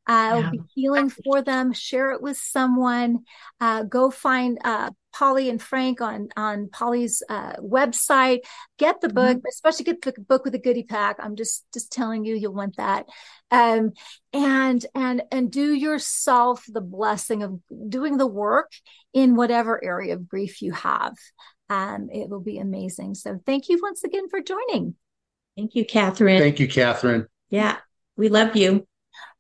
uh, 0.06 0.40
yeah. 0.42 0.50
be 0.50 0.60
healing 0.74 1.10
for 1.10 1.42
them. 1.42 1.72
Share 1.72 2.12
it 2.12 2.22
with 2.22 2.38
someone. 2.38 3.24
Uh, 3.60 3.82
go 3.82 4.10
find 4.10 4.58
uh, 4.64 4.90
Polly 5.12 5.50
and 5.50 5.60
Frank 5.60 6.00
on 6.00 6.28
on 6.36 6.68
Polly's 6.70 7.22
uh, 7.28 7.54
website. 7.56 8.40
Get 8.78 9.00
the 9.00 9.08
book, 9.08 9.38
mm-hmm. 9.38 9.48
especially 9.48 9.84
get 9.84 10.02
the 10.02 10.14
book 10.28 10.44
with 10.44 10.54
a 10.54 10.58
goodie 10.58 10.84
pack. 10.84 11.16
I'm 11.18 11.36
just 11.36 11.64
just 11.72 11.92
telling 11.92 12.24
you, 12.24 12.34
you'll 12.34 12.54
want 12.54 12.76
that. 12.76 13.06
Um, 13.50 13.92
and 14.32 14.84
and 14.94 15.22
and 15.30 15.50
do 15.50 15.74
yourself 15.74 16.64
the 16.68 16.80
blessing 16.80 17.42
of 17.42 17.60
doing 17.88 18.16
the 18.16 18.26
work 18.26 18.72
in 19.12 19.36
whatever 19.36 19.82
area 19.82 20.14
of 20.14 20.28
grief 20.28 20.62
you 20.62 20.72
have. 20.72 21.14
Um, 21.68 22.08
it 22.12 22.28
will 22.28 22.40
be 22.40 22.58
amazing. 22.58 23.14
So 23.14 23.40
thank 23.44 23.68
you 23.68 23.78
once 23.82 24.04
again 24.04 24.28
for 24.28 24.40
joining. 24.40 24.94
Thank 25.56 25.74
you, 25.74 25.84
Catherine. 25.84 26.40
Thank 26.40 26.60
you, 26.60 26.68
Catherine. 26.68 27.26
Yeah, 27.50 27.76
we 28.16 28.28
love 28.28 28.56
you. 28.56 28.86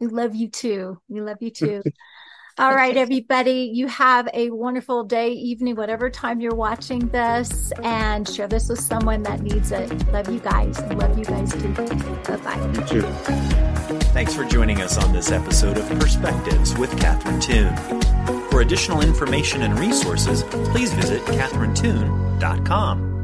We 0.00 0.06
love 0.06 0.34
you 0.34 0.48
too. 0.48 1.00
We 1.08 1.20
love 1.20 1.38
you 1.40 1.50
too. 1.50 1.82
All 2.58 2.74
right, 2.74 2.96
everybody, 2.96 3.70
you 3.72 3.86
have 3.86 4.28
a 4.34 4.50
wonderful 4.50 5.04
day, 5.04 5.30
evening, 5.30 5.76
whatever 5.76 6.10
time 6.10 6.40
you're 6.40 6.56
watching 6.56 7.06
this, 7.08 7.70
and 7.84 8.28
share 8.28 8.48
this 8.48 8.68
with 8.68 8.80
someone 8.80 9.22
that 9.22 9.42
needs 9.42 9.70
it. 9.70 9.88
Love 10.08 10.28
you 10.28 10.40
guys. 10.40 10.80
Love 10.90 11.16
you 11.16 11.24
guys 11.24 11.52
too. 11.52 11.68
Bye 11.68 12.36
bye. 12.38 12.72
You 12.74 12.84
too. 12.84 13.02
Thanks 14.12 14.34
for 14.34 14.44
joining 14.44 14.80
us 14.80 14.98
on 14.98 15.12
this 15.12 15.30
episode 15.30 15.78
of 15.78 15.88
Perspectives 16.00 16.76
with 16.76 16.90
Catherine 16.98 17.38
Toon. 17.38 17.76
For 18.50 18.60
additional 18.60 19.02
information 19.02 19.62
and 19.62 19.78
resources, 19.78 20.42
please 20.42 20.92
visit 20.92 21.22
catherinetoon.com. 21.26 23.17